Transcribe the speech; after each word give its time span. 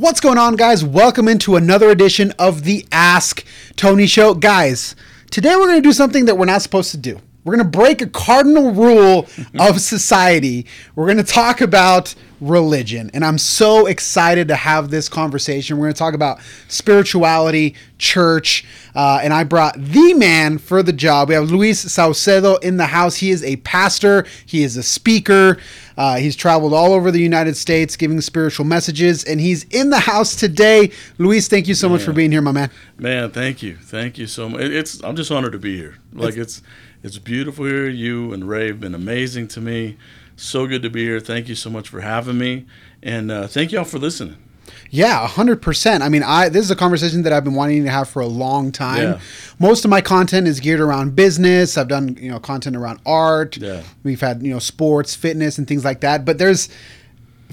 What's 0.00 0.18
going 0.18 0.38
on, 0.38 0.56
guys? 0.56 0.82
Welcome 0.82 1.28
into 1.28 1.56
another 1.56 1.90
edition 1.90 2.32
of 2.38 2.64
the 2.64 2.86
Ask 2.90 3.44
Tony 3.76 4.06
Show. 4.06 4.32
Guys, 4.32 4.96
today 5.30 5.54
we're 5.54 5.66
going 5.66 5.82
to 5.82 5.86
do 5.86 5.92
something 5.92 6.24
that 6.24 6.38
we're 6.38 6.46
not 6.46 6.62
supposed 6.62 6.92
to 6.92 6.96
do. 6.96 7.20
We're 7.50 7.56
going 7.56 7.72
to 7.72 7.78
break 7.78 8.00
a 8.00 8.06
cardinal 8.06 8.70
rule 8.70 9.26
of 9.58 9.80
society. 9.80 10.66
We're 10.94 11.06
going 11.06 11.16
to 11.16 11.24
talk 11.24 11.60
about 11.60 12.14
religion. 12.40 13.10
And 13.12 13.24
I'm 13.24 13.38
so 13.38 13.86
excited 13.86 14.46
to 14.48 14.54
have 14.54 14.90
this 14.90 15.08
conversation. 15.08 15.76
We're 15.76 15.86
going 15.86 15.94
to 15.94 15.98
talk 15.98 16.14
about 16.14 16.38
spirituality, 16.68 17.74
church, 17.98 18.64
uh, 18.94 19.18
and 19.22 19.34
I 19.34 19.42
brought 19.42 19.74
the 19.76 20.14
man 20.14 20.58
for 20.58 20.84
the 20.84 20.92
job. 20.92 21.28
We 21.28 21.34
have 21.34 21.50
Luis 21.50 21.84
Saucedo 21.84 22.62
in 22.62 22.76
the 22.76 22.86
house. 22.86 23.16
He 23.16 23.30
is 23.30 23.42
a 23.42 23.56
pastor, 23.56 24.26
he 24.46 24.62
is 24.62 24.76
a 24.76 24.82
speaker. 24.84 25.58
Uh, 25.96 26.16
he's 26.16 26.34
traveled 26.34 26.72
all 26.72 26.94
over 26.94 27.10
the 27.10 27.20
United 27.20 27.56
States 27.56 27.94
giving 27.94 28.20
spiritual 28.22 28.64
messages, 28.64 29.22
and 29.24 29.38
he's 29.38 29.64
in 29.64 29.90
the 29.90 30.00
house 30.00 30.34
today. 30.34 30.90
Luis, 31.18 31.46
thank 31.46 31.68
you 31.68 31.74
so 31.74 31.88
man. 31.88 31.98
much 31.98 32.04
for 32.06 32.14
being 32.14 32.30
here, 32.30 32.40
my 32.40 32.52
man. 32.52 32.70
Man, 32.96 33.30
thank 33.30 33.62
you, 33.62 33.76
thank 33.76 34.16
you 34.16 34.26
so 34.26 34.48
much. 34.48 34.62
It's 34.62 35.02
I'm 35.04 35.14
just 35.14 35.30
honored 35.30 35.52
to 35.52 35.58
be 35.58 35.76
here. 35.76 35.98
Like 36.14 36.36
it's 36.36 36.58
it's, 36.58 36.62
it's 37.02 37.18
beautiful 37.18 37.64
here. 37.64 37.88
You 37.88 38.32
and 38.32 38.48
Ray 38.48 38.68
have 38.68 38.80
been 38.80 38.94
amazing 38.94 39.48
to 39.48 39.60
me. 39.60 39.96
So 40.36 40.66
good 40.66 40.82
to 40.82 40.90
be 40.90 41.04
here. 41.04 41.20
Thank 41.20 41.48
you 41.48 41.54
so 41.54 41.70
much 41.70 41.88
for 41.88 42.00
having 42.00 42.38
me, 42.38 42.66
and 43.02 43.30
uh, 43.30 43.46
thank 43.46 43.72
y'all 43.72 43.84
for 43.84 43.98
listening. 43.98 44.36
Yeah, 44.90 45.26
hundred 45.26 45.62
percent. 45.62 46.02
I 46.02 46.08
mean, 46.08 46.22
I 46.22 46.48
this 46.48 46.64
is 46.64 46.70
a 46.70 46.76
conversation 46.76 47.22
that 47.22 47.32
I've 47.32 47.44
been 47.44 47.54
wanting 47.54 47.84
to 47.84 47.90
have 47.90 48.08
for 48.08 48.20
a 48.20 48.26
long 48.26 48.72
time. 48.72 49.02
Yeah. 49.02 49.20
Most 49.58 49.84
of 49.84 49.90
my 49.90 50.00
content 50.00 50.48
is 50.48 50.58
geared 50.58 50.80
around 50.80 51.14
business. 51.14 51.78
I've 51.78 51.88
done 51.88 52.16
you 52.20 52.30
know 52.30 52.40
content 52.40 52.74
around 52.74 53.00
art. 53.06 53.56
Yeah. 53.56 53.82
We've 54.02 54.20
had 54.20 54.42
you 54.42 54.52
know 54.52 54.58
sports, 54.58 55.14
fitness, 55.14 55.58
and 55.58 55.68
things 55.68 55.84
like 55.84 56.00
that. 56.00 56.24
But 56.24 56.38
there's, 56.38 56.68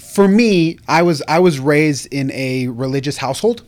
for 0.00 0.26
me, 0.26 0.78
I 0.88 1.02
was 1.02 1.22
I 1.28 1.38
was 1.38 1.60
raised 1.60 2.12
in 2.12 2.32
a 2.32 2.68
religious 2.68 3.18
household, 3.18 3.62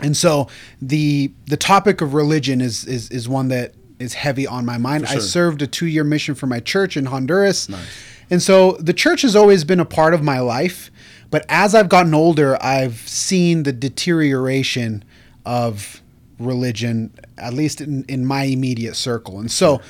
and 0.00 0.16
so 0.16 0.48
the 0.80 1.32
the 1.46 1.56
topic 1.56 2.00
of 2.00 2.14
religion 2.14 2.60
is 2.60 2.84
is 2.86 3.10
is 3.10 3.28
one 3.28 3.48
that 3.48 3.74
is 3.98 4.14
heavy 4.14 4.46
on 4.46 4.64
my 4.64 4.78
mind. 4.78 5.08
Sure. 5.08 5.16
I 5.16 5.20
served 5.20 5.62
a 5.62 5.66
two 5.66 5.86
year 5.86 6.04
mission 6.04 6.34
for 6.34 6.46
my 6.46 6.60
church 6.60 6.96
in 6.96 7.06
Honduras. 7.06 7.68
Nice. 7.68 7.86
And 8.30 8.42
so 8.42 8.72
the 8.72 8.92
church 8.92 9.22
has 9.22 9.36
always 9.36 9.64
been 9.64 9.80
a 9.80 9.84
part 9.84 10.14
of 10.14 10.22
my 10.22 10.40
life. 10.40 10.90
But 11.30 11.44
as 11.48 11.74
I've 11.74 11.88
gotten 11.88 12.14
older, 12.14 12.60
I've 12.62 12.98
seen 13.08 13.64
the 13.64 13.72
deterioration 13.72 15.04
of 15.44 16.00
religion, 16.38 17.12
at 17.38 17.52
least 17.52 17.80
in, 17.80 18.04
in 18.04 18.24
my 18.24 18.44
immediate 18.44 18.94
circle. 18.94 19.40
And 19.40 19.50
so, 19.50 19.80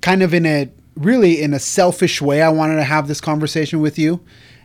kind 0.00 0.22
of 0.22 0.34
in 0.34 0.46
a 0.46 0.68
really 0.96 1.40
in 1.40 1.54
a 1.54 1.58
selfish 1.58 2.20
way, 2.20 2.42
I 2.42 2.48
wanted 2.48 2.76
to 2.76 2.84
have 2.84 3.08
this 3.08 3.20
conversation 3.20 3.80
with 3.80 3.98
you. 3.98 4.20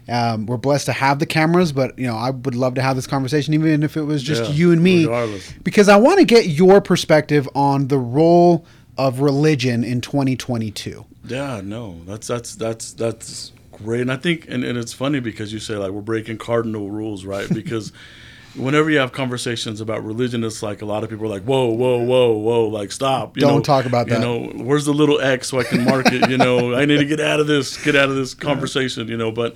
Um, 0.07 0.45
we're 0.45 0.57
blessed 0.57 0.85
to 0.85 0.93
have 0.93 1.17
the 1.17 1.25
cameras, 1.25 1.71
but 1.71 1.97
you 1.97 2.05
know, 2.05 2.15
I 2.15 2.29
would 2.29 2.55
love 2.55 2.75
to 2.75 2.81
have 2.81 2.95
this 2.95 3.07
conversation, 3.07 3.53
even 3.53 3.81
if 3.81 3.97
it 3.97 4.03
was 4.03 4.21
just 4.21 4.43
yeah, 4.43 4.51
you 4.51 4.71
and 4.71 4.83
me, 4.83 5.05
regardless. 5.05 5.51
because 5.63 5.89
I 5.89 5.97
want 5.97 6.19
to 6.19 6.25
get 6.25 6.47
your 6.47 6.79
perspective 6.79 7.49
on 7.55 7.87
the 7.87 7.97
role 7.97 8.65
of 8.97 9.19
religion 9.19 9.83
in 9.83 10.01
2022. 10.01 11.05
Yeah, 11.25 11.61
no, 11.63 12.01
that's 12.05 12.27
that's 12.27 12.55
that's 12.55 12.93
that's 12.93 13.51
great, 13.71 14.01
and 14.01 14.11
I 14.11 14.17
think, 14.17 14.45
and, 14.47 14.63
and 14.63 14.77
it's 14.77 14.93
funny 14.93 15.19
because 15.19 15.51
you 15.51 15.59
say 15.59 15.75
like 15.75 15.91
we're 15.91 16.01
breaking 16.01 16.37
cardinal 16.37 16.89
rules, 16.89 17.25
right? 17.25 17.49
Because 17.53 17.91
whenever 18.55 18.89
you 18.89 18.97
have 18.99 19.11
conversations 19.11 19.81
about 19.81 20.03
religion, 20.03 20.43
it's 20.43 20.63
like 20.63 20.81
a 20.81 20.85
lot 20.85 21.03
of 21.03 21.09
people 21.09 21.25
are 21.25 21.29
like, 21.29 21.43
whoa, 21.43 21.67
whoa, 21.67 21.97
whoa, 21.97 22.31
whoa, 22.33 22.67
like 22.67 22.91
stop. 22.91 23.35
You 23.37 23.41
Don't 23.41 23.55
know, 23.57 23.61
talk 23.61 23.85
about 23.85 24.07
that. 24.07 24.21
You 24.21 24.25
know, 24.25 24.63
where's 24.63 24.85
the 24.85 24.93
little 24.93 25.19
X 25.19 25.49
so 25.49 25.59
I 25.59 25.63
can 25.63 25.83
mark 25.83 26.07
it? 26.11 26.29
You 26.29 26.37
know, 26.37 26.73
I 26.73 26.85
need 26.85 26.97
to 26.97 27.05
get 27.05 27.19
out 27.19 27.39
of 27.39 27.47
this, 27.47 27.83
get 27.83 27.95
out 27.95 28.09
of 28.09 28.15
this 28.15 28.33
conversation. 28.49 29.07
You 29.07 29.17
know, 29.17 29.31
but 29.31 29.55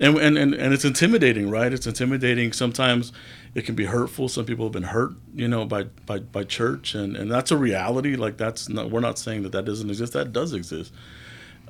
and 0.00 0.16
and 0.18 0.36
and, 0.36 0.54
and 0.54 0.74
it's 0.74 0.84
intimidating, 0.84 1.50
right? 1.50 1.72
It's 1.72 1.86
intimidating 1.86 2.52
sometimes 2.52 3.12
it 3.54 3.64
can 3.64 3.74
be 3.74 3.84
hurtful. 3.84 4.28
Some 4.28 4.44
people 4.44 4.66
have 4.66 4.72
been 4.72 4.82
hurt, 4.84 5.12
you 5.34 5.46
know, 5.46 5.64
by 5.64 5.84
by, 6.06 6.18
by 6.18 6.44
church, 6.44 6.94
and, 6.94 7.16
and 7.16 7.30
that's 7.30 7.50
a 7.50 7.56
reality. 7.56 8.16
Like 8.16 8.36
that's 8.36 8.68
not, 8.68 8.90
we're 8.90 9.00
not 9.00 9.18
saying 9.18 9.42
that 9.42 9.52
that 9.52 9.64
doesn't 9.64 9.88
exist. 9.88 10.12
That 10.12 10.32
does 10.32 10.52
exist. 10.52 10.92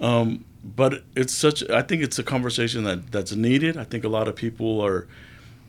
Um, 0.00 0.44
but 0.64 1.04
it's 1.14 1.34
such. 1.34 1.68
I 1.70 1.82
think 1.82 2.02
it's 2.02 2.18
a 2.18 2.22
conversation 2.22 2.84
that 2.84 3.12
that's 3.12 3.32
needed. 3.32 3.76
I 3.76 3.84
think 3.84 4.04
a 4.04 4.08
lot 4.08 4.28
of 4.28 4.34
people 4.34 4.80
are 4.80 5.06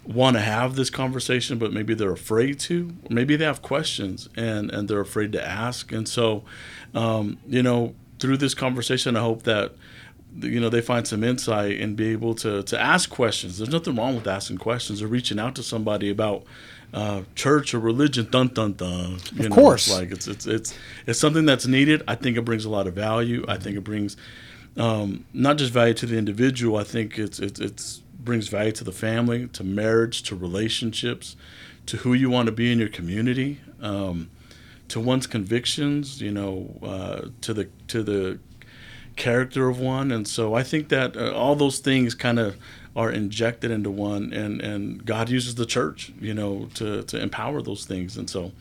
want 0.05 0.37
to 0.37 0.41
have 0.41 0.75
this 0.75 0.89
conversation, 0.89 1.57
but 1.57 1.73
maybe 1.73 1.93
they're 1.93 2.11
afraid 2.11 2.59
to. 2.61 2.95
Maybe 3.09 3.35
they 3.35 3.45
have 3.45 3.61
questions 3.61 4.29
and 4.37 4.71
and 4.71 4.87
they're 4.87 5.01
afraid 5.01 5.33
to 5.33 5.45
ask. 5.45 5.91
And 5.91 6.07
so, 6.07 6.43
um, 6.93 7.39
you 7.45 7.61
know, 7.61 7.93
through 8.19 8.37
this 8.37 8.53
conversation, 8.53 9.17
I 9.17 9.21
hope 9.21 9.43
that 9.43 9.73
you 10.39 10.59
know 10.59 10.69
they 10.69 10.81
find 10.81 11.07
some 11.07 11.23
insight 11.23 11.79
and 11.79 11.95
be 11.95 12.09
able 12.11 12.35
to 12.35 12.63
to 12.63 12.79
ask 12.79 13.09
questions. 13.09 13.57
There's 13.57 13.69
nothing 13.69 13.95
wrong 13.95 14.15
with 14.15 14.27
asking 14.27 14.57
questions 14.57 15.01
or 15.01 15.07
reaching 15.07 15.39
out 15.39 15.55
to 15.55 15.63
somebody 15.63 16.09
about 16.09 16.43
uh, 16.93 17.21
church 17.35 17.73
or 17.73 17.79
religion. 17.79 18.27
Dun 18.29 18.47
dun 18.49 18.73
dun. 18.73 19.19
You 19.33 19.45
of 19.45 19.49
know, 19.49 19.55
course, 19.55 19.87
it's 19.87 19.95
like 19.97 20.11
it's 20.11 20.27
it's 20.27 20.45
it's 20.45 20.73
it's 21.07 21.19
something 21.19 21.45
that's 21.45 21.67
needed. 21.67 22.03
I 22.07 22.15
think 22.15 22.37
it 22.37 22.41
brings 22.41 22.65
a 22.65 22.69
lot 22.69 22.87
of 22.87 22.93
value. 22.93 23.45
I 23.47 23.57
think 23.57 23.77
it 23.77 23.83
brings 23.83 24.17
um, 24.77 25.25
not 25.33 25.57
just 25.57 25.71
value 25.71 25.93
to 25.95 26.05
the 26.05 26.17
individual. 26.17 26.77
I 26.77 26.83
think 26.83 27.17
it's 27.17 27.39
it's 27.39 27.59
it's 27.59 28.01
brings 28.19 28.47
value 28.47 28.71
to 28.71 28.83
the 28.83 28.91
family, 28.91 29.47
to 29.49 29.63
marriage, 29.63 30.23
to 30.23 30.35
relationships, 30.35 31.35
to 31.85 31.97
who 31.97 32.13
you 32.13 32.29
want 32.29 32.47
to 32.47 32.51
be 32.51 32.71
in 32.71 32.79
your 32.79 32.89
community. 32.89 33.61
Um, 33.81 34.31
to 34.87 34.99
one's 34.99 35.25
convictions, 35.25 36.21
you 36.21 36.31
know, 36.31 36.77
uh, 36.83 37.29
to 37.41 37.53
the 37.53 37.69
to 37.87 38.03
the 38.03 38.39
character 39.15 39.69
of 39.69 39.79
one, 39.79 40.11
and 40.11 40.27
so 40.27 40.53
I 40.53 40.63
think 40.63 40.89
that 40.89 41.15
uh, 41.15 41.33
all 41.33 41.55
those 41.55 41.79
things 41.79 42.13
kind 42.15 42.39
of 42.39 42.55
are 42.95 43.11
injected 43.11 43.71
into 43.71 43.91
one, 43.91 44.33
and 44.33 44.61
and 44.61 45.05
God 45.05 45.29
uses 45.29 45.55
the 45.55 45.65
church, 45.65 46.11
you 46.19 46.33
know, 46.33 46.69
to 46.75 47.03
to 47.03 47.21
empower 47.21 47.61
those 47.61 47.85
things, 47.85 48.17
and 48.17 48.29
so. 48.29 48.51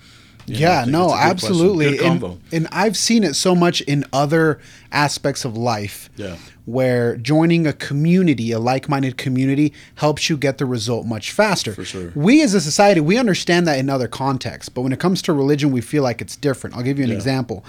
yeah, 0.46 0.84
no, 0.86 1.14
absolutely. 1.14 1.98
And, 1.98 2.38
and, 2.52 2.68
I've 2.70 2.98
seen 2.98 3.24
it 3.24 3.32
so 3.32 3.54
much 3.54 3.80
in 3.80 4.04
other 4.12 4.60
aspects 4.92 5.46
of 5.46 5.56
life. 5.56 6.10
Yeah. 6.16 6.36
Where 6.66 7.16
joining 7.16 7.66
a 7.66 7.72
community, 7.72 8.52
a 8.52 8.58
like-minded 8.58 9.16
community, 9.16 9.72
helps 9.96 10.28
you 10.28 10.36
get 10.36 10.58
the 10.58 10.66
result 10.66 11.06
much 11.06 11.32
faster. 11.32 11.72
For 11.72 11.84
sure. 11.84 12.12
We 12.14 12.42
as 12.42 12.52
a 12.52 12.60
society, 12.60 13.00
we 13.00 13.16
understand 13.16 13.66
that 13.68 13.78
in 13.78 13.88
other 13.88 14.08
contexts, 14.08 14.68
but 14.68 14.82
when 14.82 14.92
it 14.92 15.00
comes 15.00 15.22
to 15.22 15.32
religion, 15.32 15.72
we 15.72 15.80
feel 15.80 16.02
like 16.02 16.20
it's 16.20 16.36
different. 16.36 16.76
I'll 16.76 16.82
give 16.82 16.98
you 16.98 17.04
an 17.04 17.10
yeah. 17.10 17.16
example. 17.16 17.64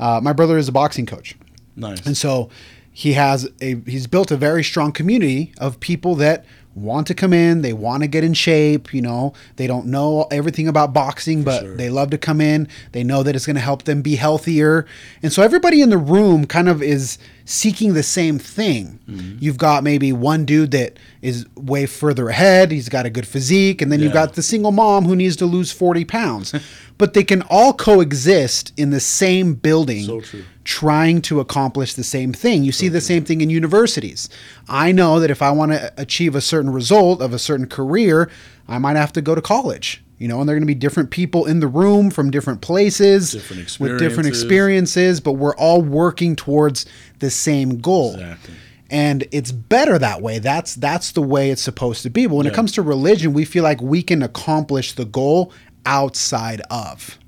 Uh, 0.00 0.20
my 0.20 0.32
brother 0.32 0.58
is 0.58 0.68
a 0.68 0.72
boxing 0.72 1.06
coach. 1.06 1.36
Nice. 1.76 2.04
And 2.06 2.16
so 2.16 2.50
he 2.92 3.12
has 3.12 3.48
a 3.60 3.80
he's 3.86 4.06
built 4.06 4.30
a 4.30 4.36
very 4.36 4.64
strong 4.64 4.92
community 4.92 5.52
of 5.58 5.78
people 5.80 6.14
that 6.16 6.46
want 6.76 7.06
to 7.06 7.14
come 7.14 7.32
in, 7.32 7.62
they 7.62 7.72
want 7.72 8.02
to 8.02 8.06
get 8.06 8.22
in 8.22 8.34
shape, 8.34 8.92
you 8.92 9.00
know, 9.00 9.32
they 9.56 9.66
don't 9.66 9.86
know 9.86 10.26
everything 10.30 10.68
about 10.68 10.92
boxing, 10.92 11.42
but 11.42 11.62
sure. 11.62 11.76
they 11.76 11.88
love 11.88 12.10
to 12.10 12.18
come 12.18 12.40
in. 12.40 12.68
They 12.92 13.02
know 13.02 13.22
that 13.22 13.34
it's 13.34 13.46
going 13.46 13.56
to 13.56 13.62
help 13.62 13.84
them 13.84 14.02
be 14.02 14.16
healthier. 14.16 14.86
And 15.22 15.32
so 15.32 15.42
everybody 15.42 15.80
in 15.80 15.88
the 15.88 15.98
room 15.98 16.46
kind 16.46 16.68
of 16.68 16.82
is 16.82 17.16
seeking 17.46 17.94
the 17.94 18.02
same 18.02 18.38
thing. 18.38 19.00
Mm-hmm. 19.08 19.38
You've 19.40 19.56
got 19.56 19.84
maybe 19.84 20.12
one 20.12 20.44
dude 20.44 20.72
that 20.72 20.98
is 21.22 21.46
way 21.54 21.86
further 21.86 22.28
ahead, 22.28 22.70
he's 22.70 22.90
got 22.90 23.06
a 23.06 23.10
good 23.10 23.26
physique, 23.26 23.80
and 23.80 23.90
then 23.90 24.00
yeah. 24.00 24.04
you've 24.04 24.14
got 24.14 24.34
the 24.34 24.42
single 24.42 24.72
mom 24.72 25.06
who 25.06 25.16
needs 25.16 25.36
to 25.36 25.46
lose 25.46 25.72
40 25.72 26.04
pounds. 26.04 26.54
but 26.98 27.14
they 27.14 27.24
can 27.24 27.42
all 27.48 27.72
coexist 27.72 28.72
in 28.76 28.90
the 28.90 29.00
same 29.00 29.54
building. 29.54 30.04
So 30.04 30.22
trying 30.66 31.22
to 31.22 31.38
accomplish 31.38 31.94
the 31.94 32.02
same 32.02 32.32
thing. 32.32 32.64
You 32.64 32.72
see 32.72 32.88
the 32.88 33.00
same 33.00 33.24
thing 33.24 33.40
in 33.40 33.50
universities. 33.50 34.28
I 34.68 34.90
know 34.90 35.20
that 35.20 35.30
if 35.30 35.40
I 35.40 35.52
want 35.52 35.70
to 35.72 35.92
achieve 35.96 36.34
a 36.34 36.40
certain 36.40 36.72
result 36.72 37.22
of 37.22 37.32
a 37.32 37.38
certain 37.38 37.68
career, 37.68 38.28
I 38.66 38.78
might 38.78 38.96
have 38.96 39.12
to 39.12 39.22
go 39.22 39.36
to 39.36 39.40
college. 39.40 40.02
You 40.18 40.28
know, 40.28 40.40
and 40.40 40.48
they're 40.48 40.56
going 40.56 40.62
to 40.62 40.66
be 40.66 40.74
different 40.74 41.10
people 41.10 41.44
in 41.44 41.60
the 41.60 41.68
room 41.68 42.10
from 42.10 42.30
different 42.30 42.62
places 42.62 43.32
different 43.32 43.78
with 43.78 43.98
different 43.98 44.28
experiences, 44.28 45.20
but 45.20 45.32
we're 45.32 45.54
all 45.56 45.82
working 45.82 46.34
towards 46.34 46.86
the 47.18 47.30
same 47.30 47.80
goal. 47.80 48.14
Exactly. 48.14 48.54
And 48.88 49.24
it's 49.30 49.52
better 49.52 49.98
that 49.98 50.22
way. 50.22 50.38
That's 50.38 50.74
that's 50.74 51.12
the 51.12 51.20
way 51.20 51.50
it's 51.50 51.62
supposed 51.62 52.02
to 52.04 52.10
be. 52.10 52.26
But 52.26 52.36
when 52.36 52.46
yeah. 52.46 52.52
it 52.52 52.54
comes 52.54 52.72
to 52.72 52.82
religion, 52.82 53.34
we 53.34 53.44
feel 53.44 53.62
like 53.62 53.80
we 53.82 54.02
can 54.02 54.22
accomplish 54.22 54.92
the 54.92 55.04
goal 55.04 55.52
outside 55.84 56.62
of. 56.70 57.18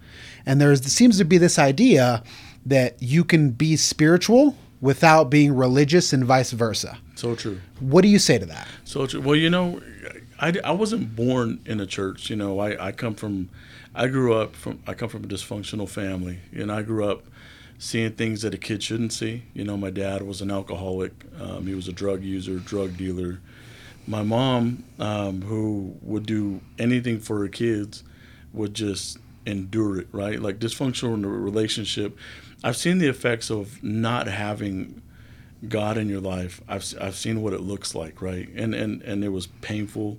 And 0.47 0.61
there 0.61 0.75
seems 0.77 1.19
to 1.19 1.25
be 1.25 1.37
this 1.37 1.59
idea 1.59 2.23
that 2.67 3.03
you 3.03 3.25
can 3.25 3.51
be 3.51 3.77
spiritual 3.77 4.57
without 4.81 5.25
being 5.25 5.55
religious 5.55 6.13
and 6.13 6.25
vice 6.25 6.53
versa. 6.53 6.99
So 7.15 7.35
true. 7.35 7.61
What 7.81 8.03
do 8.03 8.09
you 8.09 8.19
say 8.19 8.39
to 8.39 8.47
that? 8.47 8.69
So 8.85 9.07
true. 9.07 9.21
Well, 9.21 9.37
you 9.37 9.51
know, 9.51 9.81
I, 10.39 10.55
I 10.65 10.71
wasn't 10.71 11.17
born 11.17 11.61
in 11.67 11.81
a 11.81 11.87
church. 11.87 12.31
You 12.31 12.37
know, 12.37 12.61
I, 12.61 12.89
I 12.89 12.93
come 12.93 13.15
from, 13.15 13.51
I 13.95 14.07
grew 14.07 14.35
up 14.35 14.55
from, 14.55 14.81
I 14.87 14.95
come 14.95 15.09
from 15.09 15.25
a 15.25 15.27
dysfunctional 15.27 15.89
family. 15.89 16.39
And 16.53 16.71
I 16.71 16.83
grew 16.83 17.09
up 17.09 17.25
seeing 17.79 18.13
things 18.13 18.43
that 18.43 18.55
a 18.55 18.59
kid 18.59 18.83
shouldn't 18.83 19.13
see. 19.13 19.45
You 19.55 19.65
know, 19.65 19.77
my 19.77 19.91
dad 19.91 20.23
was 20.23 20.41
an 20.41 20.51
alcoholic, 20.51 21.13
um, 21.41 21.67
he 21.67 21.75
was 21.75 21.89
a 21.89 21.93
drug 21.93 22.23
user, 22.23 22.59
drug 22.59 22.97
dealer. 22.97 23.41
My 24.07 24.23
mom, 24.23 24.85
um, 24.99 25.43
who 25.43 25.97
would 26.03 26.25
do 26.25 26.61
anything 26.79 27.21
for 27.21 27.39
her 27.41 27.49
kids, 27.49 28.05
would 28.53 28.75
just 28.75 29.19
endure 29.45 30.01
it, 30.01 30.09
right? 30.13 30.41
Like 30.41 30.59
dysfunctional 30.59 31.23
relationship 31.25 32.17
I've 32.63 32.77
seen 32.77 32.99
the 32.99 33.07
effects 33.09 33.51
of 33.51 33.83
not 33.83 34.27
having 34.27 35.03
God 35.67 35.99
in 35.99 36.09
your 36.09 36.21
life. 36.21 36.61
I've 36.69 36.85
I've 37.01 37.17
seen 37.17 37.43
what 37.43 37.53
it 37.53 37.61
looks 37.61 37.95
like, 37.95 38.21
right? 38.21 38.49
And 38.55 38.75
and 38.75 39.03
and 39.03 39.25
it 39.25 39.31
was 39.31 39.47
painful. 39.47 40.19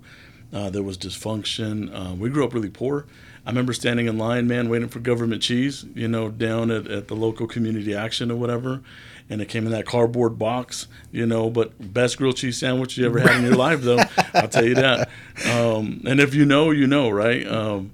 Uh, 0.52 0.68
there 0.68 0.82
was 0.82 0.98
dysfunction. 0.98 1.94
Uh, 1.94 2.14
we 2.14 2.28
grew 2.28 2.44
up 2.44 2.52
really 2.52 2.70
poor. 2.70 3.06
I 3.46 3.50
remember 3.50 3.72
standing 3.72 4.06
in 4.06 4.18
line, 4.18 4.48
man, 4.48 4.68
waiting 4.68 4.88
for 4.88 4.98
government 4.98 5.42
cheese, 5.42 5.86
you 5.94 6.08
know, 6.08 6.28
down 6.28 6.70
at, 6.70 6.88
at 6.88 7.08
the 7.08 7.14
local 7.14 7.46
community 7.46 7.94
action 7.94 8.30
or 8.30 8.36
whatever. 8.36 8.82
And 9.30 9.40
it 9.40 9.48
came 9.48 9.64
in 9.64 9.72
that 9.72 9.86
cardboard 9.86 10.38
box, 10.38 10.88
you 11.12 11.24
know, 11.24 11.50
but 11.50 11.94
best 11.94 12.18
grilled 12.18 12.36
cheese 12.36 12.58
sandwich 12.58 12.98
you 12.98 13.06
ever 13.06 13.20
had 13.20 13.36
in 13.36 13.44
your 13.44 13.54
life, 13.56 13.80
though. 13.80 14.02
I'll 14.34 14.48
tell 14.48 14.66
you 14.66 14.74
that. 14.74 15.08
Um, 15.48 16.02
and 16.04 16.18
if 16.18 16.34
you 16.34 16.44
know, 16.44 16.72
you 16.72 16.88
know, 16.88 17.10
right? 17.10 17.46
Um, 17.46 17.92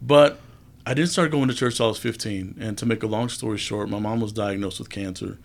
but 0.00 0.38
I 0.88 0.94
didn't 0.94 1.10
start 1.10 1.32
going 1.32 1.48
to 1.48 1.54
church 1.54 1.78
till 1.78 1.86
I 1.86 1.88
was 1.88 1.98
15. 1.98 2.58
And 2.60 2.78
to 2.78 2.86
make 2.86 3.02
a 3.02 3.08
long 3.08 3.28
story 3.28 3.58
short, 3.58 3.88
my 3.88 3.98
mom 3.98 4.20
was 4.20 4.32
diagnosed 4.32 4.78
with 4.78 4.88
cancer. 4.88 5.38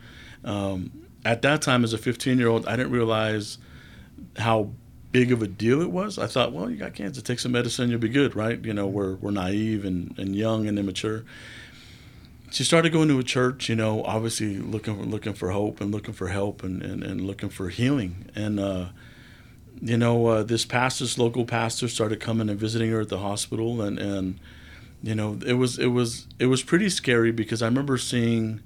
Um, 0.45 1.07
at 1.25 1.41
that 1.41 1.63
time, 1.63 1.83
as 1.83 1.93
a 1.93 1.97
15 1.97 2.37
year 2.37 2.47
old, 2.47 2.67
I 2.67 2.75
didn't 2.75 2.91
realize 2.91 3.57
how 4.37 4.71
big 5.11 5.31
of 5.31 5.41
a 5.41 5.47
deal 5.47 5.81
it 5.81 5.89
was. 5.89 6.19
I 6.19 6.27
thought, 6.27 6.53
well, 6.53 6.69
you 6.69 6.77
got 6.77 6.93
cancer, 6.93 7.21
take 7.21 7.39
some 7.39 7.51
medicine, 7.53 7.89
you'll 7.89 7.99
be 7.99 8.07
good, 8.07 8.35
right? 8.35 8.63
You 8.63 8.73
know, 8.73 8.85
we're, 8.85 9.15
we're 9.15 9.31
naive 9.31 9.83
and, 9.83 10.13
and 10.17 10.35
young 10.35 10.67
and 10.67 10.77
immature. 10.77 11.25
She 12.51 12.63
started 12.63 12.91
going 12.91 13.07
to 13.07 13.17
a 13.17 13.23
church, 13.23 13.67
you 13.67 13.75
know, 13.75 14.03
obviously 14.03 14.57
looking 14.57 14.95
for, 14.95 15.03
looking 15.05 15.33
for 15.33 15.49
hope 15.49 15.81
and 15.81 15.91
looking 15.91 16.13
for 16.13 16.27
help 16.27 16.63
and, 16.63 16.83
and, 16.83 17.03
and 17.03 17.21
looking 17.21 17.49
for 17.49 17.69
healing. 17.69 18.29
And, 18.35 18.59
uh, 18.59 18.85
you 19.81 19.97
know, 19.97 20.27
uh, 20.27 20.43
this 20.43 20.65
pastor, 20.65 21.05
this 21.05 21.17
local 21.17 21.45
pastor, 21.45 21.87
started 21.87 22.19
coming 22.19 22.47
and 22.47 22.59
visiting 22.59 22.91
her 22.91 23.01
at 23.01 23.09
the 23.09 23.17
hospital, 23.17 23.81
and, 23.81 23.97
and 23.97 24.39
you 25.03 25.15
know, 25.15 25.39
it 25.45 25.53
was 25.53 25.77
it 25.79 25.87
was 25.87 26.27
it 26.39 26.47
was 26.47 26.63
pretty 26.63 26.89
scary 26.89 27.31
because 27.31 27.61
I 27.61 27.67
remember 27.67 27.97
seeing. 27.97 28.61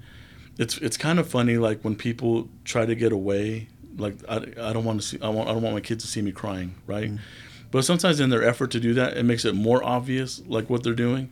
It's 0.58 0.78
it's 0.78 0.96
kind 0.96 1.20
of 1.20 1.28
funny, 1.28 1.58
like 1.58 1.82
when 1.82 1.98
people 1.98 2.48
try 2.64 2.86
to 2.86 2.96
get 2.96 3.12
away 3.12 3.68
like 3.98 4.16
I, 4.28 4.38
I 4.38 4.74
don't 4.74 4.84
want 4.84 5.02
to 5.02 5.08
see 5.08 5.18
I 5.22 5.30
want 5.30 5.50
I 5.50 5.54
don't 5.54 5.62
want 5.62 5.76
my 5.76 5.82
kids 5.82 6.04
to 6.04 6.10
see 6.10 6.22
me 6.22 6.32
crying, 6.32 6.76
right? 6.88 7.12
Mm. 7.12 7.20
But 7.72 7.84
sometimes 7.84 8.20
in 8.20 8.30
their 8.30 8.44
effort 8.44 8.72
to 8.72 8.80
do 8.80 8.94
that, 8.94 9.18
it 9.18 9.24
makes 9.24 9.44
it 9.46 9.54
more 9.54 9.84
obvious 9.84 10.42
like 10.48 10.70
what 10.70 10.84
they're 10.84 10.94
doing. 10.94 11.30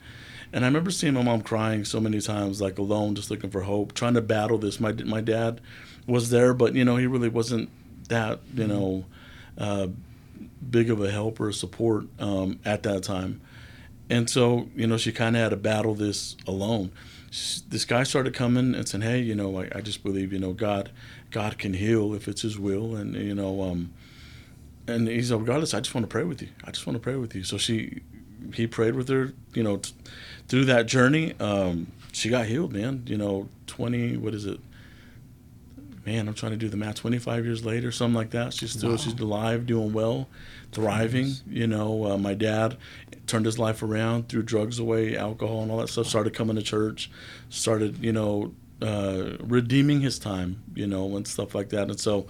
And 0.51 0.63
I 0.63 0.67
remember 0.67 0.91
seeing 0.91 1.13
my 1.13 1.23
mom 1.23 1.41
crying 1.41 1.83
so 1.85 1.99
many 1.99 2.21
times, 2.21 2.61
like 2.61 2.77
alone, 2.77 3.15
just 3.15 3.31
looking 3.31 3.49
for 3.49 3.61
hope, 3.61 3.93
trying 3.93 4.13
to 4.15 4.21
battle 4.21 4.57
this. 4.57 4.79
My 4.79 4.91
my 4.91 5.21
dad 5.21 5.61
was 6.07 6.29
there, 6.29 6.53
but 6.53 6.75
you 6.75 6.85
know 6.85 6.97
he 6.97 7.07
really 7.07 7.29
wasn't 7.29 7.69
that 8.09 8.39
you 8.53 8.67
know 8.67 9.05
uh, 9.57 9.87
big 10.69 10.89
of 10.89 11.01
a 11.01 11.11
help 11.11 11.39
or 11.39 11.51
support 11.51 12.05
um, 12.19 12.59
at 12.65 12.83
that 12.83 13.03
time. 13.03 13.41
And 14.09 14.29
so 14.29 14.69
you 14.75 14.87
know 14.87 14.97
she 14.97 15.11
kind 15.11 15.35
of 15.35 15.41
had 15.41 15.49
to 15.49 15.57
battle 15.57 15.95
this 15.95 16.35
alone. 16.47 16.91
This 17.69 17.85
guy 17.85 18.03
started 18.03 18.33
coming 18.33 18.75
and 18.75 18.87
saying, 18.87 19.01
"Hey, 19.01 19.19
you 19.19 19.33
know, 19.33 19.59
I, 19.59 19.69
I 19.73 19.81
just 19.81 20.03
believe 20.03 20.31
you 20.31 20.39
know 20.39 20.53
God 20.53 20.91
God 21.31 21.57
can 21.57 21.73
heal 21.73 22.13
if 22.13 22.27
it's 22.27 22.43
His 22.43 22.59
will, 22.59 22.95
and 22.95 23.15
you 23.15 23.33
know, 23.33 23.61
um, 23.61 23.91
and 24.87 25.07
he 25.07 25.21
said, 25.21 25.39
regardless, 25.39 25.73
I 25.73 25.79
just 25.79 25.95
want 25.95 26.03
to 26.03 26.09
pray 26.09 26.23
with 26.23 26.41
you. 26.41 26.49
I 26.63 26.71
just 26.71 26.85
want 26.85 26.95
to 26.95 26.99
pray 26.99 27.15
with 27.15 27.35
you. 27.35 27.43
So 27.43 27.57
she, 27.57 28.01
he 28.53 28.67
prayed 28.67 28.95
with 28.95 29.07
her, 29.09 29.33
you 29.53 29.63
know, 29.63 29.77
t- 29.77 29.93
through 30.47 30.65
that 30.65 30.87
journey. 30.87 31.33
Um, 31.39 31.91
she 32.11 32.29
got 32.29 32.47
healed, 32.47 32.73
man. 32.73 33.03
You 33.05 33.17
know, 33.17 33.49
twenty, 33.65 34.17
what 34.17 34.33
is 34.33 34.45
it? 34.45 34.59
Man, 36.05 36.27
I'm 36.27 36.33
trying 36.33 36.51
to 36.51 36.57
do 36.57 36.67
the 36.67 36.77
math. 36.77 36.95
Twenty 36.95 37.17
five 37.17 37.45
years 37.45 37.63
later, 37.63 37.91
something 37.91 38.15
like 38.15 38.31
that. 38.31 38.53
She's 38.53 38.71
still, 38.71 38.91
wow. 38.91 38.97
she's 38.97 39.17
alive, 39.19 39.65
doing 39.65 39.93
well, 39.93 40.27
thriving. 40.73 41.33
You 41.47 41.67
know, 41.67 42.11
uh, 42.11 42.17
my 42.17 42.33
dad 42.33 42.77
turned 43.27 43.45
his 43.45 43.57
life 43.57 43.81
around, 43.83 44.29
threw 44.29 44.43
drugs 44.43 44.79
away, 44.79 45.17
alcohol, 45.17 45.63
and 45.63 45.71
all 45.71 45.77
that 45.77 45.89
stuff. 45.89 46.07
Started 46.07 46.33
coming 46.33 46.55
to 46.55 46.61
church, 46.61 47.09
started, 47.49 48.03
you 48.03 48.11
know, 48.11 48.53
uh, 48.81 49.37
redeeming 49.39 50.01
his 50.01 50.19
time, 50.19 50.63
you 50.73 50.87
know, 50.87 51.15
and 51.15 51.27
stuff 51.27 51.55
like 51.55 51.69
that. 51.69 51.89
And 51.89 51.99
so 51.99 52.27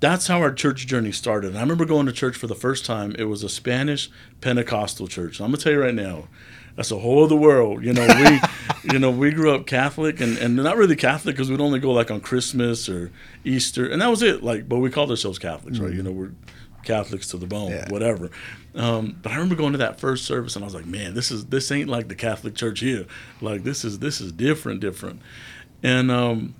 that's 0.00 0.26
how 0.26 0.40
our 0.40 0.52
church 0.52 0.86
journey 0.86 1.12
started. 1.12 1.48
And 1.48 1.58
I 1.58 1.60
remember 1.60 1.84
going 1.84 2.06
to 2.06 2.12
church 2.12 2.36
for 2.36 2.46
the 2.46 2.54
first 2.54 2.84
time. 2.84 3.14
It 3.18 3.24
was 3.24 3.42
a 3.42 3.48
Spanish 3.48 4.10
Pentecostal 4.40 5.06
church. 5.06 5.40
I'm 5.40 5.48
gonna 5.48 5.58
tell 5.58 5.72
you 5.72 5.80
right 5.80 5.94
now, 5.94 6.28
that's 6.76 6.90
a 6.90 6.98
whole 6.98 7.24
other 7.24 7.36
world. 7.36 7.82
You 7.82 7.94
know, 7.94 8.06
we, 8.06 8.40
you 8.92 8.98
know, 8.98 9.10
we 9.10 9.30
grew 9.30 9.54
up 9.54 9.66
Catholic 9.66 10.20
and, 10.20 10.36
and 10.38 10.56
not 10.56 10.76
really 10.76 10.96
Catholic 10.96 11.34
because 11.34 11.50
we'd 11.50 11.60
only 11.60 11.80
go 11.80 11.92
like 11.92 12.10
on 12.10 12.20
Christmas 12.20 12.88
or 12.88 13.10
Easter, 13.44 13.88
and 13.88 14.02
that 14.02 14.08
was 14.08 14.22
it. 14.22 14.42
Like, 14.42 14.68
but 14.68 14.78
we 14.78 14.90
called 14.90 15.10
ourselves 15.10 15.38
Catholics, 15.38 15.78
mm-hmm. 15.78 15.86
right? 15.86 15.94
You 15.94 16.02
know, 16.02 16.12
we're 16.12 16.32
Catholics 16.86 17.28
to 17.28 17.36
the 17.36 17.46
bone, 17.46 17.72
yeah. 17.72 17.90
whatever. 17.90 18.30
Um, 18.74 19.18
but 19.22 19.32
I 19.32 19.34
remember 19.34 19.56
going 19.56 19.72
to 19.72 19.78
that 19.78 20.00
first 20.00 20.24
service 20.24 20.56
and 20.56 20.64
I 20.64 20.66
was 20.66 20.74
like, 20.74 20.86
man, 20.86 21.14
this 21.14 21.30
is 21.30 21.46
this 21.46 21.70
ain't 21.70 21.88
like 21.88 22.08
the 22.08 22.14
Catholic 22.14 22.54
Church 22.54 22.80
here. 22.80 23.06
Like 23.40 23.64
this 23.64 23.84
is 23.84 23.98
this 23.98 24.20
is 24.20 24.32
different, 24.32 24.80
different. 24.80 25.20
And 25.82 26.10
um, 26.10 26.54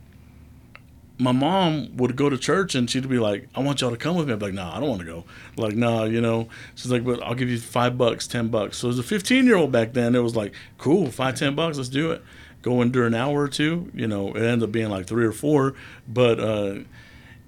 my 1.18 1.32
mom 1.32 1.96
would 1.96 2.16
go 2.16 2.28
to 2.28 2.36
church 2.36 2.74
and 2.74 2.90
she'd 2.90 3.08
be 3.08 3.18
like, 3.18 3.48
I 3.54 3.60
want 3.60 3.80
y'all 3.80 3.90
to 3.90 3.96
come 3.96 4.16
with 4.16 4.26
me. 4.26 4.34
I'd 4.34 4.38
be 4.38 4.46
like, 4.46 4.54
nah, 4.54 4.76
I 4.76 4.80
don't 4.80 4.88
want 4.88 5.00
to 5.00 5.06
go. 5.06 5.24
Like, 5.56 5.74
nah, 5.74 6.04
you 6.04 6.20
know. 6.20 6.48
She's 6.74 6.90
like, 6.90 7.04
but 7.04 7.22
I'll 7.22 7.34
give 7.34 7.48
you 7.48 7.58
five 7.58 7.96
bucks, 7.96 8.26
ten 8.26 8.48
bucks. 8.48 8.76
So 8.78 8.88
as 8.88 8.98
a 8.98 9.02
15 9.02 9.46
year 9.46 9.56
old 9.56 9.72
back 9.72 9.94
then, 9.94 10.14
it 10.14 10.20
was 10.20 10.36
like, 10.36 10.52
cool, 10.78 11.10
five, 11.10 11.36
ten 11.36 11.54
bucks, 11.54 11.78
let's 11.78 11.88
do 11.88 12.10
it. 12.12 12.22
Go 12.62 12.82
in 12.82 12.90
during 12.90 13.14
an 13.14 13.20
hour 13.20 13.42
or 13.42 13.48
two. 13.48 13.90
You 13.94 14.06
know, 14.08 14.30
it 14.30 14.42
ended 14.42 14.64
up 14.64 14.72
being 14.72 14.90
like 14.90 15.06
three 15.06 15.24
or 15.24 15.32
four, 15.32 15.74
but 16.08 16.40
uh, 16.40 16.78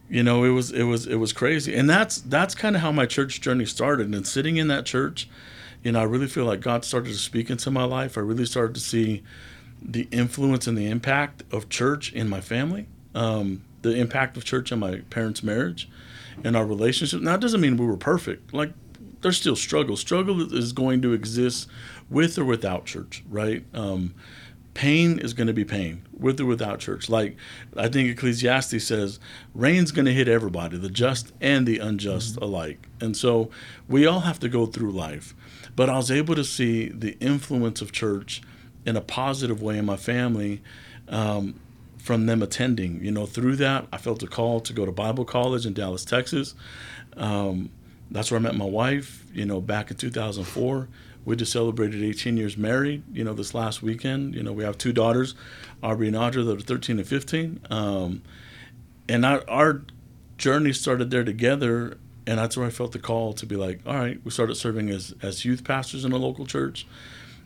you 0.09 0.23
know, 0.23 0.45
it 0.45 0.51
was 0.51 0.71
it 0.73 0.85
was 0.85 1.07
it 1.07 1.17
was 1.17 1.33
crazy. 1.33 1.75
And 1.75 1.89
that's 1.89 2.21
that's 2.21 2.55
kind 2.55 2.77
of 2.77 2.83
how 2.83 2.93
my 2.93 3.07
church 3.07 3.41
journey 3.41 3.67
started. 3.67 4.15
And 4.15 4.27
sitting 4.27 4.57
in 4.57 4.69
that 4.69 4.87
church, 4.87 5.29
you 5.83 5.93
know, 5.93 6.01
I 6.01 6.05
really 6.05 6.27
feel 6.27 6.45
like 6.45 6.61
God 6.61 6.85
started 6.85 7.11
to 7.11 7.19
speak 7.19 7.51
into 7.51 7.71
my 7.71 7.85
life. 7.85 8.17
I 8.17 8.21
really 8.21 8.47
started 8.47 8.75
to 8.75 8.81
see 8.81 9.23
the 9.81 10.09
influence 10.11 10.67
and 10.67 10.77
the 10.77 10.87
impact 10.87 11.43
of 11.53 11.69
church 11.69 12.13
in 12.13 12.29
my 12.29 12.41
family, 12.41 12.87
um, 13.15 13.63
the 13.83 13.95
impact 13.95 14.37
of 14.37 14.45
church 14.45 14.73
in 14.73 14.79
my 14.79 15.01
parents' 15.11 15.43
marriage 15.43 15.89
and 16.45 16.57
our 16.57 16.67
relationship. 16.67 17.21
Now, 17.21 17.35
it 17.35 17.41
doesn't 17.41 17.61
mean 17.61 17.77
we 17.77 17.87
were 17.87 17.97
perfect. 17.97 18.53
Like, 18.53 18.73
there's 19.21 19.37
still 19.37 19.57
struggle. 19.57 19.97
Struggle 19.97 20.53
is 20.53 20.73
going 20.73 21.03
to 21.03 21.13
exist 21.13 21.69
with 22.11 22.39
or 22.39 22.45
without 22.45 22.87
church, 22.87 23.25
right? 23.29 23.65
Um, 23.75 24.15
pain 24.79 25.19
is 25.19 25.35
going 25.35 25.49
to 25.49 25.53
be 25.53 25.65
pain 25.65 26.07
with 26.17 26.39
or 26.39 26.47
without 26.47 26.79
church. 26.79 27.09
Like 27.09 27.37
I 27.77 27.89
think 27.89 28.11
Ecclesiastes 28.11 28.85
says, 28.85 29.19
rain's 29.53 29.91
going 29.91 30.05
to 30.05 30.13
hit 30.13 30.29
everybody, 30.29 30.79
the 30.79 30.89
just 30.89 31.33
and 31.41 31.67
the 31.67 31.81
unjust 31.81 32.37
mm-hmm. 32.37 32.45
alike. 32.45 32.89
And 33.01 33.17
so 33.17 33.51
we 33.89 34.07
all 34.07 34.21
have 34.21 34.39
to 34.39 34.49
go 34.49 34.67
through 34.67 34.93
life. 34.93 35.35
But 35.75 35.91
I 35.91 35.97
was 35.97 36.13
able 36.13 36.37
to 36.37 36.45
see 36.45 36.91
the 36.91 37.19
influence 37.19 37.83
of 37.83 37.91
church 37.91 38.41
in 38.87 38.97
a 38.97 39.01
positive 39.01 39.61
way 39.61 39.79
in 39.79 39.85
my 39.85 39.97
family 39.97 40.63
um, 41.09 41.59
from 41.99 42.27
them 42.27 42.41
attending. 42.41 43.05
You 43.05 43.11
know, 43.11 43.27
through 43.27 43.57
that, 43.57 43.89
I 43.93 43.99
felt 43.99 44.23
a 44.23 44.29
call 44.29 44.61
to 44.61 44.73
go 44.73 44.87
to 44.87 44.93
Bible 44.93 45.25
college 45.25 45.67
in 45.67 45.73
Dallas, 45.73 46.05
Texas. 46.05 46.55
Um, 47.17 47.71
that's 48.13 48.31
where 48.31 48.39
I 48.39 48.43
met 48.45 48.55
my 48.55 48.65
wife. 48.65 49.27
You 49.35 49.45
know, 49.45 49.61
back 49.61 49.91
in 49.91 49.97
2004, 49.97 50.89
we 51.29 51.37
just 51.37 51.53
celebrated 51.53 52.03
18 52.03 52.37
years 52.37 52.57
married. 52.57 53.03
You 53.13 53.23
know, 53.23 53.35
this 53.35 53.55
last 53.55 53.83
weekend. 53.83 54.35
You 54.35 54.43
know, 54.43 54.53
we 54.53 54.65
have 54.65 54.79
two 54.79 54.93
daughters, 54.93 55.35
Aubrey 55.83 56.09
and 56.09 56.17
Audra, 56.17 56.47
that 56.47 56.59
are 56.59 56.61
13 56.61 56.99
and 56.99 57.07
15. 57.07 57.61
Um, 57.71 58.23
and 59.09 59.25
our, 59.25 59.45
our 59.49 59.83
journey 60.39 60.73
started 60.73 61.11
there 61.11 61.25
together 61.25 61.99
and 62.29 62.39
that's 62.39 62.59
where 62.59 62.67
I 62.67 62.71
felt 62.71 62.93
the 62.93 62.99
call 62.99 63.33
to 63.33 63.47
be 63.47 63.57
like, 63.57 63.81
all 63.87 63.95
right, 63.95 64.21
we 64.23 64.31
started 64.31 64.55
serving 64.57 64.91
as 64.91 65.15
as 65.23 65.47
youth 65.47 65.65
pastors 65.65 66.05
in 66.05 66.13
a 66.13 66.19
local 66.19 66.45
church. 66.45 66.87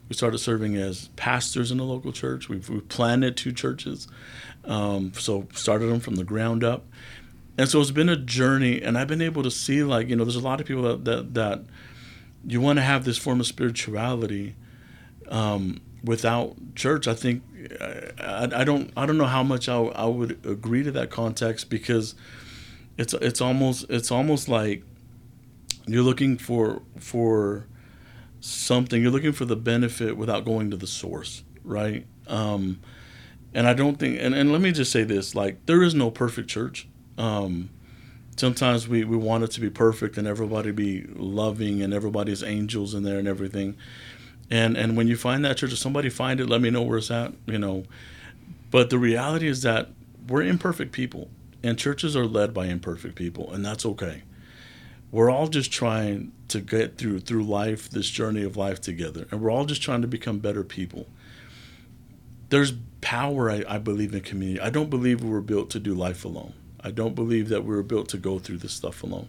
We 0.09 0.17
started 0.17 0.39
serving 0.39 0.77
as 0.77 1.09
pastors 1.15 1.71
in 1.71 1.79
a 1.79 1.85
local 1.85 2.11
church. 2.11 2.49
We've, 2.49 2.69
we 2.69 2.81
planted 2.81 3.37
two 3.37 3.53
churches, 3.53 4.09
um, 4.65 5.13
so 5.15 5.47
started 5.55 5.87
them 5.87 6.01
from 6.01 6.17
the 6.17 6.25
ground 6.25 6.65
up. 6.65 6.85
And 7.57 7.69
so 7.69 7.81
it's 7.81 7.93
been 7.93 8.09
a 8.09 8.17
journey, 8.17 8.83
and 8.83 8.99
I've 8.99 9.07
been 9.07 9.23
able 9.23 9.45
to 9.45 9.53
see 9.53 9.85
like 9.85 10.09
you 10.09 10.17
know, 10.17 10.25
there's 10.25 10.35
a 10.35 10.41
lot 10.41 10.61
of 10.61 10.67
people 10.67 10.83
that 10.83 11.05
that, 11.05 11.35
that 11.35 11.65
you 12.47 12.61
want 12.61 12.79
to 12.79 12.83
have 12.83 13.05
this 13.05 13.19
form 13.19 13.41
of 13.41 13.47
spirituality 13.47 14.55
um, 15.29 15.81
without 16.05 16.57
church. 16.75 17.07
I 17.07 17.15
think 17.15 17.43
I, 17.81 18.49
I, 18.55 18.65
don't 18.65 18.93
I 18.97 19.07
don't 19.07 19.19
know 19.19 19.27
how 19.27 19.43
much 19.43 19.69
I, 19.69 19.79
I 19.79 20.07
would 20.07 20.45
agree 20.45 20.83
to 20.83 20.91
that 20.93 21.11
context 21.11 21.71
because 21.71 22.15
it's 22.99 23.15
it's 23.15 23.41
almost 23.41 23.87
it's 23.89 24.11
almost 24.11 24.49
like 24.49 24.83
you're 25.87 26.03
looking 26.03 26.39
for 26.39 26.83
for 26.99 27.67
something 28.41 29.03
you're 29.03 29.11
looking 29.11 29.33
for 29.33 29.45
the 29.45 29.57
benefit 29.57 30.17
without 30.17 30.45
going 30.45 30.71
to 30.71 30.77
the 30.77 30.87
source 30.87 31.45
right 31.65 32.07
um, 32.27 32.81
and 33.55 33.67
i 33.67 33.73
don't 33.73 33.99
think 33.99 34.19
and, 34.21 34.35
and 34.35 34.53
let 34.53 34.61
me 34.61 34.73
just 34.73 34.91
say 34.91 35.05
this 35.05 35.35
like 35.35 35.65
there 35.67 35.83
is 35.83 35.95
no 35.95 36.11
perfect 36.11 36.49
church 36.49 36.89
um, 37.19 37.71
sometimes 38.37 38.89
we, 38.89 39.05
we 39.05 39.17
want 39.17 39.45
it 39.45 39.51
to 39.53 39.61
be 39.61 39.71
perfect 39.71 40.17
and 40.17 40.27
everybody 40.27 40.71
be 40.71 41.03
loving 41.15 41.83
and 41.83 41.93
everybody's 41.93 42.43
angels 42.43 42.95
in 42.95 43.03
there 43.03 43.19
and 43.19 43.29
everything. 43.29 43.77
And 44.51 44.77
and 44.77 44.97
when 44.97 45.07
you 45.07 45.17
find 45.17 45.45
that 45.45 45.57
church 45.57 45.73
if 45.73 45.79
somebody 45.79 46.11
find 46.11 46.41
it 46.41 46.49
let 46.49 46.61
me 46.61 46.71
know 46.71 46.83
where 46.83 46.99
it's 46.99 47.11
at 47.11 47.33
you 47.47 47.59
know. 47.59 47.85
But 48.71 48.91
the 48.91 48.99
reality 48.99 49.47
is 49.47 49.63
that 49.63 49.91
we're 50.29 50.43
imperfect 50.43 50.93
people 50.93 51.29
and 51.63 51.79
churches 51.79 52.17
are 52.17 52.27
led 52.27 52.53
by 52.53 52.67
imperfect 52.67 53.15
people 53.15 53.53
and 53.53 53.65
that's 53.65 53.87
okay. 53.87 54.23
We're 55.11 55.31
all 55.31 55.49
just 55.49 55.71
trying 55.71 56.33
to 56.49 56.61
get 56.61 56.97
through 56.97 57.21
through 57.21 57.45
life 57.45 57.89
this 57.89 58.09
journey 58.09 58.43
of 58.43 58.57
life 58.57 58.81
together 58.81 59.27
and 59.31 59.41
we're 59.41 59.51
all 59.51 59.67
just 59.67 59.83
trying 59.83 60.03
to 60.03 60.09
become 60.09 60.39
better 60.39 60.65
people. 60.65 61.07
There's 62.49 62.73
power 63.01 63.51
I, 63.51 63.65
I, 63.67 63.79
believe 63.79 64.15
in 64.15 64.21
community. 64.21 64.61
I 64.61 64.69
don't 64.69 64.91
believe 64.91 65.25
we 65.25 65.31
were 65.31 65.41
built 65.41 65.71
to 65.71 65.81
do 65.81 65.95
life 65.95 66.25
alone 66.25 66.53
i 66.85 66.91
don't 66.91 67.15
believe 67.15 67.49
that 67.49 67.65
we're 67.65 67.83
built 67.83 68.09
to 68.09 68.17
go 68.17 68.39
through 68.39 68.59
this 68.59 68.73
stuff 68.73 69.03
alone 69.03 69.29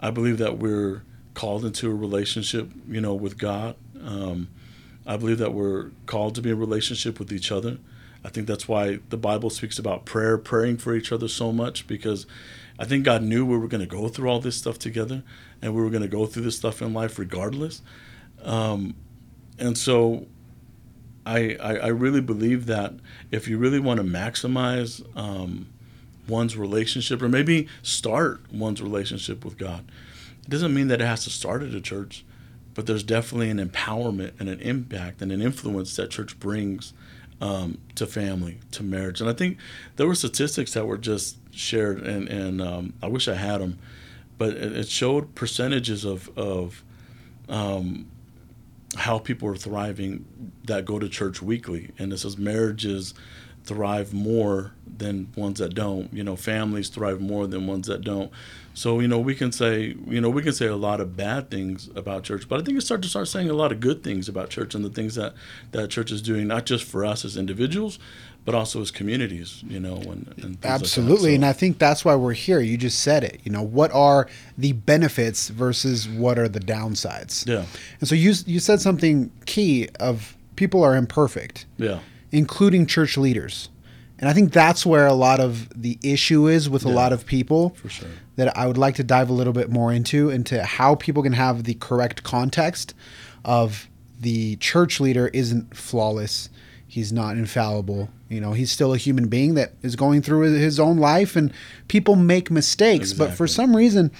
i 0.00 0.10
believe 0.10 0.38
that 0.38 0.58
we're 0.58 1.02
called 1.34 1.64
into 1.64 1.90
a 1.90 1.94
relationship, 1.94 2.70
you 2.88 3.00
know, 3.00 3.14
with 3.14 3.38
God. 3.38 3.76
Um, 4.02 4.48
I 5.06 5.16
believe 5.16 5.38
that 5.38 5.52
we're 5.52 5.90
called 6.06 6.34
to 6.36 6.42
be 6.42 6.50
in 6.50 6.58
relationship 6.58 7.18
with 7.18 7.32
each 7.32 7.50
other. 7.50 7.78
I 8.24 8.28
think 8.28 8.46
that's 8.46 8.68
why 8.68 9.00
the 9.08 9.16
Bible 9.16 9.50
speaks 9.50 9.78
about 9.78 10.04
prayer, 10.04 10.38
praying 10.38 10.78
for 10.78 10.94
each 10.94 11.10
other 11.10 11.26
so 11.26 11.52
much 11.52 11.86
because 11.86 12.26
I 12.78 12.84
think 12.84 13.04
God 13.04 13.22
knew 13.22 13.44
we 13.44 13.56
were 13.56 13.68
going 13.68 13.80
to 13.80 13.86
go 13.86 14.08
through 14.08 14.28
all 14.28 14.40
this 14.40 14.56
stuff 14.56 14.78
together 14.78 15.24
and 15.60 15.74
we 15.74 15.82
were 15.82 15.90
going 15.90 16.02
to 16.02 16.08
go 16.08 16.26
through 16.26 16.44
this 16.44 16.56
stuff 16.56 16.80
in 16.80 16.92
life 16.92 17.18
regardless. 17.18 17.82
Um, 18.42 18.94
and 19.58 19.76
so 19.76 20.26
I, 21.26 21.56
I, 21.60 21.76
I, 21.76 21.86
really 21.88 22.20
believe 22.20 22.66
that 22.66 22.94
if 23.30 23.46
you 23.46 23.56
really 23.56 23.78
want 23.78 23.98
to 23.98 24.04
maximize 24.04 25.04
um, 25.16 25.71
one's 26.32 26.56
relationship 26.56 27.22
or 27.22 27.28
maybe 27.28 27.68
start 27.82 28.40
one's 28.52 28.82
relationship 28.82 29.44
with 29.44 29.58
God, 29.58 29.84
it 30.42 30.50
doesn't 30.50 30.74
mean 30.74 30.88
that 30.88 31.00
it 31.00 31.06
has 31.06 31.24
to 31.24 31.30
start 31.30 31.62
at 31.62 31.74
a 31.74 31.80
church, 31.80 32.24
but 32.74 32.86
there's 32.86 33.04
definitely 33.04 33.50
an 33.50 33.58
empowerment 33.58 34.32
and 34.40 34.48
an 34.48 34.60
impact 34.60 35.22
and 35.22 35.30
an 35.30 35.40
influence 35.42 35.94
that 35.96 36.10
church 36.10 36.40
brings 36.40 36.92
um, 37.40 37.78
to 37.96 38.06
family, 38.06 38.60
to 38.70 38.82
marriage. 38.82 39.20
And 39.20 39.28
I 39.28 39.32
think 39.32 39.58
there 39.96 40.06
were 40.06 40.14
statistics 40.14 40.72
that 40.74 40.86
were 40.86 40.98
just 40.98 41.36
shared, 41.52 42.00
and, 42.00 42.28
and 42.28 42.62
um, 42.62 42.94
I 43.02 43.08
wish 43.08 43.28
I 43.28 43.34
had 43.34 43.60
them, 43.60 43.78
but 44.38 44.54
it, 44.54 44.88
showed 44.88 45.34
percentages 45.34 46.04
of, 46.04 46.30
of 46.38 46.82
um, 47.48 48.10
how 48.96 49.18
people 49.18 49.48
are 49.48 49.56
thriving 49.56 50.24
that 50.64 50.84
go 50.84 50.98
to 50.98 51.08
church 51.08 51.42
weekly. 51.42 51.90
And 51.98 52.12
it 52.12 52.18
says 52.18 52.38
marriages 52.38 53.14
thrive 53.64 54.12
more 54.12 54.72
than 54.98 55.32
ones 55.36 55.58
that 55.58 55.74
don't. 55.74 56.12
You 56.12 56.24
know, 56.24 56.36
families 56.36 56.88
thrive 56.88 57.20
more 57.20 57.46
than 57.46 57.66
ones 57.66 57.86
that 57.88 58.02
don't. 58.02 58.30
So 58.74 59.00
you 59.00 59.08
know, 59.08 59.18
we 59.18 59.34
can 59.34 59.52
say 59.52 59.94
you 60.06 60.20
know 60.20 60.30
we 60.30 60.42
can 60.42 60.52
say 60.52 60.66
a 60.66 60.76
lot 60.76 61.00
of 61.00 61.16
bad 61.16 61.50
things 61.50 61.90
about 61.94 62.24
church, 62.24 62.48
but 62.48 62.60
I 62.60 62.64
think 62.64 62.76
it's 62.76 62.86
start 62.86 63.02
to 63.02 63.08
start 63.08 63.28
saying 63.28 63.50
a 63.50 63.54
lot 63.54 63.72
of 63.72 63.80
good 63.80 64.02
things 64.02 64.28
about 64.28 64.48
church 64.50 64.74
and 64.74 64.84
the 64.84 64.90
things 64.90 65.14
that 65.16 65.34
that 65.72 65.90
church 65.90 66.10
is 66.10 66.22
doing, 66.22 66.46
not 66.46 66.64
just 66.64 66.84
for 66.84 67.04
us 67.04 67.24
as 67.24 67.36
individuals, 67.36 67.98
but 68.44 68.54
also 68.54 68.80
as 68.80 68.90
communities. 68.90 69.62
You 69.66 69.80
know, 69.80 69.96
and, 69.96 70.34
and 70.42 70.58
absolutely, 70.64 71.14
like 71.14 71.20
so. 71.30 71.34
and 71.34 71.46
I 71.46 71.52
think 71.52 71.78
that's 71.78 72.04
why 72.04 72.14
we're 72.14 72.32
here. 72.32 72.60
You 72.60 72.78
just 72.78 73.00
said 73.00 73.24
it. 73.24 73.40
You 73.44 73.52
know, 73.52 73.62
what 73.62 73.92
are 73.92 74.26
the 74.56 74.72
benefits 74.72 75.48
versus 75.48 76.08
what 76.08 76.38
are 76.38 76.48
the 76.48 76.60
downsides? 76.60 77.46
Yeah. 77.46 77.66
And 78.00 78.08
so 78.08 78.14
you 78.14 78.32
you 78.46 78.58
said 78.58 78.80
something 78.80 79.30
key 79.44 79.88
of 80.00 80.34
people 80.56 80.82
are 80.82 80.96
imperfect. 80.96 81.66
Yeah. 81.76 82.00
Including 82.32 82.86
church 82.86 83.16
leaders. 83.16 83.68
And 84.18 84.28
I 84.28 84.32
think 84.32 84.52
that's 84.52 84.86
where 84.86 85.06
a 85.06 85.14
lot 85.14 85.40
of 85.40 85.68
the 85.80 85.98
issue 86.02 86.46
is 86.46 86.70
with 86.70 86.84
yeah, 86.84 86.92
a 86.92 86.94
lot 86.94 87.12
of 87.12 87.26
people. 87.26 87.70
For 87.70 87.88
sure. 87.88 88.08
That 88.36 88.56
I 88.56 88.66
would 88.66 88.78
like 88.78 88.94
to 88.96 89.04
dive 89.04 89.28
a 89.28 89.32
little 89.32 89.52
bit 89.52 89.70
more 89.70 89.92
into, 89.92 90.30
into 90.30 90.62
how 90.62 90.94
people 90.94 91.22
can 91.22 91.32
have 91.32 91.64
the 91.64 91.74
correct 91.74 92.22
context 92.22 92.94
of 93.44 93.88
the 94.20 94.56
church 94.56 95.00
leader 95.00 95.28
isn't 95.28 95.76
flawless. 95.76 96.48
He's 96.86 97.12
not 97.12 97.36
infallible. 97.36 98.10
You 98.28 98.40
know, 98.40 98.52
he's 98.52 98.70
still 98.70 98.94
a 98.94 98.98
human 98.98 99.28
being 99.28 99.54
that 99.54 99.72
is 99.82 99.96
going 99.96 100.22
through 100.22 100.52
his 100.52 100.78
own 100.78 100.98
life 100.98 101.36
and 101.36 101.52
people 101.88 102.16
make 102.16 102.50
mistakes. 102.50 103.10
Exactly. 103.10 103.26
But 103.26 103.36
for 103.36 103.46
some 103.46 103.74
reason, 103.76 104.12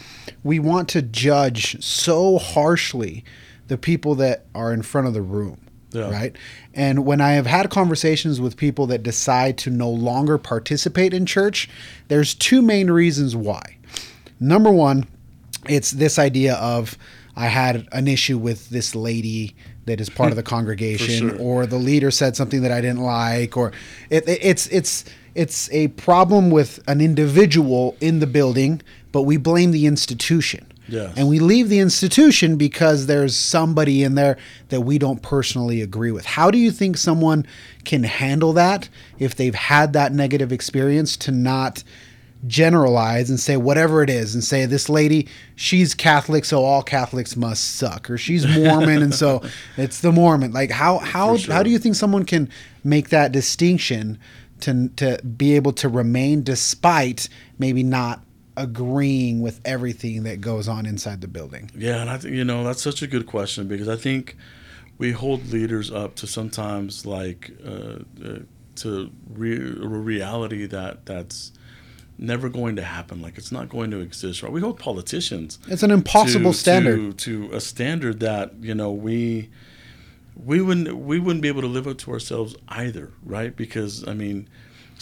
we 0.42 0.58
want 0.58 0.88
to 0.90 1.02
judge 1.02 1.82
so 1.82 2.38
harshly 2.38 3.24
the 3.68 3.78
people 3.78 4.14
that 4.16 4.46
are 4.54 4.72
in 4.72 4.82
front 4.82 5.06
of 5.06 5.14
the 5.14 5.22
room. 5.22 5.60
Yeah. 5.92 6.10
Right. 6.10 6.36
And 6.74 7.04
when 7.04 7.20
I 7.20 7.32
have 7.32 7.46
had 7.46 7.70
conversations 7.70 8.40
with 8.40 8.56
people 8.56 8.86
that 8.86 9.02
decide 9.02 9.58
to 9.58 9.70
no 9.70 9.90
longer 9.90 10.38
participate 10.38 11.12
in 11.12 11.26
church, 11.26 11.68
there's 12.08 12.34
two 12.34 12.62
main 12.62 12.90
reasons 12.90 13.36
why. 13.36 13.76
Number 14.40 14.70
one, 14.70 15.06
it's 15.68 15.92
this 15.92 16.18
idea 16.18 16.54
of 16.54 16.96
I 17.36 17.46
had 17.46 17.88
an 17.92 18.08
issue 18.08 18.38
with 18.38 18.70
this 18.70 18.94
lady 18.94 19.54
that 19.86 20.00
is 20.00 20.08
part 20.10 20.30
of 20.30 20.36
the 20.36 20.42
congregation, 20.54 21.30
sure. 21.30 21.38
or 21.38 21.66
the 21.66 21.76
leader 21.76 22.10
said 22.10 22.36
something 22.36 22.62
that 22.62 22.72
I 22.72 22.80
didn't 22.80 23.02
like, 23.02 23.56
or 23.56 23.72
it, 24.10 24.28
it, 24.28 24.38
it's 24.42 24.66
it's 24.68 25.04
it's 25.34 25.70
a 25.72 25.88
problem 25.88 26.50
with 26.50 26.82
an 26.86 27.00
individual 27.00 27.96
in 28.00 28.18
the 28.20 28.26
building, 28.26 28.82
but 29.12 29.22
we 29.22 29.36
blame 29.36 29.70
the 29.70 29.86
institution. 29.86 30.71
Yes. 30.92 31.14
And 31.16 31.26
we 31.26 31.38
leave 31.38 31.70
the 31.70 31.78
institution 31.78 32.56
because 32.56 33.06
there's 33.06 33.34
somebody 33.34 34.02
in 34.02 34.14
there 34.14 34.36
that 34.68 34.82
we 34.82 34.98
don't 34.98 35.22
personally 35.22 35.80
agree 35.80 36.12
with. 36.12 36.26
How 36.26 36.50
do 36.50 36.58
you 36.58 36.70
think 36.70 36.98
someone 36.98 37.46
can 37.84 38.04
handle 38.04 38.52
that 38.52 38.90
if 39.18 39.34
they've 39.34 39.54
had 39.54 39.94
that 39.94 40.12
negative 40.12 40.52
experience 40.52 41.16
to 41.18 41.32
not 41.32 41.82
generalize 42.46 43.30
and 43.30 43.40
say 43.40 43.56
whatever 43.56 44.02
it 44.02 44.10
is 44.10 44.34
and 44.34 44.42
say 44.42 44.66
this 44.66 44.88
lady 44.88 45.28
she's 45.54 45.94
catholic 45.94 46.44
so 46.44 46.64
all 46.64 46.82
catholics 46.82 47.36
must 47.36 47.76
suck 47.76 48.10
or 48.10 48.18
she's 48.18 48.44
mormon 48.58 49.00
and 49.00 49.14
so 49.14 49.40
it's 49.76 50.00
the 50.00 50.10
mormon 50.10 50.50
like 50.50 50.68
how 50.68 50.98
how 50.98 51.36
sure. 51.36 51.54
how 51.54 51.62
do 51.62 51.70
you 51.70 51.78
think 51.78 51.94
someone 51.94 52.24
can 52.24 52.50
make 52.82 53.10
that 53.10 53.30
distinction 53.30 54.18
to 54.58 54.88
to 54.96 55.22
be 55.22 55.54
able 55.54 55.72
to 55.72 55.88
remain 55.88 56.42
despite 56.42 57.28
maybe 57.60 57.84
not 57.84 58.20
agreeing 58.56 59.40
with 59.40 59.60
everything 59.64 60.24
that 60.24 60.40
goes 60.40 60.68
on 60.68 60.86
inside 60.86 61.20
the 61.20 61.28
building? 61.28 61.70
Yeah, 61.74 62.00
and 62.00 62.10
I 62.10 62.18
think 62.18 62.34
you 62.34 62.44
know 62.44 62.64
that's 62.64 62.82
such 62.82 63.02
a 63.02 63.06
good 63.06 63.26
question 63.26 63.68
because 63.68 63.88
I 63.88 63.96
think 63.96 64.36
we 64.98 65.12
hold 65.12 65.48
leaders 65.48 65.90
up 65.90 66.14
to 66.16 66.26
sometimes 66.26 67.06
like 67.06 67.50
uh, 67.64 67.98
uh, 68.24 68.38
to 68.76 69.10
re- 69.28 69.56
a 69.56 69.86
reality 69.86 70.66
that 70.66 71.06
that's 71.06 71.52
never 72.18 72.48
going 72.48 72.76
to 72.76 72.82
happen. 72.82 73.20
Like 73.20 73.38
it's 73.38 73.52
not 73.52 73.68
going 73.68 73.90
to 73.90 74.00
exist. 74.00 74.42
Right? 74.42 74.52
We 74.52 74.60
hold 74.60 74.78
politicians. 74.78 75.58
It's 75.68 75.82
an 75.82 75.90
impossible 75.90 76.52
to, 76.52 76.58
standard 76.58 77.18
to, 77.18 77.48
to 77.48 77.56
a 77.56 77.60
standard 77.60 78.20
that 78.20 78.54
you 78.60 78.74
know 78.74 78.92
we 78.92 79.50
we 80.36 80.60
wouldn't 80.60 80.96
we 80.96 81.18
wouldn't 81.18 81.42
be 81.42 81.48
able 81.48 81.62
to 81.62 81.68
live 81.68 81.86
up 81.86 81.98
to 81.98 82.12
ourselves 82.12 82.54
either, 82.68 83.12
right? 83.24 83.54
Because 83.54 84.06
I 84.06 84.14
mean 84.14 84.48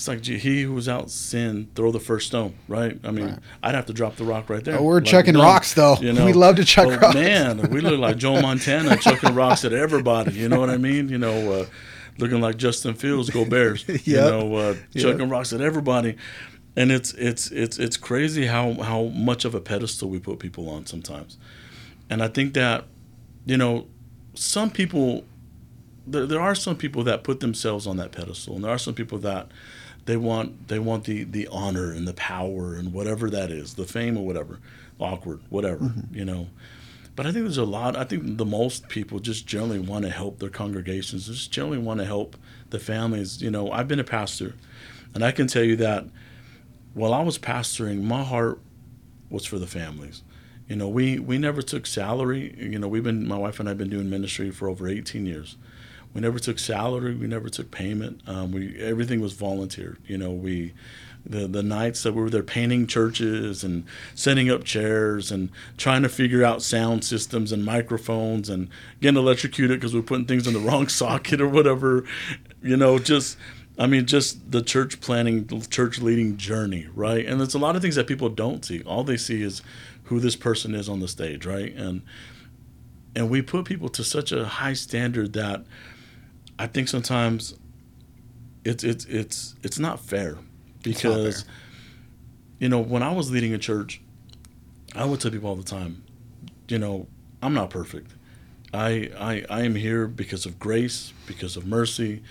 it's 0.01 0.09
like, 0.09 0.23
gee, 0.23 0.39
he 0.39 0.63
who 0.63 0.73
was 0.73 0.89
out 0.89 1.11
sin, 1.11 1.69
throw 1.75 1.93
the 1.93 2.01
first 2.01 2.29
stone, 2.29 2.55
right? 2.69 2.99
I 3.05 3.11
mean, 3.11 3.27
right. 3.27 3.39
I'd 3.63 3.75
have 3.75 3.85
to 3.85 3.93
drop 3.93 4.17
the 4.17 4.25
rock 4.25 4.49
right 4.49 4.65
there. 4.65 4.79
Oh, 4.79 4.83
we're 4.83 4.95
like, 4.95 5.05
chucking 5.05 5.35
no, 5.35 5.43
rocks, 5.43 5.75
though. 5.75 5.97
You 6.01 6.15
know, 6.15 6.25
we 6.25 6.33
love 6.33 6.57
to 6.57 6.65
chuck 6.65 6.87
oh, 6.87 6.97
rocks. 6.97 7.15
Man, 7.15 7.59
we 7.71 7.83
look 7.83 8.01
like 8.01 8.17
Joe 8.17 8.41
Montana 8.41 8.97
chucking 8.97 9.35
rocks 9.35 9.63
at 9.67 9.75
everybody. 9.75 10.33
You 10.33 10.49
know 10.49 10.59
what 10.59 10.71
I 10.71 10.79
mean? 10.79 11.11
You 11.11 11.19
know, 11.19 11.53
uh, 11.53 11.67
looking 12.17 12.41
like 12.41 12.57
Justin 12.57 12.95
Fields, 12.95 13.29
go 13.29 13.45
Bears. 13.45 13.85
yep. 13.89 14.01
You 14.07 14.15
know, 14.15 14.55
uh, 14.55 14.75
chucking 14.97 15.21
yep. 15.21 15.31
rocks 15.31 15.53
at 15.53 15.61
everybody. 15.61 16.17
And 16.77 16.91
it's 16.91 17.13
it's 17.15 17.51
it's 17.51 17.79
it's 17.79 17.99
crazy 17.99 18.47
how 18.47 18.73
how 18.81 19.03
much 19.09 19.45
of 19.45 19.55
a 19.55 19.61
pedestal 19.61 20.09
we 20.09 20.19
put 20.19 20.39
people 20.39 20.71
on 20.71 20.87
sometimes. 20.87 21.37
And 22.09 22.23
I 22.23 22.29
think 22.29 22.55
that, 22.55 22.87
you 23.45 23.59
know, 23.59 23.87
some 24.33 24.71
people 24.71 25.25
there, 26.07 26.25
there 26.25 26.41
are 26.41 26.55
some 26.55 26.77
people 26.77 27.05
that 27.05 27.23
put 27.23 27.41
themselves 27.41 27.87
on 27.87 27.99
that 27.99 28.13
pedestal, 28.13 28.55
and 28.55 28.65
there 28.65 28.71
are 28.71 28.79
some 28.79 28.95
people 28.95 29.19
that 29.19 29.51
they 30.11 30.17
want 30.17 30.67
they 30.67 30.81
want 30.81 31.05
the 31.05 31.23
the 31.23 31.47
honor 31.53 31.93
and 31.93 32.07
the 32.07 32.15
power 32.15 32.75
and 32.75 32.93
whatever 32.93 33.31
that 33.31 33.53
is, 33.53 33.75
the 33.75 33.85
fame 33.85 34.19
or 34.19 34.27
whatever, 34.27 34.59
awkward, 34.99 35.41
whatever, 35.51 35.85
mm-hmm. 35.85 36.17
you 36.17 36.25
know. 36.25 36.49
But 37.15 37.27
I 37.27 37.33
think 37.33 37.45
there's 37.45 37.59
a 37.59 37.65
lot. 37.65 37.95
I 37.95 38.03
think 38.03 38.37
the 38.37 38.45
most 38.45 38.89
people 38.89 39.21
just 39.21 39.47
generally 39.47 39.79
want 39.79 40.05
to 40.05 40.11
help 40.11 40.41
their 40.41 40.51
congregations. 40.51 41.29
Just 41.29 41.53
generally 41.53 41.79
want 41.79 42.01
to 42.01 42.07
help 42.07 42.37
the 42.71 42.81
families. 42.81 43.41
You 43.41 43.53
know, 43.53 43.71
I've 43.71 43.87
been 43.87 44.01
a 44.01 44.05
pastor, 44.05 44.57
and 45.15 45.25
I 45.25 45.31
can 45.31 45.47
tell 45.47 45.63
you 45.63 45.77
that 45.77 46.07
while 46.93 47.15
I 47.15 47.23
was 47.23 47.39
pastoring, 47.39 48.03
my 48.03 48.25
heart 48.25 48.59
was 49.31 49.45
for 49.45 49.61
the 49.61 49.69
families. 49.69 50.25
You 50.67 50.75
know, 50.75 50.89
we 50.89 51.21
we 51.21 51.39
never 51.39 51.63
took 51.63 51.87
salary. 51.87 52.53
You 52.59 52.81
know, 52.81 52.89
we've 52.89 53.05
been 53.05 53.29
my 53.29 53.39
wife 53.39 53.61
and 53.61 53.69
I've 53.69 53.79
been 53.79 53.91
doing 53.91 54.11
ministry 54.11 54.51
for 54.51 54.69
over 54.69 54.89
18 54.89 55.25
years. 55.25 55.57
We 56.15 56.21
never 56.21 56.39
took 56.39 56.59
salary. 56.59 57.15
We 57.15 57.27
never 57.27 57.49
took 57.49 57.71
payment. 57.71 58.23
Um, 58.27 58.53
we 58.53 58.79
everything 58.81 59.21
was 59.21 59.33
volunteer. 59.33 59.99
You 60.07 60.19
know, 60.19 60.31
we 60.31 60.75
the 61.25 61.47
the 61.47 61.63
nights 61.63 62.03
that 62.03 62.15
we 62.15 62.23
were 62.23 62.31
there 62.31 62.43
painting 62.43 62.87
churches 62.87 63.63
and 63.63 63.85
setting 64.15 64.51
up 64.51 64.65
chairs 64.65 65.31
and 65.31 65.51
trying 65.77 66.03
to 66.03 66.09
figure 66.09 66.45
out 66.45 66.63
sound 66.63 67.05
systems 67.05 67.53
and 67.53 67.65
microphones 67.65 68.49
and 68.49 68.69
getting 69.01 69.19
electrocuted 69.19 69.79
because 69.79 69.95
we're 69.95 70.03
putting 70.03 70.27
things 70.27 70.47
in 70.47 70.55
the 70.55 70.61
wrong 70.69 70.89
socket 70.89 71.41
or 71.41 71.49
whatever. 71.49 72.05
You 72.63 72.77
know, 72.77 72.99
just 72.99 73.37
I 73.79 73.87
mean, 73.87 74.07
just 74.07 74.51
the 74.51 74.63
church 74.63 75.01
planning, 75.01 75.49
church 75.71 76.01
leading 76.01 76.37
journey, 76.37 76.89
right? 76.95 77.25
And 77.25 77.41
there's 77.41 77.55
a 77.55 77.59
lot 77.59 77.77
of 77.77 77.83
things 77.83 77.95
that 77.95 78.07
people 78.07 78.29
don't 78.29 78.65
see. 78.65 78.83
All 78.83 79.05
they 79.05 79.17
see 79.17 79.43
is 79.43 79.63
who 80.05 80.21
this 80.21 80.37
person 80.37 80.75
is 80.75 80.89
on 80.89 81.01
the 81.01 81.09
stage, 81.09 81.47
right? 81.47 81.75
And 81.75 82.03
and 83.15 83.29
we 83.31 83.43
put 83.43 83.65
people 83.65 83.89
to 83.91 84.05
such 84.05 84.33
a 84.33 84.45
high 84.47 84.73
standard 84.73 85.33
that 85.33 85.65
I 86.61 86.67
think 86.67 86.89
sometimes 86.89 87.55
it's 88.67 88.85
it's 88.85 89.07
it's 89.07 89.55
it's 89.63 89.79
not 89.79 89.99
fair 89.99 90.37
because 90.83 91.37
not 91.39 91.47
fair. 91.47 91.55
you 92.59 92.69
know 92.69 92.81
when 92.81 93.03
I 93.03 93.13
was 93.13 93.31
leading 93.31 93.55
a 93.55 93.59
church, 93.59 94.03
I 94.95 95.07
would 95.07 95.21
tell 95.21 95.31
people 95.31 95.49
all 95.49 95.57
the 95.57 95.63
time, 95.63 96.03
you 96.69 96.79
know, 96.79 97.07
I'm 97.41 97.55
not 97.55 97.71
perfect. 97.71 98.13
I 98.75 99.11
I 99.19 99.45
I 99.49 99.63
am 99.63 99.75
here 99.75 100.07
because 100.07 100.45
of 100.45 100.59
grace, 100.59 101.15
because 101.27 101.57
of 101.57 101.65
mercy, 101.65 102.23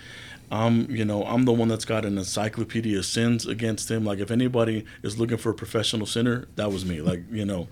I'm, 0.50 0.90
you 0.90 1.04
know, 1.04 1.22
I'm 1.24 1.44
the 1.44 1.52
one 1.52 1.68
that's 1.68 1.84
got 1.84 2.04
an 2.04 2.18
encyclopedia 2.18 2.98
of 2.98 3.06
sins 3.06 3.46
against 3.46 3.90
him. 3.90 4.04
Like 4.04 4.18
if 4.18 4.32
anybody 4.32 4.84
is 5.02 5.18
looking 5.18 5.36
for 5.36 5.50
a 5.50 5.54
professional 5.54 6.06
sinner, 6.06 6.48
that 6.56 6.72
was 6.72 6.84
me. 6.84 7.00
Like, 7.00 7.22
you 7.30 7.44
know, 7.44 7.68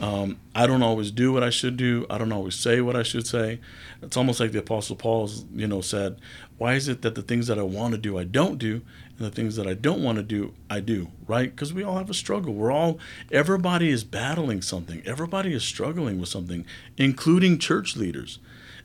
um, 0.00 0.38
I 0.54 0.66
don't 0.66 0.82
always 0.82 1.10
do 1.10 1.32
what 1.32 1.42
I 1.42 1.50
should 1.50 1.76
do. 1.76 2.06
I 2.08 2.18
don't 2.18 2.32
always 2.32 2.54
say 2.54 2.80
what 2.80 2.94
I 2.94 3.02
should 3.02 3.26
say. 3.26 3.60
It's 4.02 4.16
almost 4.16 4.38
like 4.38 4.52
the 4.52 4.60
Apostle 4.60 4.96
Paul, 4.96 5.30
you 5.54 5.66
know, 5.66 5.80
said, 5.80 6.18
"Why 6.58 6.74
is 6.74 6.88
it 6.88 7.02
that 7.02 7.14
the 7.14 7.22
things 7.22 7.48
that 7.48 7.58
I 7.58 7.62
want 7.62 7.92
to 7.92 7.98
do 7.98 8.18
I 8.18 8.24
don't 8.24 8.58
do, 8.58 8.82
and 9.16 9.26
the 9.26 9.30
things 9.30 9.56
that 9.56 9.66
I 9.66 9.74
don't 9.74 10.02
want 10.02 10.16
to 10.16 10.22
do 10.22 10.54
I 10.70 10.80
do?" 10.80 11.08
Right? 11.26 11.50
Because 11.50 11.74
we 11.74 11.82
all 11.82 11.98
have 11.98 12.10
a 12.10 12.14
struggle. 12.14 12.54
We're 12.54 12.72
all, 12.72 12.98
everybody 13.30 13.90
is 13.90 14.04
battling 14.04 14.62
something. 14.62 15.02
Everybody 15.04 15.52
is 15.54 15.62
struggling 15.64 16.20
with 16.20 16.28
something, 16.28 16.64
including 16.96 17.58
church 17.58 17.96
leaders, 17.96 18.38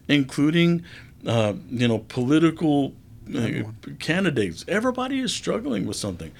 including, 0.08 0.84
uh, 1.26 1.54
you 1.70 1.88
know, 1.88 2.00
political 2.00 2.94
uh, 3.36 3.94
candidates. 4.00 4.66
Everybody 4.68 5.20
is 5.20 5.34
struggling 5.34 5.86
with 5.86 5.98
something. 5.98 6.32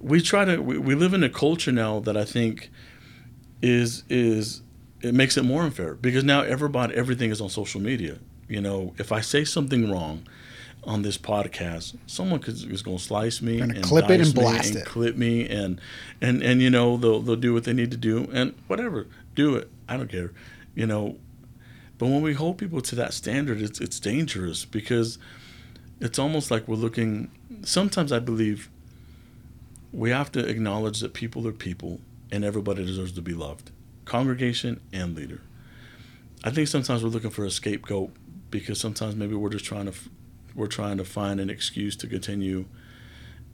We 0.00 0.20
try 0.20 0.44
to. 0.44 0.58
We, 0.58 0.78
we 0.78 0.94
live 0.94 1.14
in 1.14 1.22
a 1.22 1.28
culture 1.28 1.72
now 1.72 2.00
that 2.00 2.16
I 2.16 2.24
think 2.24 2.70
is 3.62 4.04
is 4.08 4.62
it 5.02 5.14
makes 5.14 5.36
it 5.36 5.42
more 5.44 5.62
unfair 5.62 5.94
because 5.94 6.24
now 6.24 6.42
everybody 6.42 6.94
everything 6.94 7.30
is 7.30 7.40
on 7.40 7.48
social 7.48 7.80
media. 7.80 8.18
You 8.48 8.60
know, 8.60 8.94
if 8.98 9.12
I 9.12 9.20
say 9.20 9.44
something 9.44 9.90
wrong 9.90 10.26
on 10.84 11.02
this 11.02 11.18
podcast, 11.18 11.96
someone 12.06 12.42
is 12.44 12.82
going 12.82 12.96
to 12.96 13.02
slice 13.02 13.40
me 13.42 13.60
and 13.60 13.82
clip 13.82 14.10
it 14.10 14.20
and 14.20 14.34
blast 14.34 14.70
and 14.70 14.78
it, 14.78 14.86
clip 14.86 15.16
me, 15.16 15.48
and 15.48 15.80
and 16.20 16.42
and 16.42 16.60
you 16.60 16.70
know 16.70 16.96
they'll 16.96 17.20
they'll 17.20 17.36
do 17.36 17.54
what 17.54 17.64
they 17.64 17.72
need 17.72 17.90
to 17.90 17.96
do 17.96 18.28
and 18.32 18.54
whatever, 18.66 19.06
do 19.34 19.56
it. 19.56 19.70
I 19.88 19.96
don't 19.96 20.10
care, 20.10 20.32
you 20.74 20.86
know. 20.86 21.16
But 21.98 22.06
when 22.06 22.22
we 22.22 22.32
hold 22.32 22.56
people 22.56 22.80
to 22.80 22.94
that 22.96 23.12
standard, 23.12 23.60
it's 23.60 23.80
it's 23.80 24.00
dangerous 24.00 24.64
because 24.64 25.18
it's 26.00 26.18
almost 26.18 26.50
like 26.50 26.66
we're 26.66 26.76
looking. 26.76 27.30
Sometimes 27.62 28.10
I 28.12 28.18
believe 28.18 28.70
we 29.92 30.10
have 30.10 30.32
to 30.32 30.46
acknowledge 30.46 31.00
that 31.00 31.14
people 31.14 31.46
are 31.46 31.52
people 31.52 32.00
and 32.32 32.44
everybody 32.44 32.84
deserves 32.84 33.12
to 33.12 33.22
be 33.22 33.34
loved, 33.34 33.70
congregation 34.04 34.80
and 34.92 35.14
leader. 35.14 35.42
I 36.42 36.50
think 36.50 36.68
sometimes 36.68 37.02
we're 37.02 37.10
looking 37.10 37.30
for 37.30 37.44
a 37.44 37.50
scapegoat 37.50 38.12
because 38.50 38.80
sometimes 38.80 39.14
maybe 39.14 39.34
we're 39.34 39.50
just 39.50 39.64
trying 39.64 39.86
to 39.86 39.94
we're 40.54 40.66
trying 40.66 40.96
to 40.96 41.04
find 41.04 41.38
an 41.38 41.50
excuse 41.50 41.96
to 41.96 42.06
continue 42.06 42.64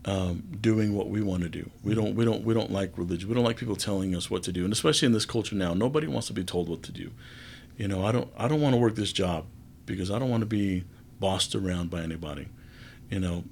um, 0.04 0.44
doing 0.60 0.94
what 0.94 1.08
we 1.08 1.20
want 1.20 1.42
to 1.42 1.48
do. 1.48 1.68
We 1.82 1.94
don't 1.94 2.14
we 2.14 2.24
don't 2.24 2.44
we 2.44 2.54
don't 2.54 2.70
like 2.70 2.96
religion. 2.96 3.28
We 3.28 3.34
don't 3.34 3.44
like 3.44 3.56
people 3.56 3.76
telling 3.76 4.14
us 4.14 4.30
what 4.30 4.44
to 4.44 4.52
do, 4.52 4.64
and 4.64 4.72
especially 4.72 5.06
in 5.06 5.12
this 5.12 5.26
culture 5.26 5.56
now, 5.56 5.74
nobody 5.74 6.06
wants 6.06 6.28
to 6.28 6.32
be 6.32 6.44
told 6.44 6.68
what 6.68 6.82
to 6.84 6.92
do. 6.92 7.10
You 7.76 7.88
know, 7.88 8.04
I 8.04 8.12
don't 8.12 8.28
I 8.38 8.46
don't 8.46 8.60
want 8.60 8.74
to 8.74 8.78
work 8.78 8.94
this 8.94 9.12
job 9.12 9.46
because 9.84 10.10
I 10.10 10.18
don't 10.18 10.30
want 10.30 10.42
to 10.42 10.46
be 10.46 10.84
bossed 11.20 11.54
around 11.54 11.90
by 11.90 12.02
anybody. 12.02 12.48
You 13.10 13.20
know, 13.20 13.44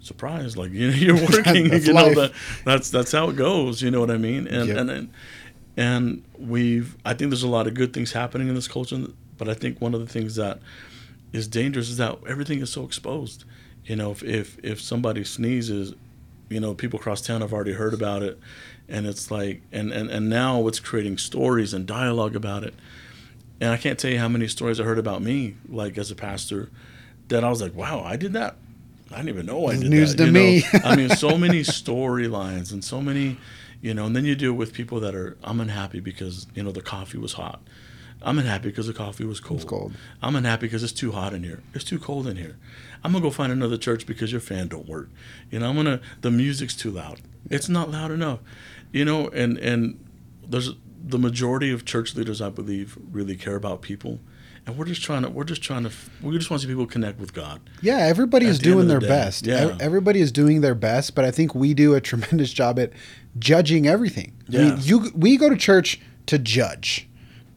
surprise, 0.00 0.56
like 0.56 0.70
you 0.72 0.90
know, 0.90 0.96
you're 0.96 1.14
working. 1.30 1.72
you 1.72 1.92
know, 1.92 2.14
that, 2.14 2.32
that's 2.64 2.90
that's 2.90 3.12
how 3.12 3.30
it 3.30 3.36
goes. 3.36 3.82
You 3.82 3.90
know 3.90 4.00
what 4.00 4.10
I 4.10 4.18
mean? 4.18 4.46
And 4.46 4.68
yep. 4.68 4.76
and 4.76 4.90
and 4.90 5.12
and 5.76 6.24
we've. 6.38 6.96
I 7.04 7.14
think 7.14 7.30
there's 7.30 7.42
a 7.42 7.48
lot 7.48 7.66
of 7.66 7.74
good 7.74 7.92
things 7.92 8.12
happening 8.12 8.48
in 8.48 8.54
this 8.54 8.68
culture, 8.68 9.06
but 9.38 9.48
I 9.48 9.54
think 9.54 9.80
one 9.80 9.94
of 9.94 10.00
the 10.00 10.06
things 10.06 10.36
that 10.36 10.60
is 11.32 11.48
dangerous 11.48 11.88
is 11.88 11.96
that 11.96 12.18
everything 12.28 12.60
is 12.60 12.70
so 12.70 12.84
exposed. 12.84 13.44
You 13.84 13.96
know, 13.96 14.10
if 14.10 14.22
if 14.22 14.58
if 14.62 14.80
somebody 14.80 15.24
sneezes, 15.24 15.94
you 16.48 16.60
know, 16.60 16.74
people 16.74 17.00
across 17.00 17.22
town 17.22 17.40
have 17.40 17.52
already 17.52 17.72
heard 17.72 17.94
about 17.94 18.22
it, 18.22 18.38
and 18.88 19.06
it's 19.06 19.30
like, 19.30 19.62
and 19.72 19.92
and 19.92 20.10
and 20.10 20.28
now 20.28 20.66
it's 20.68 20.78
creating 20.78 21.18
stories 21.18 21.72
and 21.72 21.86
dialogue 21.86 22.36
about 22.36 22.64
it. 22.64 22.74
And 23.60 23.70
I 23.70 23.76
can't 23.76 23.98
tell 23.98 24.10
you 24.10 24.18
how 24.18 24.28
many 24.28 24.48
stories 24.48 24.80
I 24.80 24.84
heard 24.84 24.98
about 24.98 25.22
me, 25.22 25.54
like 25.68 25.96
as 25.96 26.10
a 26.10 26.16
pastor, 26.16 26.68
that 27.32 27.44
I 27.44 27.50
was 27.50 27.60
like, 27.60 27.74
wow, 27.74 28.02
I 28.02 28.16
did 28.16 28.34
that. 28.34 28.56
I 29.10 29.16
didn't 29.16 29.30
even 29.30 29.46
know 29.46 29.66
I 29.66 29.72
did 29.72 29.82
that. 29.82 29.88
News 29.88 30.16
that. 30.16 30.26
to 30.26 30.32
me. 30.32 30.64
I 30.84 30.96
mean, 30.96 31.10
so 31.10 31.36
many 31.36 31.60
storylines 31.62 32.72
and 32.72 32.84
so 32.84 33.00
many, 33.00 33.38
you 33.80 33.94
know, 33.94 34.06
and 34.06 34.14
then 34.14 34.24
you 34.24 34.34
deal 34.34 34.52
with 34.52 34.72
people 34.72 35.00
that 35.00 35.14
are, 35.14 35.36
I'm 35.42 35.60
unhappy 35.60 36.00
because, 36.00 36.46
you 36.54 36.62
know, 36.62 36.72
the 36.72 36.82
coffee 36.82 37.18
was 37.18 37.34
hot. 37.34 37.60
I'm 38.24 38.38
unhappy 38.38 38.68
because 38.68 38.86
the 38.86 38.92
coffee 38.92 39.24
was 39.24 39.40
cold. 39.40 39.60
It's 39.60 39.68
cold. 39.68 39.92
I'm 40.22 40.36
unhappy 40.36 40.66
because 40.66 40.84
it's 40.84 40.92
too 40.92 41.12
hot 41.12 41.34
in 41.34 41.42
here. 41.42 41.62
It's 41.74 41.84
too 41.84 41.98
cold 41.98 42.28
in 42.28 42.36
here. 42.36 42.56
I'm 43.02 43.12
gonna 43.12 43.22
go 43.22 43.30
find 43.30 43.50
another 43.50 43.76
church 43.76 44.06
because 44.06 44.30
your 44.30 44.40
fan 44.40 44.68
don't 44.68 44.86
work. 44.86 45.08
You 45.50 45.58
know, 45.58 45.68
I'm 45.68 45.74
gonna 45.74 46.00
the 46.20 46.30
music's 46.30 46.76
too 46.76 46.92
loud. 46.92 47.20
It's 47.50 47.68
not 47.68 47.90
loud 47.90 48.12
enough. 48.12 48.38
You 48.92 49.04
know, 49.04 49.26
and 49.30 49.58
and 49.58 49.98
there's 50.46 50.70
the 51.04 51.18
majority 51.18 51.72
of 51.72 51.84
church 51.84 52.14
leaders, 52.14 52.40
I 52.40 52.48
believe, 52.48 52.96
really 53.10 53.34
care 53.34 53.56
about 53.56 53.82
people 53.82 54.20
and 54.66 54.76
we're 54.76 54.84
just 54.84 55.02
trying 55.02 55.22
to 55.22 55.30
we're 55.30 55.44
just 55.44 55.62
trying 55.62 55.84
to 55.84 55.92
we 56.22 56.36
just 56.36 56.50
want 56.50 56.60
to 56.60 56.66
see 56.66 56.72
people 56.72 56.86
connect 56.86 57.18
with 57.18 57.34
God. 57.34 57.60
Yeah, 57.80 57.98
everybody 57.98 58.46
is 58.46 58.58
the 58.58 58.64
doing 58.64 58.88
their 58.88 59.00
the 59.00 59.08
best. 59.08 59.46
Yeah. 59.46 59.76
everybody 59.80 60.20
is 60.20 60.30
doing 60.30 60.60
their 60.60 60.74
best, 60.74 61.14
but 61.14 61.24
I 61.24 61.30
think 61.30 61.54
we 61.54 61.74
do 61.74 61.94
a 61.94 62.00
tremendous 62.00 62.52
job 62.60 62.78
at 62.78 62.92
judging 63.38 63.86
everything. 63.86 64.32
Yeah. 64.48 64.60
I 64.60 64.64
mean, 64.64 64.78
you 64.82 65.10
we 65.14 65.36
go 65.36 65.48
to 65.48 65.56
church 65.56 66.00
to 66.26 66.38
judge. 66.38 67.08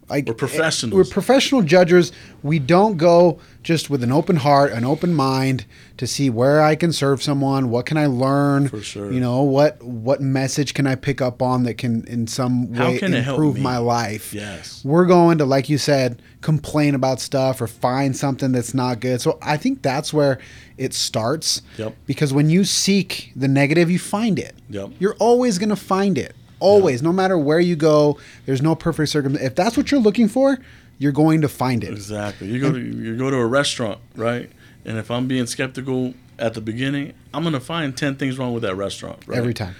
Like 0.09 0.27
we're 0.27 0.33
eh, 0.33 0.37
professionals. 0.37 0.95
We're 0.95 1.11
professional 1.11 1.61
judges. 1.61 2.11
We 2.43 2.59
don't 2.59 2.97
go 2.97 3.39
just 3.63 3.89
with 3.89 4.03
an 4.03 4.11
open 4.11 4.37
heart, 4.37 4.71
an 4.71 4.85
open 4.85 5.13
mind 5.13 5.65
to 5.97 6.05
see 6.05 6.29
where 6.29 6.61
I 6.61 6.75
can 6.75 6.91
serve 6.91 7.23
someone, 7.23 7.69
what 7.69 7.85
can 7.85 7.97
I 7.97 8.07
learn, 8.07 8.67
For 8.67 8.81
sure. 8.81 9.11
you 9.11 9.19
know, 9.19 9.41
what 9.43 9.81
what 9.81 10.21
message 10.21 10.73
can 10.73 10.87
I 10.87 10.95
pick 10.95 11.21
up 11.21 11.41
on 11.41 11.63
that 11.63 11.77
can 11.77 12.05
in 12.07 12.27
some 12.27 12.73
way 12.73 12.99
improve 13.01 13.57
my 13.59 13.77
life. 13.77 14.33
Yes. 14.33 14.83
We're 14.83 15.05
going 15.05 15.37
to 15.37 15.45
like 15.45 15.69
you 15.69 15.77
said, 15.77 16.21
complain 16.41 16.95
about 16.95 17.19
stuff 17.21 17.61
or 17.61 17.67
find 17.67 18.15
something 18.15 18.51
that's 18.51 18.73
not 18.73 18.99
good. 18.99 19.21
So 19.21 19.37
I 19.41 19.57
think 19.57 19.81
that's 19.81 20.13
where 20.13 20.39
it 20.77 20.93
starts. 20.93 21.61
Yep. 21.77 21.95
Because 22.05 22.33
when 22.33 22.49
you 22.49 22.65
seek 22.65 23.31
the 23.35 23.47
negative, 23.47 23.89
you 23.89 23.99
find 23.99 24.37
it. 24.37 24.55
Yep. 24.69 24.91
You're 24.99 25.15
always 25.15 25.57
going 25.57 25.69
to 25.69 25.75
find 25.75 26.17
it. 26.17 26.35
Always, 26.59 27.01
yeah. 27.01 27.07
no 27.07 27.13
matter 27.13 27.37
where 27.37 27.59
you 27.59 27.75
go, 27.75 28.17
there's 28.45 28.61
no 28.61 28.75
perfect 28.75 29.09
circumstance. 29.09 29.45
If 29.45 29.55
that's 29.55 29.77
what 29.77 29.91
you're 29.91 30.01
looking 30.01 30.27
for, 30.27 30.57
you're 30.97 31.11
going 31.11 31.41
to 31.41 31.49
find 31.49 31.83
it. 31.83 31.91
Exactly. 31.91 32.47
You 32.47 32.59
go 32.59 32.71
to 32.71 32.79
you 32.79 33.17
go 33.17 33.29
to 33.29 33.37
a 33.37 33.45
restaurant, 33.45 33.99
right? 34.15 34.49
And 34.85 34.97
if 34.97 35.09
I'm 35.09 35.27
being 35.27 35.47
skeptical 35.47 36.13
at 36.37 36.53
the 36.53 36.61
beginning, 36.61 37.13
I'm 37.33 37.43
going 37.43 37.53
to 37.53 37.59
find 37.59 37.95
10 37.95 38.15
things 38.15 38.37
wrong 38.37 38.53
with 38.53 38.63
that 38.63 38.75
restaurant, 38.75 39.19
right? 39.27 39.37
Every 39.37 39.53
time. 39.53 39.75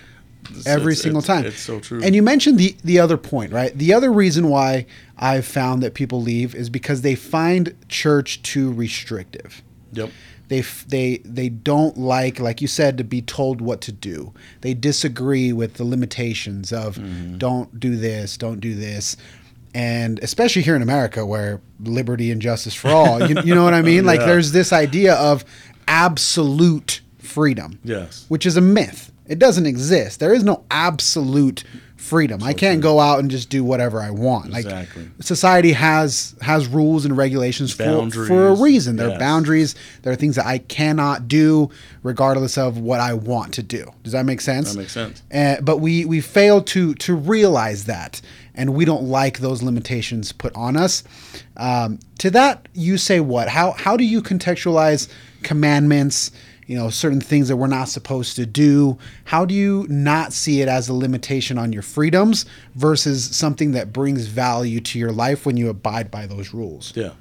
It's, 0.52 0.68
Every 0.68 0.94
it's, 0.94 1.02
single 1.02 1.20
it's, 1.20 1.28
time. 1.28 1.46
It's 1.46 1.60
so 1.60 1.80
true. 1.80 2.04
And 2.04 2.14
you 2.14 2.22
mentioned 2.22 2.60
the 2.60 2.76
the 2.84 3.00
other 3.00 3.18
point, 3.18 3.52
right? 3.52 3.76
The 3.76 3.94
other 3.94 4.12
reason 4.12 4.48
why 4.48 4.86
I've 5.18 5.46
found 5.46 5.82
that 5.82 5.96
people 5.96 6.22
leave 6.22 6.54
is 6.54 6.70
because 6.70 7.02
they 7.02 7.16
find 7.16 7.76
church 7.90 8.44
too 8.44 8.72
restrictive. 8.72 9.64
Yep 9.94 10.12
they 10.48 10.62
they 10.88 11.18
they 11.20 11.50
don't 11.50 11.98
like 11.98 12.40
like 12.40 12.62
you 12.62 12.68
said 12.68 12.98
to 12.98 13.04
be 13.04 13.22
told 13.22 13.62
what 13.62 13.82
to 13.82 13.92
do 13.92 14.34
they 14.62 14.74
disagree 14.74 15.52
with 15.52 15.76
the 15.76 15.84
limitations 15.84 16.72
of 16.72 16.98
mm-hmm. 16.98 17.38
don't 17.38 17.80
do 17.80 17.96
this 17.96 18.38
don't 18.38 18.60
do 18.60 18.76
this 18.76 19.18
and 19.76 20.20
especially 20.24 20.62
here 20.62 20.76
in 20.76 20.82
america 20.82 21.26
where 21.26 21.62
liberty 21.82 22.32
and 22.32 22.42
justice 22.42 22.74
for 22.74 22.90
all 22.90 23.22
you, 23.28 23.40
you 23.44 23.54
know 23.54 23.64
what 23.64 23.74
i 23.74 23.82
mean 23.82 23.96
yeah. 24.04 24.12
like 24.12 24.20
there's 24.22 24.52
this 24.52 24.72
idea 24.74 25.14
of 25.16 25.44
absolute 25.88 27.02
freedom 27.20 27.80
yes 27.84 28.26
which 28.30 28.46
is 28.46 28.58
a 28.58 28.62
myth 28.62 29.12
it 29.28 29.38
doesn't 29.38 29.66
exist 29.66 30.20
there 30.20 30.34
is 30.34 30.44
no 30.44 30.64
absolute 30.72 31.64
freedom. 32.06 32.40
So 32.42 32.46
I 32.46 32.54
can't 32.54 32.82
true. 32.82 32.92
go 32.92 33.00
out 33.00 33.20
and 33.20 33.30
just 33.30 33.50
do 33.50 33.64
whatever 33.64 34.02
I 34.02 34.12
want. 34.12 34.56
Exactly. 34.56 35.04
Like 35.04 35.12
society 35.22 35.74
has 35.74 36.36
has 36.42 36.68
rules 36.68 37.06
and 37.06 37.18
regulations 37.18 37.74
for, 37.74 38.10
for 38.12 38.48
a 38.48 38.56
reason. 38.56 38.96
There 38.96 39.08
yes. 39.08 39.16
are 39.16 39.20
boundaries. 39.20 39.76
There 40.04 40.14
are 40.14 40.16
things 40.16 40.36
that 40.36 40.46
I 40.46 40.60
cannot 40.60 41.28
do 41.28 41.70
regardless 42.04 42.58
of 42.58 42.78
what 42.78 43.00
I 43.00 43.14
want 43.14 43.54
to 43.56 43.64
do. 43.64 43.92
Does 44.04 44.14
that 44.14 44.26
make 44.26 44.42
sense? 44.42 44.74
That 44.74 44.80
makes 44.80 44.94
sense. 44.94 45.24
Uh, 45.34 45.58
but 45.62 45.78
we 45.78 46.06
we 46.06 46.22
fail 46.22 46.62
to 46.64 46.94
to 46.96 47.16
realize 47.16 47.86
that, 47.86 48.22
and 48.56 48.74
we 48.74 48.86
don't 48.86 49.04
like 49.04 49.40
those 49.40 49.62
limitations 49.62 50.32
put 50.32 50.56
on 50.56 50.76
us. 50.78 51.04
Um, 51.58 52.00
to 52.20 52.32
that, 52.32 52.68
you 52.74 52.98
say 52.98 53.20
what? 53.20 53.50
How 53.50 53.72
how 53.72 53.98
do 53.98 54.04
you 54.04 54.22
contextualize 54.22 55.10
commandments? 55.44 56.32
you 56.68 56.76
know 56.76 56.90
certain 56.90 57.22
things 57.22 57.48
that 57.48 57.58
we're 57.58 57.68
not 57.68 57.88
supposed 57.88 58.36
to 58.36 58.46
do 58.46 58.98
how 59.26 59.46
do 59.46 59.54
you 59.54 59.86
not 59.90 60.34
see 60.34 60.62
it 60.62 60.68
as 60.68 60.90
a 60.90 60.94
limitation 60.94 61.58
on 61.58 61.72
your 61.72 61.82
freedoms 61.82 62.46
versus 62.74 63.36
something 63.36 63.72
that 63.72 63.94
brings 63.94 64.26
value 64.26 64.80
to 64.80 64.98
your 65.00 65.12
life 65.12 65.46
when 65.46 65.58
you 65.58 65.70
abide 65.70 66.10
by 66.10 66.26
those 66.26 66.54
rules 66.54 66.92
yeah 66.96 67.12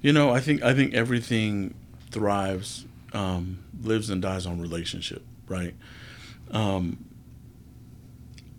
you 0.00 0.12
know 0.12 0.30
i 0.30 0.40
think 0.40 0.62
i 0.62 0.72
think 0.72 0.94
everything 0.94 1.74
thrives 2.10 2.84
um, 3.12 3.58
lives 3.82 4.10
and 4.10 4.22
dies 4.22 4.46
on 4.46 4.60
relationship 4.60 5.22
right 5.48 5.74
um, 6.50 7.04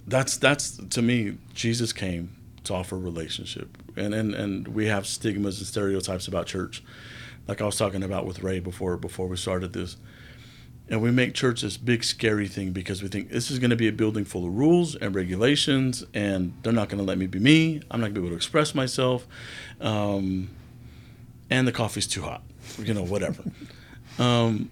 that's 0.08 0.38
that's 0.38 0.78
to 0.78 1.02
me 1.02 1.38
jesus 1.54 1.91
came 1.91 2.36
to 2.65 2.74
offer 2.74 2.98
relationship. 2.98 3.78
And 3.96 4.13
and 4.13 4.34
and 4.34 4.68
we 4.68 4.88
have 4.88 5.08
stigmas 5.08 5.60
and 5.60 5.68
stereotypes 5.68 6.28
about 6.28 6.48
church. 6.48 6.84
Like 7.48 7.62
i 7.62 7.65
was 7.65 7.78
talking 7.78 8.04
about 8.04 8.26
with 8.26 8.44
ray 8.44 8.60
before 8.60 8.98
before 8.98 9.28
we 9.28 9.38
started 9.38 9.74
this. 9.74 9.98
And 10.88 11.02
we 11.02 11.10
make 11.10 11.34
church 11.34 11.62
this 11.62 11.78
big 11.78 12.04
scary 12.04 12.48
thing 12.48 12.72
because 12.72 13.02
we 13.02 13.08
think 13.08 13.30
this 13.30 13.50
is 13.50 13.58
going 13.58 13.72
to 13.72 13.76
be 13.76 13.88
a 13.88 13.91
building 13.91 14.24
full 14.24 14.46
of 14.46 14.54
rules 14.54 14.96
and 14.96 15.15
regulations 15.15 16.04
and 16.13 16.54
they're 16.62 16.74
not 16.74 16.89
going 16.89 17.00
to 17.00 17.04
let 17.04 17.18
me 17.18 17.26
be 17.26 17.39
me. 17.39 17.82
I'm 17.89 18.02
not 18.02 18.08
going 18.08 18.15
to 18.15 18.22
be 18.22 18.28
able 18.28 18.30
to 18.30 18.36
express 18.36 18.76
myself. 18.76 19.28
Um, 19.82 20.50
and 21.50 21.68
the 21.68 21.72
coffee's 21.72 22.06
too 22.06 22.22
hot 22.22 22.44
you 22.80 22.94
know 22.94 23.04
whatever. 23.04 23.44
Um, 24.18 24.70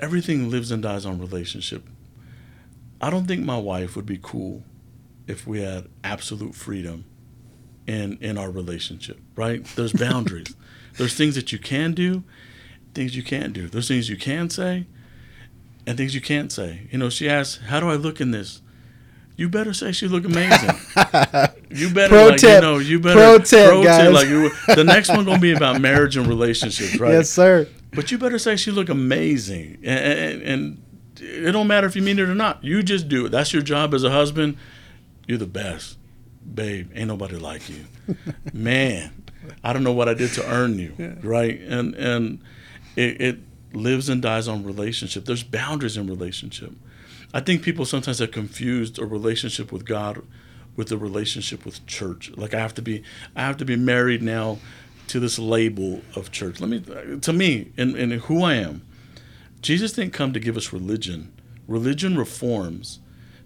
everything 0.00 0.48
lives 0.48 0.70
and 0.70 0.82
dies 0.82 1.04
on 1.04 1.18
relationship. 1.18 1.84
I 3.00 3.10
don't 3.10 3.26
think 3.26 3.44
my 3.44 3.58
wife 3.58 3.96
would 3.96 4.06
be 4.06 4.18
cool 4.20 4.64
if 5.26 5.46
we 5.46 5.60
had 5.60 5.88
absolute 6.02 6.54
freedom 6.54 7.04
in 7.86 8.18
in 8.20 8.38
our 8.38 8.50
relationship, 8.50 9.20
right? 9.36 9.64
There's 9.76 9.92
boundaries. 10.08 10.54
There's 10.96 11.14
things 11.14 11.34
that 11.36 11.52
you 11.52 11.58
can 11.58 11.92
do, 11.92 12.24
things 12.94 13.16
you 13.16 13.22
can't 13.22 13.52
do. 13.52 13.68
There's 13.68 13.88
things 13.88 14.08
you 14.08 14.16
can 14.16 14.50
say 14.50 14.86
and 15.88 15.96
things 15.96 16.14
you 16.14 16.20
can't 16.20 16.52
say. 16.52 16.86
You 16.90 16.98
know, 16.98 17.08
she 17.08 17.28
asks, 17.28 17.64
"How 17.64 17.80
do 17.80 17.88
I 17.88 17.94
look 17.94 18.20
in 18.20 18.30
this?" 18.30 18.60
You 19.36 19.48
better 19.48 19.72
say 19.72 19.92
she 19.92 20.08
look 20.08 20.24
amazing. 20.24 20.70
you 21.70 21.94
better 21.94 22.08
pro 22.08 22.26
like, 22.26 22.40
tip. 22.40 22.56
you 22.56 22.60
know, 22.60 22.78
you 22.78 22.98
better 22.98 23.14
pro 23.14 23.38
tip, 23.38 23.68
pro 23.68 23.84
guys. 23.84 24.02
Tip, 24.02 24.12
like 24.12 24.28
you, 24.28 24.50
the 24.74 24.84
next 24.84 25.08
one 25.08 25.24
gonna 25.24 25.38
be 25.38 25.52
about 25.52 25.80
marriage 25.88 26.16
and 26.16 26.26
relationships, 26.26 26.98
right? 26.98 27.12
Yes, 27.12 27.30
sir. 27.30 27.68
But 27.92 28.10
you 28.10 28.18
better 28.18 28.38
say 28.38 28.56
she 28.56 28.70
look 28.70 28.88
amazing, 28.90 29.78
and, 29.82 29.98
and, 29.98 30.42
and 30.42 30.82
it 31.20 31.52
don't 31.52 31.66
matter 31.66 31.86
if 31.86 31.96
you 31.96 32.02
mean 32.02 32.18
it 32.18 32.28
or 32.28 32.34
not. 32.34 32.62
You 32.62 32.82
just 32.82 33.08
do 33.08 33.26
it. 33.26 33.30
That's 33.30 33.52
your 33.52 33.62
job 33.62 33.94
as 33.94 34.04
a 34.04 34.10
husband. 34.10 34.56
You're 35.26 35.38
the 35.38 35.46
best, 35.46 35.98
babe. 36.54 36.90
Ain't 36.94 37.08
nobody 37.08 37.36
like 37.36 37.68
you, 37.68 37.84
man. 38.52 39.24
I 39.62 39.72
don't 39.72 39.84
know 39.84 39.92
what 39.92 40.08
I 40.08 40.14
did 40.14 40.32
to 40.34 40.50
earn 40.50 40.78
you, 40.78 40.94
yeah. 40.98 41.14
right? 41.22 41.60
And 41.60 41.94
and 41.94 42.40
it, 42.96 43.20
it 43.20 43.38
lives 43.72 44.08
and 44.08 44.22
dies 44.22 44.48
on 44.48 44.64
relationship. 44.64 45.24
There's 45.24 45.42
boundaries 45.42 45.96
in 45.96 46.06
relationship. 46.06 46.72
I 47.34 47.40
think 47.40 47.62
people 47.62 47.84
sometimes 47.84 48.20
have 48.20 48.30
confused 48.30 48.98
a 48.98 49.04
relationship 49.04 49.70
with 49.70 49.84
God 49.84 50.22
with 50.76 50.92
a 50.92 50.96
relationship 50.96 51.64
with 51.64 51.84
church. 51.86 52.30
Like 52.36 52.54
I 52.54 52.60
have 52.60 52.72
to 52.74 52.82
be, 52.82 53.02
I 53.34 53.42
have 53.42 53.56
to 53.58 53.64
be 53.64 53.76
married 53.76 54.22
now 54.22 54.58
to 55.08 55.18
this 55.18 55.38
label 55.38 56.02
of 56.14 56.30
church. 56.30 56.60
Let 56.60 56.70
me, 56.70 57.18
to 57.18 57.32
me, 57.32 57.72
and, 57.76 57.96
and 57.96 58.12
who 58.12 58.44
I 58.44 58.54
am, 58.54 58.82
Jesus 59.62 59.92
didn't 59.92 60.12
come 60.12 60.32
to 60.32 60.40
give 60.40 60.56
us 60.56 60.72
religion. 60.72 61.32
Religion 61.66 62.16
reforms. 62.16 63.00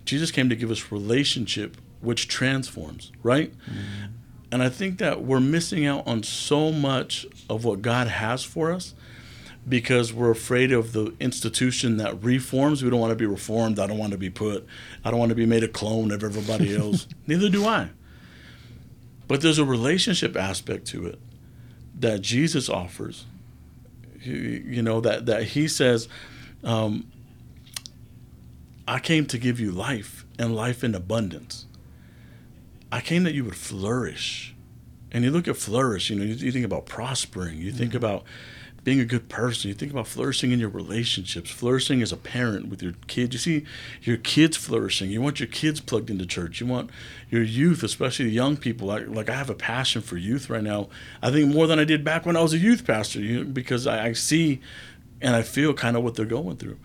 Jesus 0.05 0.31
came 0.31 0.48
to 0.48 0.57
give 0.57 0.70
us 0.70 0.92
relationship, 0.92 1.77
which 2.01 2.29
transforms, 2.29 3.12
right? 3.22 3.53
Mm-hmm. 3.53 4.12
And 4.51 4.62
I 4.62 4.68
think 4.68 4.98
that 4.98 5.22
we're 5.22 5.40
missing 5.40 5.87
out 5.87 6.07
on 6.07 6.22
so 6.22 6.70
much 6.70 7.27
of 7.48 7.64
what 7.64 7.81
God 7.81 8.09
has 8.09 8.44
for 8.44 8.70
us 8.70 8.94
because 9.66 10.12
we're 10.12 10.31
afraid 10.31 10.72
of 10.72 10.92
the 10.92 11.14
institution 11.20 11.96
that 11.96 12.22
reforms. 12.22 12.83
We 12.83 12.90
don't 12.90 13.01
want 13.01 13.12
to 13.12 13.16
be 13.16 13.27
reformed. 13.27 13.79
I 13.79 13.87
don't 13.87 13.98
want 13.98 14.12
to 14.12 14.18
be 14.18 14.31
put, 14.31 14.66
I 15.05 15.11
don't 15.11 15.20
want 15.20 15.31
to 15.31 15.37
be 15.37 15.46
made 15.46 15.64
a 15.64 15.68
clone 15.68 16.11
of 16.11 16.22
everybody 16.22 16.77
else. 16.79 17.07
Neither 17.27 17.48
do 17.48 17.64
I. 17.64 17.90
But 19.29 19.40
there's 19.40 19.59
a 19.59 19.64
relationship 19.64 20.37
aspect 20.37 20.87
to 20.88 21.07
it 21.07 21.18
that 21.98 22.20
Jesus 22.20 22.68
offers. 22.68 23.25
You 24.24 24.82
know, 24.82 25.00
that, 25.00 25.26
that 25.26 25.44
he 25.44 25.68
says, 25.68 26.08
um, 26.62 27.11
I 28.87 28.98
came 28.98 29.26
to 29.26 29.38
give 29.38 29.61
you 29.61 29.70
life 29.70 30.24
and 30.38 30.54
life 30.54 30.85
in 30.85 30.94
abundance. 30.94 31.66
I 32.90 33.00
came 33.00 33.22
that 33.24 33.35
you 33.35 33.44
would 33.44 33.56
flourish. 33.56 34.54
And 35.11 35.24
you 35.24 35.30
look 35.30 35.46
at 35.46 35.56
flourish, 35.56 36.08
you 36.11 36.16
know, 36.16 36.24
you, 36.24 36.35
you 36.35 36.52
think 36.52 36.64
about 36.64 36.87
prospering, 36.87 37.58
you 37.58 37.70
think 37.70 37.90
mm-hmm. 37.90 37.98
about 37.98 38.24
being 38.84 39.00
a 39.00 39.04
good 39.04 39.28
person. 39.28 39.68
You 39.68 39.74
think 39.74 39.92
about 39.92 40.08
flourishing 40.08 40.50
in 40.50 40.58
your 40.58 40.68
relationships, 40.68 41.50
flourishing 41.50 42.02
as 42.02 42.12
a 42.12 42.16
parent 42.16 42.68
with 42.68 42.82
your 42.82 42.94
kids. 43.06 43.32
You 43.34 43.38
see 43.38 43.66
your 44.02 44.16
kids 44.16 44.56
flourishing. 44.56 45.10
You 45.10 45.22
want 45.22 45.38
your 45.38 45.48
kids 45.48 45.80
plugged 45.80 46.10
into 46.10 46.26
church. 46.26 46.60
You 46.60 46.66
want 46.66 46.90
your 47.30 47.42
youth, 47.42 47.82
especially 47.82 48.26
the 48.26 48.32
young 48.32 48.56
people. 48.56 48.88
Like, 48.88 49.08
like 49.08 49.30
I 49.30 49.34
have 49.34 49.50
a 49.50 49.54
passion 49.54 50.02
for 50.02 50.16
youth 50.16 50.50
right 50.50 50.62
now. 50.62 50.88
I 51.22 51.30
think 51.30 51.54
more 51.54 51.66
than 51.66 51.78
I 51.78 51.84
did 51.84 52.04
back 52.04 52.26
when 52.26 52.36
I 52.36 52.42
was 52.42 52.52
a 52.52 52.58
youth 52.58 52.84
pastor, 52.84 53.20
you 53.20 53.44
know, 53.44 53.50
because 53.50 53.86
I, 53.86 54.06
I 54.06 54.12
see 54.14 54.60
and 55.20 55.36
I 55.36 55.42
feel 55.42 55.72
kind 55.72 55.96
of 55.96 56.02
what 56.02 56.16
they're 56.16 56.26
going 56.26 56.56
through. 56.56 56.78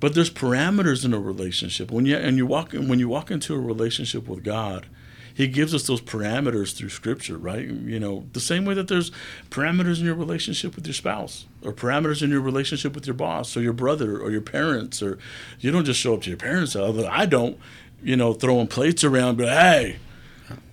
But 0.00 0.14
there's 0.14 0.30
parameters 0.30 1.04
in 1.04 1.14
a 1.14 1.20
relationship. 1.20 1.90
When 1.92 2.06
you 2.06 2.16
and 2.16 2.36
you 2.36 2.46
walk 2.46 2.72
when 2.72 2.98
you 2.98 3.08
walk 3.08 3.30
into 3.30 3.54
a 3.54 3.60
relationship 3.60 4.26
with 4.26 4.42
God, 4.42 4.86
he 5.34 5.48
gives 5.48 5.74
us 5.74 5.86
those 5.86 6.00
parameters 6.00 6.74
through 6.74 6.90
scripture, 6.90 7.36
right? 7.36 7.66
You 7.66 7.98
know, 7.98 8.26
the 8.32 8.40
same 8.40 8.64
way 8.64 8.74
that 8.74 8.88
there's 8.88 9.10
parameters 9.50 10.00
in 10.00 10.06
your 10.06 10.14
relationship 10.14 10.76
with 10.76 10.86
your 10.86 10.94
spouse 10.94 11.46
or 11.62 11.72
parameters 11.72 12.22
in 12.22 12.30
your 12.30 12.40
relationship 12.40 12.94
with 12.94 13.06
your 13.06 13.14
boss 13.14 13.56
or 13.56 13.62
your 13.62 13.72
brother 13.72 14.18
or 14.18 14.30
your 14.30 14.40
parents 14.40 15.02
or 15.02 15.18
you 15.60 15.70
don't 15.70 15.84
just 15.84 16.00
show 16.00 16.14
up 16.14 16.22
to 16.22 16.30
your 16.30 16.38
parents. 16.38 16.76
Although 16.76 17.08
I 17.08 17.26
don't, 17.26 17.58
you 18.02 18.16
know, 18.16 18.32
throwing 18.34 18.66
plates 18.66 19.04
around, 19.04 19.38
but 19.38 19.48
hey, 19.48 19.96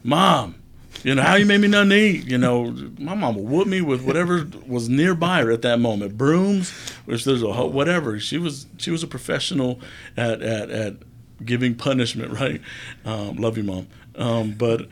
mom, 0.04 0.56
you 1.04 1.16
know, 1.16 1.22
how 1.22 1.36
you 1.36 1.46
made 1.46 1.62
me 1.62 1.68
nothing 1.68 1.90
to 1.90 1.96
eat. 1.96 2.28
You 2.28 2.38
know, 2.38 2.72
my 2.98 3.16
mom 3.16 3.36
would 3.36 3.48
whoop 3.48 3.68
me 3.68 3.82
with 3.82 4.02
whatever 4.02 4.48
was 4.68 4.90
nearby 4.90 5.44
her 5.44 5.52
at 5.52 5.62
that 5.62 5.80
moment. 5.80 6.18
Brooms, 6.18 6.72
which 7.06 7.24
there's 7.24 7.42
a 7.42 7.48
whatever. 7.48 8.20
She 8.20 8.38
was 8.38 8.68
she 8.78 8.92
was 8.92 9.04
a 9.04 9.08
professional 9.08 9.80
at 10.18 10.42
at, 10.42 10.70
at 10.70 10.96
giving 11.44 11.76
punishment, 11.76 12.32
right? 12.40 12.62
Um, 13.06 13.38
love 13.38 13.58
you, 13.58 13.64
mom. 13.64 13.88
Um, 14.20 14.52
but 14.52 14.88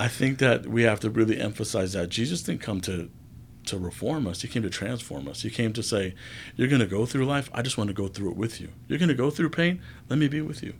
I 0.00 0.08
think 0.08 0.38
that 0.38 0.66
we 0.66 0.84
have 0.84 1.00
to 1.00 1.10
really 1.10 1.40
emphasize 1.40 1.92
that 1.92 2.08
Jesus 2.08 2.42
didn't 2.42 2.62
come 2.62 2.80
to 2.82 3.10
to 3.66 3.78
reform 3.78 4.26
us. 4.26 4.40
He 4.40 4.48
came 4.48 4.62
to 4.62 4.70
transform 4.70 5.28
us. 5.28 5.42
He 5.42 5.50
came 5.50 5.74
to 5.74 5.82
say, 5.82 6.14
"You're 6.56 6.68
going 6.68 6.80
to 6.80 6.86
go 6.86 7.04
through 7.04 7.26
life. 7.26 7.50
I 7.52 7.60
just 7.60 7.76
want 7.76 7.88
to 7.88 7.94
go 7.94 8.08
through 8.08 8.30
it 8.30 8.36
with 8.36 8.60
you. 8.62 8.68
You're 8.86 8.98
going 8.98 9.10
to 9.10 9.14
go 9.14 9.28
through 9.28 9.50
pain. 9.50 9.82
Let 10.08 10.18
me 10.18 10.28
be 10.28 10.40
with 10.40 10.62
you. 10.62 10.72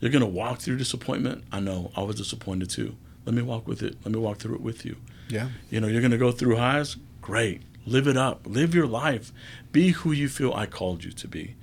You're 0.00 0.10
going 0.10 0.20
to 0.20 0.26
walk 0.26 0.58
through 0.58 0.76
disappointment. 0.76 1.44
I 1.50 1.60
know. 1.60 1.90
I 1.96 2.02
was 2.02 2.16
disappointed 2.16 2.68
too. 2.68 2.96
Let 3.24 3.34
me 3.34 3.40
walk 3.40 3.66
with 3.66 3.82
it. 3.82 3.96
Let 4.04 4.12
me 4.12 4.18
walk 4.18 4.38
through 4.38 4.56
it 4.56 4.60
with 4.60 4.84
you. 4.84 4.96
Yeah. 5.28 5.48
You 5.70 5.80
know, 5.80 5.86
you're 5.86 6.02
going 6.02 6.10
to 6.10 6.18
go 6.18 6.32
through 6.32 6.56
highs. 6.56 6.96
Great. 7.22 7.62
Live 7.86 8.06
it 8.06 8.16
up. 8.16 8.46
Live 8.46 8.74
your 8.74 8.86
life. 8.86 9.32
Be 9.72 9.90
who 9.90 10.12
you 10.12 10.28
feel 10.28 10.52
I 10.52 10.66
called 10.66 11.04
you 11.04 11.12
to 11.12 11.28
be. 11.28 11.56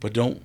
But 0.00 0.12
don't 0.12 0.42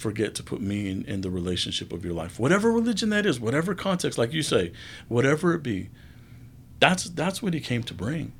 forget 0.00 0.34
to 0.34 0.42
put 0.42 0.60
me 0.60 0.90
in, 0.90 1.04
in 1.04 1.20
the 1.20 1.30
relationship 1.30 1.92
of 1.92 2.04
your 2.04 2.14
life. 2.14 2.40
Whatever 2.40 2.72
religion 2.72 3.10
that 3.10 3.26
is, 3.26 3.38
whatever 3.38 3.74
context, 3.74 4.18
like 4.18 4.32
you 4.32 4.42
say, 4.42 4.72
whatever 5.08 5.54
it 5.54 5.62
be, 5.62 5.90
that's 6.78 7.04
that's 7.04 7.42
what 7.42 7.52
he 7.52 7.60
came 7.60 7.82
to 7.84 7.94
bring. 7.94 8.32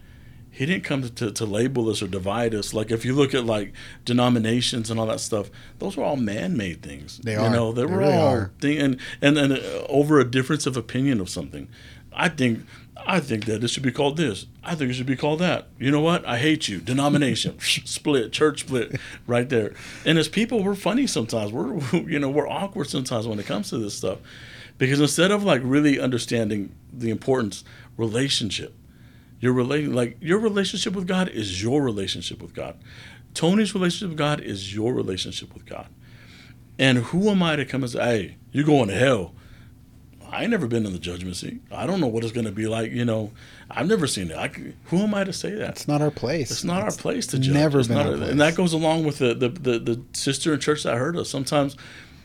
He 0.52 0.66
didn't 0.66 0.82
come 0.82 1.02
to, 1.02 1.10
to, 1.10 1.30
to, 1.30 1.46
label 1.46 1.88
us 1.90 2.02
or 2.02 2.08
divide 2.08 2.56
us. 2.56 2.74
Like 2.74 2.90
if 2.90 3.04
you 3.04 3.14
look 3.14 3.34
at 3.34 3.44
like 3.44 3.72
denominations 4.04 4.90
and 4.90 4.98
all 4.98 5.06
that 5.06 5.20
stuff, 5.20 5.48
those 5.78 5.96
were 5.96 6.02
all 6.02 6.16
man-made 6.16 6.82
things. 6.82 7.18
They 7.18 7.36
are. 7.36 7.46
You 7.46 7.54
know, 7.54 7.72
they, 7.72 7.82
they 7.82 7.86
were 7.86 7.98
really 7.98 8.14
all 8.14 8.46
thing, 8.60 8.78
and 8.78 9.00
and 9.20 9.38
and 9.38 9.52
uh, 9.52 9.84
over 9.88 10.18
a 10.18 10.28
difference 10.28 10.66
of 10.66 10.76
opinion 10.76 11.20
of 11.20 11.28
something. 11.28 11.68
I 12.12 12.28
think 12.28 12.64
I 13.06 13.20
think 13.20 13.46
that 13.46 13.62
it 13.62 13.68
should 13.68 13.82
be 13.82 13.92
called 13.92 14.16
this. 14.16 14.46
I 14.62 14.74
think 14.74 14.90
it 14.90 14.94
should 14.94 15.06
be 15.06 15.16
called 15.16 15.40
that. 15.40 15.68
You 15.78 15.90
know 15.90 16.00
what? 16.00 16.24
I 16.26 16.38
hate 16.38 16.68
you. 16.68 16.78
Denomination 16.78 17.58
split, 17.60 18.32
church 18.32 18.60
split, 18.60 19.00
right 19.26 19.48
there. 19.48 19.74
And 20.04 20.18
as 20.18 20.28
people, 20.28 20.62
we're 20.62 20.74
funny 20.74 21.06
sometimes. 21.06 21.52
We're 21.52 21.78
you 21.92 22.18
know 22.18 22.28
we're 22.28 22.48
awkward 22.48 22.88
sometimes 22.88 23.26
when 23.26 23.38
it 23.38 23.46
comes 23.46 23.70
to 23.70 23.78
this 23.78 23.94
stuff, 23.94 24.18
because 24.78 25.00
instead 25.00 25.30
of 25.30 25.44
like 25.44 25.60
really 25.64 26.00
understanding 26.00 26.74
the 26.92 27.10
importance 27.10 27.64
relationship, 27.96 28.74
your 29.40 29.52
relation 29.52 29.94
like 29.94 30.16
your 30.20 30.38
relationship 30.38 30.94
with 30.94 31.06
God 31.06 31.28
is 31.28 31.62
your 31.62 31.82
relationship 31.82 32.42
with 32.42 32.54
God. 32.54 32.76
Tony's 33.34 33.74
relationship 33.74 34.10
with 34.10 34.18
God 34.18 34.40
is 34.40 34.74
your 34.74 34.92
relationship 34.92 35.54
with 35.54 35.64
God. 35.66 35.86
And 36.78 36.98
who 36.98 37.28
am 37.28 37.42
I 37.42 37.56
to 37.56 37.64
come 37.64 37.82
and 37.82 37.92
say, 37.92 37.98
"Hey, 38.02 38.36
you're 38.52 38.64
going 38.64 38.88
to 38.88 38.94
hell"? 38.94 39.34
I 40.30 40.42
ain't 40.42 40.50
never 40.50 40.66
been 40.66 40.86
in 40.86 40.92
the 40.92 40.98
judgment 40.98 41.36
seat. 41.36 41.60
I 41.72 41.86
don't 41.86 42.00
know 42.00 42.06
what 42.06 42.22
it's 42.22 42.32
going 42.32 42.46
to 42.46 42.52
be 42.52 42.66
like. 42.66 42.92
You 42.92 43.04
know, 43.04 43.32
I've 43.70 43.88
never 43.88 44.06
seen 44.06 44.30
it. 44.30 44.36
I, 44.36 44.48
who 44.84 44.98
am 44.98 45.14
I 45.14 45.24
to 45.24 45.32
say 45.32 45.50
that? 45.52 45.70
It's 45.70 45.88
not 45.88 46.00
our 46.00 46.10
place. 46.10 46.50
It's 46.50 46.64
not 46.64 46.86
it's 46.86 46.96
our 46.96 47.02
place 47.02 47.26
to 47.28 47.38
judge. 47.38 47.52
Never 47.52 47.80
it's 47.80 47.88
been 47.88 47.98
our 47.98 48.16
place. 48.16 48.30
And 48.30 48.40
that 48.40 48.54
goes 48.54 48.72
along 48.72 49.04
with 49.04 49.18
the, 49.18 49.34
the, 49.34 49.48
the, 49.48 49.78
the 49.78 50.02
sister 50.12 50.54
in 50.54 50.60
church 50.60 50.84
that 50.84 50.96
heard 50.96 51.16
us. 51.16 51.28
Sometimes, 51.28 51.76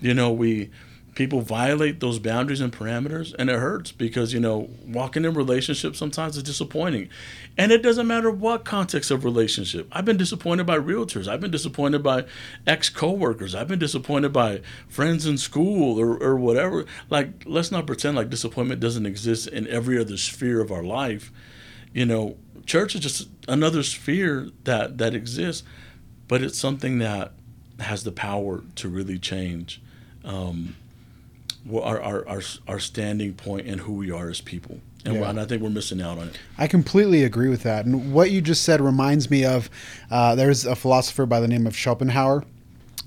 you 0.02 0.13
know, 0.13 0.32
we 0.32 0.70
people 1.15 1.39
violate 1.39 2.01
those 2.01 2.19
boundaries 2.19 2.60
and 2.60 2.73
parameters 2.73 3.34
and 3.39 3.49
it 3.49 3.58
hurts 3.58 3.91
because 3.91 4.34
you 4.34 4.39
know 4.39 4.69
walking 4.86 5.25
in 5.25 5.34
relationships 5.34 5.97
sometimes 5.97 6.38
is 6.38 6.43
disappointing. 6.43 7.10
And 7.58 7.71
it 7.71 7.82
doesn't 7.82 8.06
matter 8.06 8.30
what 8.30 8.65
context 8.65 9.10
of 9.12 9.23
relationship. 9.23 9.88
I've 9.91 10.04
been 10.04 10.17
disappointed 10.17 10.65
by 10.65 10.78
realtors. 10.78 11.28
I've 11.28 11.39
been 11.39 11.51
disappointed 11.51 12.04
by 12.04 12.25
ex 12.67 12.89
coworkers 12.89 13.56
i've 13.56 13.67
been 13.67 13.80
disappointed 13.80 14.34
by 14.34 14.62
friends 14.88 15.25
in 15.25 15.38
school 15.38 15.99
or, 15.99 16.21
or 16.21 16.36
whatever. 16.36 16.86
Like 17.10 17.43
let's 17.45 17.71
not 17.71 17.88
pretend 17.88 18.17
like 18.17 18.30
disappointment 18.30 18.82
doesn't 18.82 19.06
exist 19.06 19.47
in 19.47 19.67
every 19.67 19.99
other 19.99 20.17
sphere 20.17 20.62
of 20.62 20.71
our 20.71 20.84
life. 20.84 21.32
You 21.93 22.06
know 22.06 22.38
church 22.65 22.95
is 22.95 23.01
just 23.01 23.30
another 23.47 23.84
sphere 23.84 24.49
that 24.63 24.97
that 24.97 25.13
exists 25.13 25.63
but 26.28 26.41
it's 26.41 26.58
something 26.58 26.97
that 26.97 27.32
has 27.80 28.04
the 28.04 28.12
power 28.12 28.63
to 28.73 28.89
really 28.89 29.19
change 29.19 29.82
um, 30.23 30.75
our, 31.73 32.01
our, 32.01 32.28
our, 32.28 32.41
our 32.67 32.80
standing 32.80 33.34
point 33.34 33.67
and 33.67 33.82
who 33.82 33.93
we 33.93 34.12
are 34.12 34.30
as 34.30 34.41
people. 34.41 34.80
And, 35.06 35.15
yeah. 35.15 35.30
and, 35.30 35.39
I 35.39 35.45
think 35.45 35.62
we're 35.62 35.69
missing 35.69 36.01
out 36.01 36.17
on 36.17 36.30
it. 36.30 36.39
I 36.58 36.67
completely 36.67 37.23
agree 37.23 37.49
with 37.49 37.63
that. 37.63 37.86
And 37.86 38.13
what 38.13 38.32
you 38.32 38.41
just 38.41 38.63
said 38.63 38.82
reminds 38.82 39.30
me 39.30 39.45
of 39.45 39.69
uh, 40.10 40.36
there's 40.36 40.65
a 40.65 40.75
philosopher 40.75 41.25
by 41.25 41.39
the 41.39 41.47
name 41.47 41.67
of 41.67 41.75
Schopenhauer, 41.75 42.43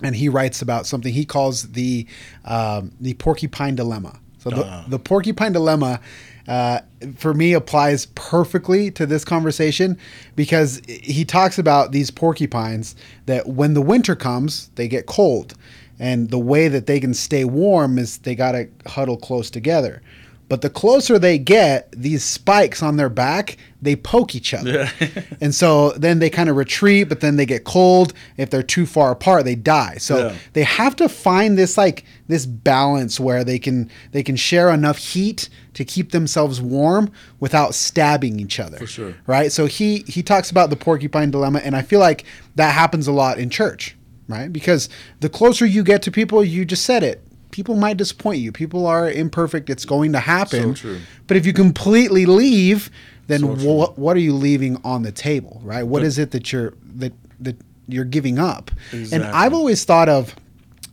and 0.03 0.14
he 0.14 0.29
writes 0.29 0.62
about 0.62 0.87
something 0.87 1.12
he 1.12 1.25
calls 1.25 1.64
the 1.73 2.07
um, 2.44 2.92
the 3.01 3.14
porcupine 3.14 3.75
dilemma. 3.75 4.21
So 4.38 4.51
the, 4.51 4.64
uh. 4.64 4.85
the 4.87 5.01
porcupine 5.01 5.53
dilemma 5.53 6.01
uh, 6.47 6.81
for 7.16 7.35
me 7.35 7.53
applies 7.53 8.07
perfectly 8.14 8.90
to 8.92 9.05
this 9.05 9.25
conversation 9.25 9.99
because 10.37 10.81
he 10.87 11.25
talks 11.25 11.59
about 11.59 11.92
these 11.92 12.11
porcupines 12.11 12.97
that 13.27 13.47
when 13.49 13.75
the 13.75 13.83
winter 13.83 14.16
comes, 14.16 14.68
they 14.77 14.88
get 14.88 15.07
cold. 15.07 15.55
And 15.99 16.31
the 16.31 16.39
way 16.39 16.69
that 16.69 16.87
they 16.87 17.01
can 17.01 17.15
stay 17.15 17.45
warm 17.45 17.99
is 17.99 18.19
they 18.19 18.35
got 18.35 18.53
to 18.53 18.69
huddle 18.87 19.17
close 19.17 19.51
together. 19.51 20.03
But 20.49 20.63
the 20.63 20.71
closer 20.71 21.19
they 21.19 21.39
get, 21.39 21.93
these 21.93 22.25
spikes 22.25 22.83
on 22.83 22.97
their 22.97 23.11
back, 23.11 23.59
they 23.83 23.95
poke 23.95 24.35
each 24.35 24.55
other. 24.55 24.91
Yeah. 24.99 25.23
and 25.43 25.55
so 25.55 25.91
then 25.93 26.21
they 26.21 26.31
kind 26.31 26.49
of 26.49 26.57
retreat, 26.57 27.09
but 27.11 27.21
then 27.21 27.37
they 27.37 27.45
get 27.45 27.65
cold. 27.65 28.15
If 28.39 28.49
they're 28.49 28.63
too 28.63 28.87
far 28.87 29.11
apart, 29.11 29.45
they 29.45 29.55
die. 29.55 29.97
So 29.99 30.19
yeah. 30.19 30.37
they 30.55 30.63
have 30.65 30.97
to 30.97 31.09
find 31.09 31.59
this 31.59 31.77
like 31.77 32.05
this 32.29 32.47
balance 32.47 33.21
where 33.21 33.45
they 33.45 33.59
can 33.59 33.91
they 34.13 34.23
can 34.23 34.37
share 34.37 34.71
enough 34.71 34.97
heat 34.97 35.51
to 35.75 35.85
keep 35.85 36.13
themselves 36.13 36.63
warm 36.63 37.13
without 37.41 37.75
stabbing 37.75 38.41
each 38.41 38.59
other. 38.59 38.79
For 38.79 38.87
sure. 38.87 39.15
Right? 39.27 39.53
So 39.53 39.67
he 39.67 39.99
he 40.09 40.23
talks 40.23 40.51
about 40.51 40.71
the 40.71 40.77
porcupine 40.77 41.31
dilemma 41.31 41.59
and 41.59 41.77
I 41.77 41.83
feel 41.83 42.01
like 42.01 42.25
that 42.55 42.73
happens 42.73 43.07
a 43.07 43.13
lot 43.13 43.39
in 43.39 43.51
church, 43.51 43.98
right? 44.29 44.53
Because 44.53 44.88
the 45.21 45.29
closer 45.29 45.67
you 45.67 45.83
get 45.83 46.03
to 46.03 46.11
people, 46.11 46.45
you 46.45 46.64
just 46.64 46.85
said 46.85 47.03
it 47.03 47.23
people 47.51 47.77
might 47.77 47.97
disappoint 47.97 48.38
you. 48.38 48.53
People 48.53 48.87
are 48.87 49.11
imperfect. 49.11 49.71
It's 49.71 49.85
going 49.85 50.12
to 50.12 50.21
happen. 50.21 50.77
So 50.77 50.81
true. 50.81 51.01
But 51.27 51.37
if 51.37 51.47
you 51.47 51.53
completely 51.53 52.27
leave, 52.27 52.91
then 53.27 53.41
so 53.41 53.75
what 53.75 53.99
what 53.99 54.17
are 54.17 54.21
you 54.21 54.35
leaving 54.35 54.81
on 54.85 55.03
the 55.03 55.12
table, 55.12 55.61
right? 55.64 55.83
What 55.83 56.01
but, 56.01 56.07
is 56.07 56.19
it 56.19 56.31
that 56.33 56.53
you're 56.53 56.75
that 56.97 57.12
that 57.41 57.57
you're 57.87 58.05
giving 58.05 58.38
up? 58.38 58.71
Exactly. 58.93 59.17
And 59.17 59.37
I've 59.37 59.55
always 59.55 59.85
thought 59.85 60.09
of 60.09 60.35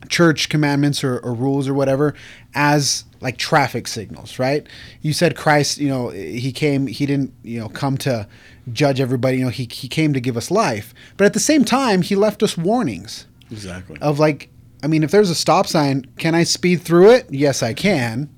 church 0.08 0.48
commandments 0.48 1.02
or, 1.02 1.18
or 1.18 1.34
rules 1.34 1.68
or 1.68 1.74
whatever 1.74 2.14
as 2.54 3.04
like 3.20 3.38
traffic 3.38 3.88
signals, 3.88 4.38
right? 4.38 4.66
You 5.02 5.12
said 5.12 5.36
Christ, 5.36 5.78
you 5.78 5.88
know, 5.88 6.10
he 6.10 6.52
came, 6.52 6.86
he 6.86 7.06
didn't, 7.06 7.32
you 7.42 7.58
know, 7.58 7.68
come 7.68 7.96
to 7.98 8.28
judge 8.72 9.00
everybody, 9.00 9.38
you 9.38 9.44
know, 9.44 9.50
he, 9.50 9.68
he 9.70 9.88
came 9.88 10.12
to 10.12 10.20
give 10.20 10.36
us 10.36 10.50
life. 10.50 10.94
But 11.16 11.24
at 11.24 11.32
the 11.32 11.40
same 11.40 11.64
time, 11.64 12.02
he 12.02 12.16
left 12.16 12.42
us 12.42 12.56
warnings. 12.56 13.26
Exactly. 13.50 13.98
Of 14.00 14.18
like, 14.18 14.50
I 14.82 14.88
mean, 14.88 15.02
if 15.02 15.10
there's 15.10 15.30
a 15.30 15.34
stop 15.34 15.66
sign, 15.66 16.06
can 16.18 16.34
I 16.34 16.44
speed 16.44 16.82
through 16.82 17.10
it? 17.10 17.26
Yes, 17.30 17.62
I 17.62 17.74
can. 17.74 18.28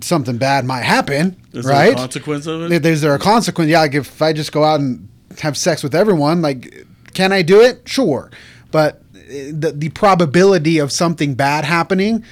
Something 0.00 0.38
bad 0.38 0.64
might 0.64 0.82
happen, 0.82 1.36
is 1.52 1.66
right? 1.66 1.86
There 1.86 1.92
a 1.92 1.96
consequence 1.96 2.46
of 2.46 2.70
it? 2.70 2.86
Is 2.86 3.00
there 3.00 3.14
a 3.14 3.18
consequence? 3.18 3.68
Yeah, 3.68 3.80
like 3.80 3.94
if 3.94 4.22
I 4.22 4.32
just 4.32 4.52
go 4.52 4.62
out 4.62 4.78
and 4.78 5.08
have 5.40 5.56
sex 5.56 5.82
with 5.82 5.94
everyone, 5.94 6.40
like, 6.40 6.86
can 7.14 7.32
I 7.32 7.42
do 7.42 7.60
it? 7.60 7.88
Sure, 7.88 8.30
but 8.70 9.02
eh, 9.28 9.50
the 9.52 9.72
the 9.72 9.88
probability 9.88 10.78
of 10.78 10.92
something 10.92 11.34
bad 11.34 11.64
happening, 11.64 12.24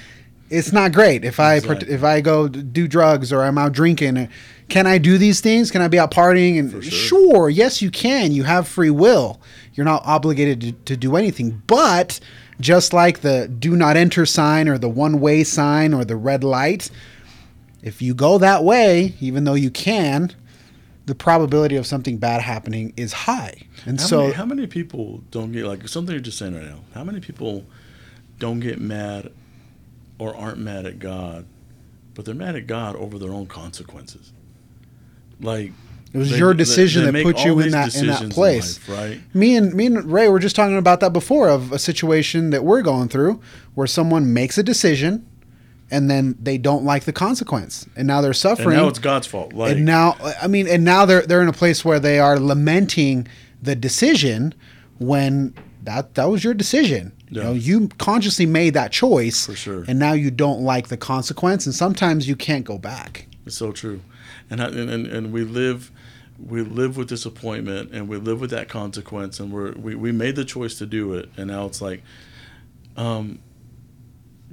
it's 0.49 0.71
not 0.71 0.93
great. 0.93 1.25
If 1.25 1.41
I 1.41 1.55
exactly. 1.55 1.89
if 1.89 2.05
I 2.05 2.21
go 2.21 2.47
do 2.47 2.87
drugs 2.87 3.33
or 3.33 3.43
I'm 3.43 3.57
out 3.57 3.73
drinking, 3.73 4.29
can 4.69 4.85
I 4.85 4.97
do 4.97 5.17
these 5.17 5.39
things? 5.39 5.71
Can 5.71 5.81
I 5.81 5.87
be 5.87 5.97
out 5.97 6.11
partying? 6.11 6.59
And 6.59 6.71
sure. 6.71 6.81
sure, 6.81 7.49
yes, 7.49 7.81
you 7.81 7.89
can. 7.89 8.31
You 8.31 8.43
have 8.43 8.67
free 8.67 8.89
will. 8.89 9.39
You're 9.73 9.85
not 9.85 10.03
obligated 10.05 10.61
to, 10.61 10.71
to 10.71 10.97
do 10.97 11.15
anything, 11.15 11.61
but 11.67 12.19
just 12.59 12.93
like 12.93 13.21
the 13.21 13.47
do 13.47 13.75
not 13.75 13.95
enter 13.95 14.25
sign 14.25 14.67
or 14.67 14.77
the 14.77 14.89
one 14.89 15.19
way 15.19 15.43
sign 15.43 15.93
or 15.93 16.03
the 16.03 16.15
red 16.15 16.43
light, 16.43 16.89
if 17.81 18.01
you 18.01 18.13
go 18.13 18.37
that 18.39 18.63
way, 18.63 19.13
even 19.19 19.43
though 19.43 19.53
you 19.53 19.69
can, 19.69 20.33
the 21.05 21.15
probability 21.15 21.75
of 21.75 21.85
something 21.85 22.17
bad 22.17 22.41
happening 22.41 22.93
is 22.97 23.13
high. 23.13 23.55
And 23.85 23.99
how 23.99 24.05
so, 24.07 24.21
many, 24.21 24.33
how 24.33 24.45
many 24.45 24.67
people 24.67 25.23
don't 25.31 25.51
get 25.51 25.65
like 25.65 25.87
something 25.87 26.13
you're 26.13 26.21
just 26.21 26.37
saying 26.37 26.55
right 26.55 26.65
now? 26.65 26.79
How 26.93 27.03
many 27.03 27.21
people 27.21 27.65
don't 28.39 28.59
get 28.59 28.81
mad 28.81 29.31
or 30.19 30.35
aren't 30.35 30.57
mad 30.57 30.85
at 30.85 30.99
God, 30.99 31.45
but 32.15 32.25
they're 32.25 32.35
mad 32.35 32.55
at 32.55 32.67
God 32.67 32.95
over 32.97 33.17
their 33.17 33.31
own 33.31 33.45
consequences? 33.45 34.33
Like 35.39 35.71
it 36.13 36.17
was 36.17 36.31
they, 36.31 36.37
your 36.37 36.53
decision 36.53 37.05
they, 37.05 37.11
they 37.11 37.23
that 37.23 37.35
put 37.35 37.45
you 37.45 37.59
in 37.59 37.71
that 37.71 37.95
in 37.95 38.07
that 38.07 38.29
place, 38.29 38.79
in 38.87 38.93
life, 38.93 39.09
right? 39.09 39.35
Me 39.35 39.55
and 39.55 39.73
me 39.73 39.85
and 39.87 40.11
Ray 40.11 40.27
were 40.29 40.39
just 40.39 40.55
talking 40.55 40.77
about 40.77 40.99
that 41.01 41.13
before 41.13 41.49
of 41.49 41.71
a 41.71 41.79
situation 41.79 42.49
that 42.51 42.63
we're 42.63 42.81
going 42.81 43.09
through 43.09 43.41
where 43.75 43.87
someone 43.87 44.33
makes 44.33 44.57
a 44.57 44.63
decision 44.63 45.25
and 45.89 46.09
then 46.09 46.35
they 46.41 46.57
don't 46.57 46.83
like 46.83 47.05
the 47.05 47.13
consequence, 47.13 47.87
and 47.95 48.07
now 48.07 48.21
they're 48.21 48.33
suffering. 48.33 48.69
And 48.69 48.77
now 48.77 48.87
it's 48.87 48.99
God's 48.99 49.27
fault. 49.27 49.53
Like, 49.53 49.77
and 49.77 49.85
now, 49.85 50.17
I 50.41 50.47
mean, 50.47 50.67
and 50.67 50.83
now 50.83 51.05
they're 51.05 51.21
they're 51.21 51.41
in 51.41 51.47
a 51.47 51.53
place 51.53 51.85
where 51.85 51.99
they 51.99 52.19
are 52.19 52.39
lamenting 52.39 53.27
the 53.61 53.75
decision 53.75 54.53
when 54.99 55.53
that 55.83 56.15
that 56.15 56.25
was 56.25 56.43
your 56.43 56.53
decision. 56.53 57.13
Yeah. 57.29 57.41
You 57.41 57.43
know, 57.43 57.53
you 57.53 57.87
consciously 57.97 58.45
made 58.45 58.73
that 58.73 58.91
choice, 58.91 59.45
for 59.45 59.55
sure, 59.55 59.85
and 59.87 59.97
now 59.99 60.13
you 60.13 60.31
don't 60.31 60.61
like 60.61 60.89
the 60.89 60.97
consequence, 60.97 61.65
and 61.65 61.73
sometimes 61.73 62.27
you 62.27 62.35
can't 62.35 62.65
go 62.65 62.77
back. 62.77 63.27
It's 63.45 63.55
so 63.55 63.71
true, 63.71 64.01
and 64.49 64.61
and 64.61 65.07
and 65.07 65.31
we 65.31 65.43
live 65.43 65.91
we 66.39 66.61
live 66.61 66.97
with 66.97 67.09
disappointment 67.09 67.91
and 67.91 68.07
we 68.07 68.17
live 68.17 68.39
with 68.39 68.51
that 68.51 68.69
consequence 68.69 69.39
and 69.39 69.51
we're 69.51 69.71
we, 69.73 69.95
we 69.95 70.11
made 70.11 70.35
the 70.35 70.45
choice 70.45 70.75
to 70.75 70.85
do 70.85 71.13
it. 71.13 71.29
And 71.37 71.47
now 71.47 71.65
it's 71.65 71.81
like 71.81 72.03
um 72.95 73.39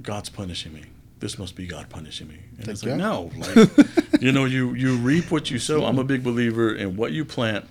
god's 0.01 0.29
punishing 0.29 0.73
me. 0.73 0.83
This 1.19 1.37
must 1.37 1.55
be 1.55 1.67
god 1.67 1.89
punishing 1.89 2.27
me. 2.27 2.39
And 2.57 2.67
it's 2.67 2.83
like 2.83 2.95
no 2.95 3.31
like 3.37 3.69
you 4.21 4.31
know 4.31 4.45
you 4.45 4.73
you 4.73 4.97
reap 4.97 5.31
what 5.31 5.51
you 5.51 5.59
sow. 5.59 5.85
I'm 5.85 5.99
a 5.99 6.03
big 6.03 6.23
believer 6.23 6.73
in 6.73 6.95
what 6.95 7.11
you 7.11 7.23
plant. 7.23 7.65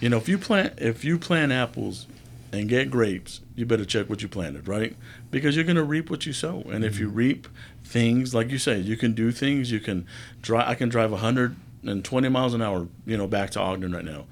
You 0.00 0.08
know 0.08 0.18
if 0.18 0.28
you 0.28 0.38
plant 0.38 0.74
if 0.78 1.04
you 1.04 1.18
plant 1.18 1.50
apples 1.52 2.06
and 2.52 2.68
get 2.68 2.90
grapes 2.90 3.40
you 3.54 3.66
better 3.66 3.84
check 3.84 4.08
what 4.08 4.22
you 4.22 4.28
planted 4.28 4.66
right 4.66 4.96
because 5.30 5.54
you're 5.54 5.64
going 5.64 5.76
to 5.76 5.84
reap 5.84 6.10
what 6.10 6.24
you 6.24 6.32
sow 6.32 6.62
and 6.70 6.84
if 6.84 6.98
you 6.98 7.06
mm-hmm. 7.06 7.16
reap 7.16 7.48
things 7.84 8.34
like 8.34 8.50
you 8.50 8.58
say 8.58 8.78
you 8.78 8.96
can 8.96 9.12
do 9.12 9.30
things 9.30 9.70
you 9.70 9.80
can 9.80 10.06
drive 10.40 10.68
i 10.68 10.74
can 10.74 10.88
drive 10.88 11.10
120 11.10 12.28
miles 12.28 12.54
an 12.54 12.62
hour, 12.62 12.88
you 13.06 13.16
know, 13.16 13.26
back 13.26 13.50
to 13.50 13.60
Ogden 13.60 13.92
right 13.92 14.04
now. 14.04 14.26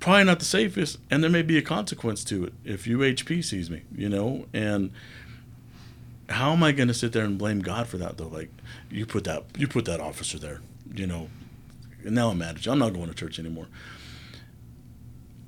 Probably 0.00 0.24
not 0.24 0.40
the 0.40 0.44
safest, 0.44 0.98
and 1.10 1.22
there 1.22 1.30
may 1.30 1.42
be 1.42 1.56
a 1.56 1.62
consequence 1.62 2.24
to 2.24 2.44
it 2.44 2.52
if 2.64 2.84
UHP 2.86 3.44
sees 3.44 3.70
me, 3.70 3.82
you 3.94 4.08
know, 4.08 4.46
and 4.52 4.90
how 6.28 6.52
am 6.52 6.62
I 6.62 6.72
going 6.72 6.88
to 6.88 6.94
sit 6.94 7.12
there 7.12 7.24
and 7.24 7.38
blame 7.38 7.60
God 7.60 7.86
for 7.86 7.98
that 7.98 8.18
though? 8.18 8.26
Like 8.26 8.50
you 8.90 9.06
put 9.06 9.24
that 9.24 9.44
you 9.56 9.68
put 9.68 9.84
that 9.84 10.00
officer 10.00 10.38
there, 10.38 10.60
you 10.92 11.06
know. 11.06 11.28
And 12.04 12.16
now 12.16 12.30
I'm 12.30 12.38
mad 12.38 12.56
at 12.56 12.66
you. 12.66 12.72
I'm 12.72 12.80
not 12.80 12.94
going 12.94 13.06
to 13.08 13.14
church 13.14 13.38
anymore. 13.38 13.68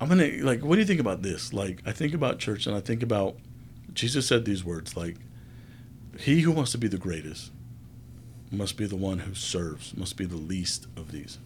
I'm 0.01 0.09
gonna 0.09 0.31
like. 0.43 0.63
What 0.63 0.75
do 0.75 0.81
you 0.81 0.87
think 0.87 1.01
about 1.01 1.23
this? 1.23 1.53
Like, 1.53 1.81
I 1.87 1.93
think 1.93 2.15
about 2.15 2.39
church, 2.39 2.67
and 2.67 2.77
I 2.77 2.81
think 2.81 3.03
about 3.03 3.37
Jesus 3.93 4.27
said 4.27 4.45
these 4.45 4.65
words 4.65 4.97
like, 4.97 5.17
"He 6.19 6.41
who 6.41 6.51
wants 6.51 6.73
to 6.73 6.79
be 6.79 6.89
the 6.89 6.99
greatest 6.99 7.51
must 8.51 8.77
be 8.77 8.87
the 8.87 8.97
one 8.97 9.21
who 9.21 9.35
serves, 9.35 9.97
must 9.97 10.17
be 10.17 10.25
the 10.25 10.37
least 10.37 10.87
of 10.97 11.13
these. 11.13 11.39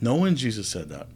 Knowing 0.00 0.36
Jesus 0.36 0.68
said 0.68 0.88
that, 0.90 1.08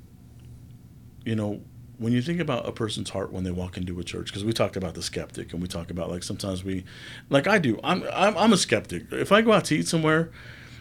you 1.24 1.36
know, 1.36 1.60
when 1.98 2.12
you 2.12 2.20
think 2.20 2.40
about 2.40 2.66
a 2.66 2.72
person's 2.72 3.10
heart 3.10 3.32
when 3.32 3.44
they 3.44 3.50
walk 3.50 3.76
into 3.76 3.98
a 4.00 4.04
church, 4.04 4.26
because 4.26 4.44
we 4.44 4.52
talked 4.52 4.76
about 4.76 4.94
the 4.94 5.02
skeptic 5.02 5.52
and 5.52 5.62
we 5.62 5.68
talk 5.68 5.90
about 5.90 6.10
like 6.10 6.22
sometimes 6.22 6.64
we, 6.64 6.84
like 7.30 7.46
I 7.46 7.58
do, 7.58 7.78
I'm 7.84 8.02
I'm, 8.12 8.36
I'm 8.36 8.52
a 8.52 8.56
skeptic. 8.56 9.04
If 9.12 9.30
I 9.30 9.42
go 9.42 9.52
out 9.52 9.66
to 9.66 9.76
eat 9.76 9.86
somewhere, 9.86 10.30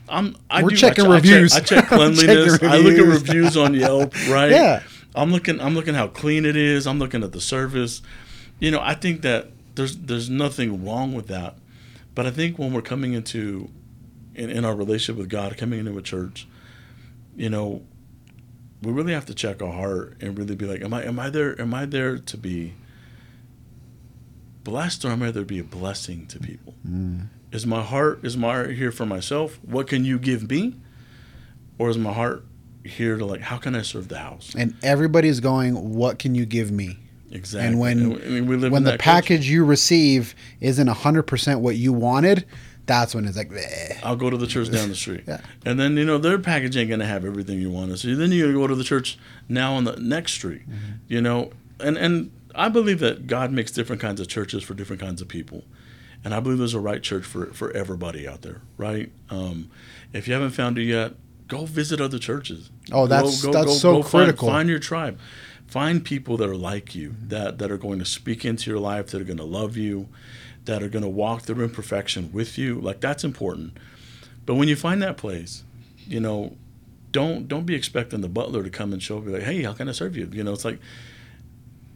I'm 0.10 0.36
I 0.50 0.64
We're 0.64 0.70
do, 0.70 0.78
checking 0.78 1.06
I, 1.06 1.16
reviews. 1.16 1.54
I 1.54 1.60
check, 1.60 1.78
I 1.78 1.82
check 1.82 1.88
cleanliness. 1.90 2.64
I 2.64 2.78
look 2.78 2.98
at 2.98 3.06
reviews 3.06 3.56
on 3.56 3.76
Yelp, 3.76 4.16
right? 4.30 4.50
Yeah. 4.50 4.84
I'm 5.16 5.32
looking 5.32 5.60
I'm 5.60 5.74
looking 5.76 5.94
how 5.94 6.08
clean 6.08 6.46
it 6.46 6.56
is. 6.56 6.88
I'm 6.88 7.00
looking 7.00 7.24
at 7.24 7.32
the 7.32 7.42
service. 7.42 8.02
You 8.60 8.72
know, 8.72 8.80
I 8.82 8.94
think 8.94 9.22
that 9.22 9.48
there's 9.76 9.98
there's 9.98 10.30
nothing 10.30 10.86
wrong 10.86 11.14
with 11.14 11.28
that. 11.28 11.58
But 12.14 12.26
I 12.26 12.32
think 12.32 12.60
when 12.60 12.74
we're 12.74 12.82
coming 12.82 13.14
into 13.14 13.70
in, 14.36 14.50
in 14.50 14.66
our 14.66 14.76
relationship 14.76 15.18
with 15.18 15.30
God, 15.30 15.58
coming 15.58 15.80
into 15.80 15.98
a 15.98 16.02
church, 16.02 16.48
you 17.36 17.50
know, 17.50 17.84
we 18.82 18.92
really 18.92 19.14
have 19.14 19.26
to 19.28 19.34
check 19.34 19.62
our 19.62 19.72
heart 19.72 20.18
and 20.22 20.38
really 20.38 20.56
be 20.56 20.66
like, 20.66 20.82
am 20.82 20.94
I 20.94 21.04
am 21.04 21.20
I 21.20 21.30
there 21.30 21.60
am 21.60 21.74
I 21.74 21.86
there 21.86 22.18
to 22.18 22.38
be 22.38 22.74
blessed 24.64 25.04
or 25.06 25.10
am 25.10 25.24
I 25.24 25.32
there 25.32 25.44
to 25.44 25.48
be 25.48 25.60
a 25.60 25.64
blessing 25.64 26.26
to 26.28 26.40
people? 26.40 26.76
Mm. 26.88 27.28
Is 27.52 27.66
my 27.66 27.84
heart 27.84 28.20
is 28.24 28.38
my 28.38 28.54
heart 28.54 28.72
here 28.76 28.92
for 28.92 29.06
myself? 29.06 29.60
What 29.64 29.88
can 29.88 30.06
you 30.06 30.18
give 30.18 30.50
me? 30.50 30.76
Or 31.78 31.90
is 31.90 31.98
my 31.98 32.14
heart 32.14 32.46
here 32.84 33.18
to 33.18 33.26
like 33.26 33.42
how 33.42 33.58
can 33.58 33.76
I 33.76 33.82
serve 33.82 34.08
the 34.08 34.20
house? 34.20 34.54
And 34.58 34.76
everybody's 34.84 35.40
going, 35.40 35.94
what 35.94 36.20
can 36.20 36.36
you 36.36 36.46
give 36.46 36.72
me? 36.72 36.98
Exactly. 37.32 37.68
And 37.68 37.80
when 37.80 38.22
and 38.22 38.72
when 38.72 38.84
the 38.84 38.98
package 38.98 39.42
culture. 39.42 39.52
you 39.52 39.66
receive 39.66 40.36
isn't 40.60 40.88
hundred 40.88 41.24
percent 41.24 41.62
what 41.62 41.76
you 41.78 41.94
wanted, 41.94 42.46
that's 42.86 43.16
when 43.16 43.26
it's 43.26 43.38
like, 43.38 43.50
Bleh. 43.50 44.00
I'll 44.04 44.16
go 44.16 44.30
to 44.30 44.38
the 44.38 44.48
church 44.48 44.70
down 44.72 44.90
the 44.90 44.96
street. 45.06 45.24
yeah. 45.28 45.42
And 45.66 45.80
then, 45.80 45.98
you 45.98 46.06
know, 46.06 46.18
their 46.18 46.40
package 46.40 46.76
ain't 46.78 46.90
going 46.90 47.00
to 47.00 47.06
have 47.06 47.26
everything 47.26 47.60
you 47.60 47.72
want. 47.72 47.98
So 48.00 48.14
then 48.14 48.32
you 48.32 48.52
go 48.54 48.68
to 48.68 48.76
the 48.76 48.84
church 48.84 49.18
now 49.48 49.74
on 49.74 49.84
the 49.84 49.96
next 49.98 50.34
street, 50.34 50.70
mm-hmm. 50.70 50.94
you 51.08 51.22
know. 51.22 51.52
And, 51.80 51.98
and 51.98 52.32
I 52.54 52.70
believe 52.70 53.00
that 53.00 53.28
God 53.28 53.52
makes 53.52 53.72
different 53.72 54.02
kinds 54.02 54.20
of 54.20 54.28
churches 54.28 54.64
for 54.64 54.74
different 54.74 55.02
kinds 55.02 55.22
of 55.22 55.28
people. 55.28 55.64
And 56.24 56.34
I 56.34 56.40
believe 56.40 56.60
there's 56.60 56.74
a 56.74 56.80
right 56.80 57.02
church 57.02 57.24
for, 57.24 57.48
for 57.48 57.72
everybody 57.72 58.28
out 58.28 58.42
there, 58.42 58.62
right? 58.78 59.12
Um, 59.30 59.72
if 60.14 60.28
you 60.28 60.34
haven't 60.34 60.52
found 60.52 60.78
it 60.78 60.84
yet, 60.84 61.14
go 61.52 61.66
visit 61.66 62.00
other 62.00 62.18
churches. 62.18 62.72
Oh, 62.94 63.08
that's, 63.08 63.42
go, 63.42 63.52
go, 63.52 63.60
that's 63.60 63.82
go, 63.82 64.02
so 64.02 64.04
critical. 64.04 64.48
Find, 64.48 64.60
find 64.60 64.70
your 64.70 64.80
tribe. 64.80 65.20
Find 65.68 66.04
people 66.04 66.38
that 66.38 66.50
are 66.50 66.56
like 66.56 66.96
you, 66.96 67.10
mm-hmm. 67.10 67.28
that, 67.28 67.58
that 67.58 67.70
are 67.70 67.78
going 67.78 68.00
to 68.00 68.06
speak 68.06 68.46
into 68.46 68.72
your 68.72 68.80
life, 68.80 69.08
that 69.08 69.22
are 69.22 69.26
going 69.26 69.38
to 69.38 69.44
love 69.44 69.76
you, 69.76 70.08
that 70.64 70.82
are 70.82 70.88
going 70.88 71.04
to 71.04 71.10
walk 71.10 71.42
through 71.42 71.64
imperfection 71.64 72.32
with 72.32 72.58
you. 72.58 72.80
Like 72.80 73.02
that's 73.02 73.26
important. 73.26 73.78
But 74.46 74.56
when 74.56 74.70
you 74.70 74.78
find 74.78 75.02
that 75.02 75.18
place, 75.18 75.64
you 76.08 76.22
know, 76.22 76.56
don't 77.12 77.50
don't 77.50 77.66
be 77.66 77.76
expecting 77.76 78.22
the 78.22 78.30
butler 78.30 78.64
to 78.64 78.70
come 78.70 78.94
and 78.94 79.04
show 79.04 79.18
up 79.18 79.24
and 79.24 79.34
be 79.34 79.40
like, 79.40 79.48
hey, 79.48 79.64
how 79.64 79.74
can 79.74 79.90
I 79.90 79.92
serve 79.92 80.16
you? 80.16 80.30
You 80.32 80.44
know, 80.46 80.54
it's 80.54 80.64
like 80.64 80.80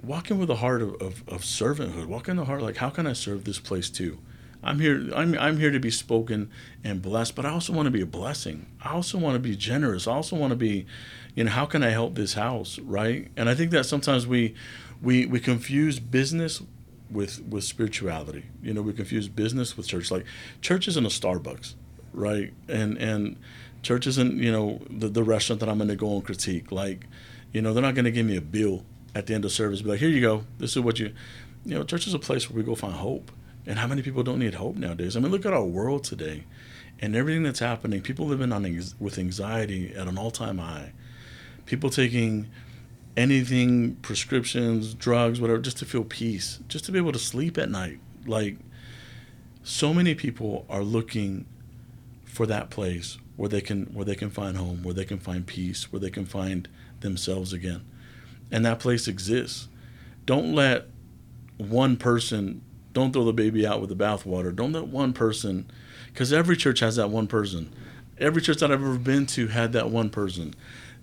walk 0.03 0.29
in 0.29 0.37
with 0.37 0.49
a 0.49 0.55
heart 0.55 0.81
of, 0.81 0.93
of, 1.01 1.23
of 1.27 1.41
servanthood. 1.41 2.07
Walk 2.07 2.27
in 2.27 2.35
the 2.35 2.45
heart 2.45 2.61
like, 2.61 2.77
how 2.77 2.89
can 2.89 3.07
I 3.07 3.13
serve 3.13 3.45
this 3.45 3.59
place 3.59 3.89
too? 3.89 4.19
I'm 4.65 4.80
here. 4.80 5.10
I'm, 5.15 5.38
I'm 5.38 5.60
here 5.60 5.69
to 5.69 5.80
be 5.80 5.91
spoken 5.91 6.49
and 6.84 7.01
blessed, 7.01 7.36
but 7.36 7.45
I 7.45 7.51
also 7.51 7.71
want 7.71 7.86
to 7.86 7.91
be 7.91 8.01
a 8.01 8.06
blessing. 8.08 8.65
I 8.82 8.93
also 8.93 9.17
want 9.19 9.36
to 9.36 9.39
be 9.39 9.56
generous. 9.56 10.08
I 10.08 10.13
also 10.13 10.36
want 10.36 10.51
to 10.51 10.58
be, 10.58 10.88
you 11.36 11.43
know, 11.43 11.51
how 11.51 11.65
can 11.65 11.84
I 11.84 11.89
help 11.89 12.15
this 12.15 12.34
house, 12.34 12.80
right? 12.80 13.30
And 13.38 13.47
I 13.47 13.54
think 13.54 13.69
that 13.71 13.86
sometimes 13.86 14.25
we, 14.25 14.56
we, 15.01 15.28
we 15.28 15.39
confuse 15.39 15.99
business 15.99 16.63
with 17.12 17.43
with 17.43 17.63
spirituality. 17.63 18.45
You 18.63 18.73
know, 18.73 18.82
we 18.82 18.91
confuse 18.91 19.28
business 19.28 19.78
with 19.78 19.88
church. 19.88 20.10
Like 20.10 20.25
church 20.62 20.88
isn't 20.88 21.06
a 21.06 21.10
Starbucks, 21.10 21.75
right? 22.12 22.51
And 22.67 22.97
and 22.97 23.38
church 23.84 24.08
isn't 24.08 24.38
you 24.41 24.51
know 24.51 24.82
the 24.89 25.08
the 25.08 25.23
restaurant 25.23 25.60
that 25.60 25.69
I'm 25.69 25.78
going 25.78 25.89
to 25.89 25.95
go 25.95 26.15
and 26.15 26.25
critique. 26.25 26.71
Like, 26.71 27.06
you 27.51 27.62
know, 27.62 27.73
they're 27.73 27.84
not 27.84 27.93
going 27.93 28.06
to 28.06 28.12
give 28.12 28.25
me 28.25 28.36
a 28.36 28.41
bill 28.41 28.84
at 29.13 29.28
the 29.28 29.36
end 29.36 29.45
of 29.45 29.51
service. 29.51 29.84
Be 29.84 29.89
like, 29.91 29.99
here 29.99 30.10
you 30.10 30.21
go. 30.21 30.43
This 30.58 30.71
is 30.71 30.80
what 30.82 30.99
you, 30.99 31.13
you 31.63 31.75
know, 31.75 31.84
church 31.84 32.08
is 32.08 32.15
a 32.15 32.19
place 32.19 32.49
where 32.49 32.58
we 32.58 32.63
go 32.63 32.73
find 32.73 32.95
hope 32.95 33.32
and 33.65 33.80
how 33.80 33.88
many 33.88 34.01
people 34.01 34.23
don't 34.23 34.39
need 34.39 34.56
hope 34.56 34.75
nowadays? 34.75 35.15
I 35.15 35.19
mean, 35.19 35.32
look 35.32 35.45
at 35.45 35.54
our 35.54 35.63
world 35.63 36.04
today 36.04 36.43
and 36.99 37.15
everything 37.15 37.43
that's 37.43 37.60
happening. 37.60 38.01
People 38.01 38.25
living 38.25 38.51
on 38.51 38.63
with 38.99 39.17
anxiety 39.17 39.93
at 39.95 40.08
an 40.08 40.17
all 40.17 40.32
time 40.32 40.58
high. 40.58 40.93
People 41.65 41.89
taking 41.89 42.49
anything, 43.17 43.95
prescriptions, 43.97 44.93
drugs, 44.93 45.41
whatever, 45.41 45.60
just 45.60 45.78
to 45.78 45.86
feel 45.86 46.04
peace, 46.04 46.60
just 46.67 46.86
to 46.86 46.91
be 46.91 46.97
able 46.97 47.12
to 47.12 47.19
sleep 47.19 47.58
at 47.58 47.69
night. 47.69 47.99
Like, 48.25 48.58
so 49.63 49.93
many 49.93 50.15
people 50.15 50.65
are 50.69 50.84
looking 50.84 51.45
for 52.25 52.45
that 52.45 52.69
place 52.69 53.17
where 53.36 53.49
they 53.49 53.62
can 53.62 53.86
where 53.88 54.06
they 54.06 54.15
can 54.15 54.30
find 54.30 54.58
home, 54.58 54.84
where 54.84 54.93
they 54.93 55.06
can 55.06 55.19
find 55.19 55.45
peace, 55.45 55.91
where 55.91 55.99
they 55.99 56.10
can 56.10 56.25
find 56.25 56.67
themselves 56.99 57.51
again. 57.51 57.82
And 58.51 58.65
that 58.65 58.80
place 58.80 59.08
exists. 59.08 59.67
Don't 60.25 60.54
let 60.54 60.88
one 61.58 61.97
person 61.97 62.62
don't 62.95 63.12
throw 63.12 63.25
the 63.25 63.34
baby 63.34 63.67
out 63.67 63.81
with 63.81 63.89
the 63.89 63.95
bathwater. 63.95 64.55
Don't 64.55 64.71
let 64.71 64.88
one 64.88 65.13
person, 65.13 65.69
because 66.08 66.34
every 66.34 66.55
church 66.58 66.79
has 66.79 66.95
that 66.95 67.12
one 67.12 67.27
person. 67.27 67.71
Every 68.17 68.41
church 68.41 68.60
that 68.60 68.71
I've 68.71 68.81
ever 68.81 68.97
been 68.97 69.25
to 69.27 69.47
had 69.47 69.73
that 69.73 69.89
one 69.89 70.10
person 70.10 70.55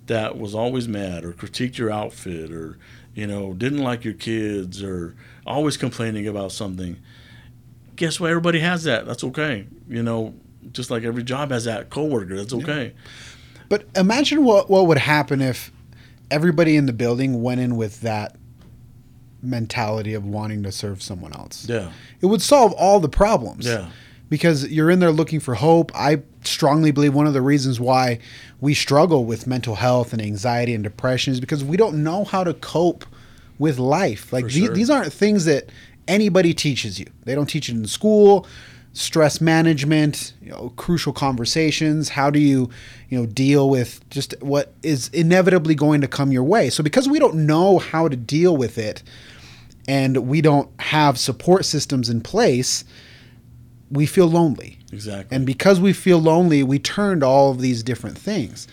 that 0.06 0.38
was 0.38 0.54
always 0.54 0.88
mad 0.88 1.22
or 1.24 1.32
critiqued 1.32 1.76
your 1.76 1.90
outfit 1.90 2.50
or, 2.50 2.78
you 3.14 3.26
know, 3.26 3.52
didn't 3.52 3.82
like 3.82 4.04
your 4.04 4.14
kids 4.14 4.82
or 4.82 5.14
always 5.46 5.76
complaining 5.76 6.26
about 6.26 6.50
something. 6.50 6.96
Guess 7.94 8.18
what? 8.18 8.30
Everybody 8.30 8.60
has 8.60 8.84
that. 8.84 9.06
That's 9.06 9.22
okay. 9.24 9.66
You 9.86 10.02
know, 10.02 10.34
just 10.72 10.90
like 10.90 11.04
every 11.04 11.22
job 11.22 11.50
has 11.50 11.64
that 11.64 11.90
coworker. 11.90 12.36
That's 12.36 12.54
okay. 12.54 12.84
Yeah. 12.86 13.02
But 13.68 13.86
imagine 13.94 14.44
what 14.44 14.70
what 14.70 14.86
would 14.86 14.98
happen 14.98 15.42
if 15.42 15.70
everybody 16.30 16.76
in 16.76 16.86
the 16.86 16.92
building 16.94 17.42
went 17.42 17.60
in 17.60 17.76
with 17.76 18.00
that 18.00 18.36
mentality 19.42 20.14
of 20.14 20.24
wanting 20.24 20.62
to 20.62 20.72
serve 20.72 21.02
someone 21.02 21.32
else. 21.34 21.68
Yeah. 21.68 21.90
It 22.20 22.26
would 22.26 22.42
solve 22.42 22.72
all 22.72 23.00
the 23.00 23.08
problems. 23.08 23.66
Yeah. 23.66 23.90
Because 24.28 24.66
you're 24.68 24.90
in 24.90 25.00
there 25.00 25.10
looking 25.10 25.40
for 25.40 25.54
hope. 25.54 25.92
I 25.94 26.22
strongly 26.42 26.90
believe 26.90 27.12
one 27.12 27.26
of 27.26 27.34
the 27.34 27.42
reasons 27.42 27.78
why 27.78 28.18
we 28.60 28.72
struggle 28.72 29.26
with 29.26 29.46
mental 29.46 29.74
health 29.74 30.14
and 30.14 30.22
anxiety 30.22 30.74
and 30.74 30.82
depression 30.82 31.32
is 31.32 31.40
because 31.40 31.62
we 31.62 31.76
don't 31.76 32.02
know 32.02 32.24
how 32.24 32.42
to 32.42 32.54
cope 32.54 33.04
with 33.58 33.78
life. 33.78 34.32
Like 34.32 34.48
sure. 34.48 34.74
these 34.74 34.88
aren't 34.88 35.12
things 35.12 35.44
that 35.44 35.68
anybody 36.08 36.54
teaches 36.54 36.98
you. 36.98 37.06
They 37.24 37.34
don't 37.34 37.46
teach 37.46 37.68
it 37.68 37.72
in 37.72 37.86
school 37.86 38.46
stress 38.92 39.40
management, 39.40 40.34
you 40.42 40.50
know, 40.50 40.72
crucial 40.76 41.12
conversations. 41.12 42.10
How 42.10 42.30
do 42.30 42.38
you, 42.38 42.70
you 43.08 43.18
know, 43.18 43.26
deal 43.26 43.70
with 43.70 44.08
just 44.10 44.34
what 44.42 44.74
is 44.82 45.08
inevitably 45.08 45.74
going 45.74 46.00
to 46.02 46.08
come 46.08 46.30
your 46.32 46.44
way? 46.44 46.68
So 46.70 46.82
because 46.82 47.08
we 47.08 47.18
don't 47.18 47.46
know 47.46 47.78
how 47.78 48.08
to 48.08 48.16
deal 48.16 48.56
with 48.56 48.78
it, 48.78 49.02
and 49.88 50.28
we 50.28 50.40
don't 50.40 50.70
have 50.80 51.18
support 51.18 51.64
systems 51.64 52.08
in 52.08 52.20
place, 52.20 52.84
we 53.90 54.06
feel 54.06 54.26
lonely. 54.26 54.78
Exactly. 54.92 55.34
And 55.34 55.44
because 55.44 55.80
we 55.80 55.92
feel 55.92 56.18
lonely, 56.18 56.62
we 56.62 56.78
turn 56.78 57.20
to 57.20 57.26
all 57.26 57.50
of 57.50 57.60
these 57.60 57.82
different 57.82 58.16
things. 58.16 58.68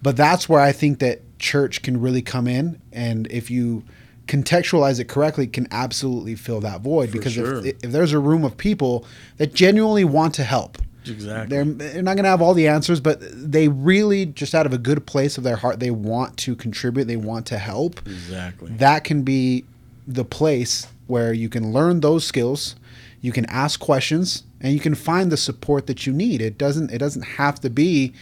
But 0.00 0.16
that's 0.16 0.48
where 0.48 0.60
I 0.60 0.72
think 0.72 1.00
that 1.00 1.20
church 1.38 1.82
can 1.82 2.00
really 2.00 2.22
come 2.22 2.46
in. 2.46 2.80
And 2.92 3.30
if 3.30 3.50
you 3.50 3.84
contextualize 4.28 5.00
it 5.00 5.08
correctly, 5.08 5.46
can 5.46 5.66
absolutely 5.70 6.34
fill 6.34 6.60
that 6.60 6.82
void. 6.82 7.10
For 7.10 7.18
because 7.18 7.32
sure. 7.32 7.66
if, 7.66 7.76
if 7.82 7.90
there's 7.90 8.12
a 8.12 8.18
room 8.18 8.44
of 8.44 8.56
people 8.56 9.04
that 9.38 9.54
genuinely 9.54 10.04
want 10.04 10.34
to 10.34 10.44
help, 10.44 10.78
Exactly. 11.06 11.56
They're, 11.56 11.64
they're 11.64 12.02
not 12.02 12.16
going 12.16 12.24
to 12.24 12.30
have 12.30 12.42
all 12.42 12.52
the 12.52 12.68
answers, 12.68 13.00
but 13.00 13.18
they 13.20 13.68
really, 13.68 14.26
just 14.26 14.54
out 14.54 14.66
of 14.66 14.74
a 14.74 14.78
good 14.78 15.06
place 15.06 15.38
of 15.38 15.44
their 15.44 15.56
heart, 15.56 15.80
they 15.80 15.90
want 15.90 16.36
to 16.38 16.54
contribute. 16.54 17.04
They 17.04 17.16
want 17.16 17.46
to 17.46 17.58
help. 17.58 18.00
Exactly. 18.06 18.70
That 18.72 19.04
can 19.04 19.22
be 19.22 19.64
the 20.06 20.24
place 20.24 20.86
where 21.06 21.32
you 21.32 21.48
can 21.48 21.72
learn 21.72 22.00
those 22.00 22.26
skills, 22.26 22.76
you 23.20 23.32
can 23.32 23.46
ask 23.46 23.80
questions, 23.80 24.44
and 24.60 24.72
you 24.72 24.80
can 24.80 24.94
find 24.94 25.32
the 25.32 25.36
support 25.36 25.86
that 25.86 26.06
you 26.06 26.12
need. 26.12 26.40
It 26.40 26.58
doesn't 26.58 26.90
it 26.90 26.98
doesn't 26.98 27.22
have 27.22 27.60
to 27.60 27.70
be 27.70 28.12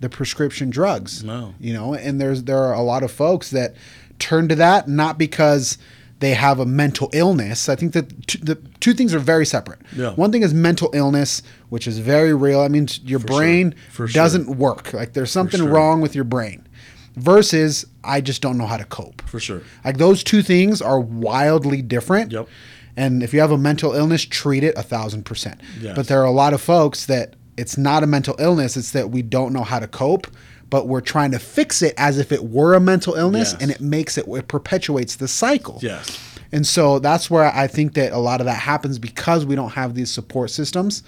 the 0.00 0.08
prescription 0.08 0.70
drugs. 0.70 1.24
No. 1.24 1.54
You 1.58 1.72
know, 1.72 1.94
and 1.94 2.20
there's 2.20 2.44
there 2.44 2.58
are 2.58 2.74
a 2.74 2.82
lot 2.82 3.02
of 3.02 3.10
folks 3.10 3.50
that 3.50 3.74
turn 4.18 4.48
to 4.48 4.54
that 4.56 4.88
not 4.88 5.18
because 5.18 5.78
they 6.20 6.34
have 6.34 6.58
a 6.58 6.66
mental 6.66 7.10
illness. 7.12 7.68
I 7.68 7.76
think 7.76 7.92
that 7.92 8.26
t- 8.26 8.40
the 8.42 8.56
two 8.80 8.92
things 8.92 9.14
are 9.14 9.20
very 9.20 9.46
separate. 9.46 9.80
Yeah. 9.94 10.10
One 10.14 10.32
thing 10.32 10.42
is 10.42 10.52
mental 10.52 10.90
illness, 10.92 11.42
which 11.68 11.86
is 11.86 11.98
very 12.00 12.34
real. 12.34 12.60
I 12.60 12.68
mean, 12.68 12.88
your 13.04 13.20
For 13.20 13.26
brain 13.26 13.74
sure. 13.92 14.08
doesn't 14.08 14.46
sure. 14.46 14.54
work. 14.54 14.92
Like 14.92 15.12
there's 15.12 15.30
something 15.30 15.60
sure. 15.60 15.68
wrong 15.68 16.00
with 16.00 16.14
your 16.14 16.24
brain 16.24 16.66
versus 17.14 17.86
I 18.02 18.20
just 18.20 18.42
don't 18.42 18.58
know 18.58 18.66
how 18.66 18.76
to 18.76 18.84
cope. 18.84 19.22
For 19.22 19.38
sure. 19.38 19.62
Like 19.84 19.98
those 19.98 20.24
two 20.24 20.42
things 20.42 20.82
are 20.82 20.98
wildly 20.98 21.82
different. 21.82 22.32
Yep. 22.32 22.48
And 22.96 23.22
if 23.22 23.32
you 23.32 23.40
have 23.40 23.52
a 23.52 23.58
mental 23.58 23.92
illness, 23.92 24.24
treat 24.24 24.64
it 24.64 24.76
a 24.76 24.82
thousand 24.82 25.24
percent. 25.24 25.60
Yes. 25.80 25.94
But 25.94 26.08
there 26.08 26.20
are 26.20 26.26
a 26.26 26.32
lot 26.32 26.52
of 26.52 26.60
folks 26.60 27.06
that 27.06 27.34
it's 27.56 27.78
not 27.78 28.02
a 28.02 28.06
mental 28.06 28.34
illness, 28.38 28.76
it's 28.76 28.92
that 28.92 29.10
we 29.10 29.22
don't 29.22 29.52
know 29.52 29.64
how 29.64 29.78
to 29.78 29.88
cope, 29.88 30.26
but 30.70 30.86
we're 30.86 31.00
trying 31.00 31.30
to 31.30 31.38
fix 31.38 31.82
it 31.82 31.94
as 31.96 32.18
if 32.18 32.32
it 32.32 32.44
were 32.44 32.74
a 32.74 32.80
mental 32.80 33.14
illness 33.14 33.52
yes. 33.52 33.62
and 33.62 33.70
it 33.70 33.80
makes 33.80 34.18
it, 34.18 34.26
it 34.28 34.48
perpetuates 34.48 35.16
the 35.16 35.28
cycle. 35.28 35.78
Yes. 35.82 36.18
And 36.52 36.66
so 36.66 36.98
that's 36.98 37.30
where 37.30 37.44
I 37.54 37.66
think 37.66 37.94
that 37.94 38.12
a 38.12 38.18
lot 38.18 38.40
of 38.40 38.46
that 38.46 38.60
happens 38.60 38.98
because 38.98 39.44
we 39.44 39.54
don't 39.54 39.70
have 39.70 39.94
these 39.94 40.10
support 40.10 40.50
systems. 40.50 41.02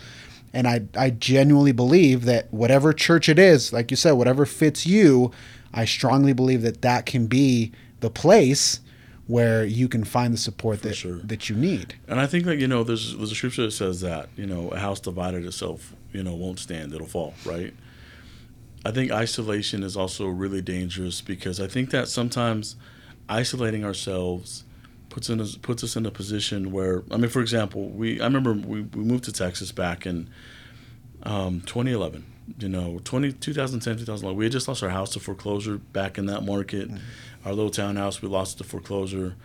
And 0.53 0.67
I, 0.67 0.83
I 0.97 1.11
genuinely 1.11 1.73
believe 1.73 2.25
that 2.25 2.53
whatever 2.53 2.93
church 2.93 3.29
it 3.29 3.39
is, 3.39 3.73
like 3.73 3.91
you 3.91 3.97
said, 3.97 4.13
whatever 4.13 4.45
fits 4.45 4.87
you, 4.87 5.31
I 5.73 5.85
strongly 5.85 6.33
believe 6.33 6.63
that 6.63 6.83
that 6.83 7.07
can 7.07 7.27
be 7.27 7.73
the 8.01 8.11
place 8.11 8.81
where 9.31 9.65
you 9.65 9.89
can 9.89 10.03
find 10.03 10.35
the 10.35 10.39
support 10.39 10.83
that 10.83 10.95
sure. 10.95 11.19
that 11.19 11.49
you 11.49 11.55
need. 11.55 11.95
And 12.09 12.19
I 12.19 12.27
think 12.27 12.47
that 12.47 12.57
you 12.59 12.67
know 12.67 12.83
there's 12.83 13.17
there's 13.17 13.31
a 13.31 13.37
scripture 13.37 13.63
that 13.63 13.71
says 13.71 14.01
that 14.01 14.29
you 14.37 14.45
know 14.45 14.71
a 14.71 14.79
house 14.81 14.99
divided 14.99 15.47
itself 15.47 15.95
you 16.13 16.25
know 16.25 16.35
won't 16.35 16.59
stand 16.59 16.93
it'll 16.93 17.07
fall 17.07 17.35
right. 17.45 17.73
I 18.85 18.91
think 18.91 19.13
isolation 19.13 19.83
is 19.83 19.97
also 19.97 20.27
really 20.27 20.63
dangerous 20.63 21.21
because 21.21 21.61
I 21.61 21.67
think 21.67 21.91
that 21.91 22.09
sometimes 22.09 22.77
isolating 23.29 23.85
ourselves 23.85 24.65
puts 25.11 25.29
in 25.29 25.41
a, 25.41 25.45
puts 25.61 25.85
us 25.85 25.97
in 25.97 26.07
a 26.07 26.11
position 26.11 26.73
where 26.73 27.03
I 27.11 27.17
mean 27.17 27.31
for 27.31 27.41
example 27.41 27.89
we 27.89 28.21
I 28.21 28.25
remember 28.25 28.55
we, 28.55 28.83
we 28.83 29.05
moved 29.05 29.25
to 29.25 29.33
Texas 29.33 29.73
back 29.73 30.07
in 30.07 30.31
um, 31.25 31.61
2011 31.63 32.25
you 32.59 32.69
know 32.69 33.01
20, 33.05 33.33
2010 33.33 33.99
2011 33.99 34.37
we 34.37 34.45
had 34.47 34.53
just 34.53 34.67
lost 34.67 34.83
our 34.83 34.89
house 34.89 35.11
to 35.11 35.21
foreclosure 35.21 35.77
back 35.79 36.17
in 36.17 36.27
that 36.27 36.43
market. 36.45 36.89
Mm-hmm. 36.89 37.47
our 37.47 37.53
little 37.53 37.71
townhouse 37.71 38.23
we 38.23 38.29
lost 38.29 38.59
to 38.59 38.65
foreclosure. 38.65 39.37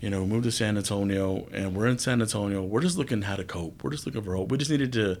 You 0.00 0.10
know 0.10 0.22
we 0.22 0.28
moved 0.28 0.44
to 0.44 0.52
san 0.52 0.76
antonio 0.76 1.48
and 1.52 1.74
we're 1.74 1.86
in 1.86 1.98
san 1.98 2.20
antonio. 2.20 2.62
We're 2.62 2.82
just 2.82 2.98
looking 2.98 3.22
how 3.22 3.36
to 3.36 3.44
cope. 3.44 3.82
We're 3.82 3.90
just 3.90 4.06
looking 4.06 4.22
for 4.22 4.36
hope. 4.36 4.52
We 4.52 4.58
just 4.58 4.70
needed 4.70 4.92
to 4.92 5.18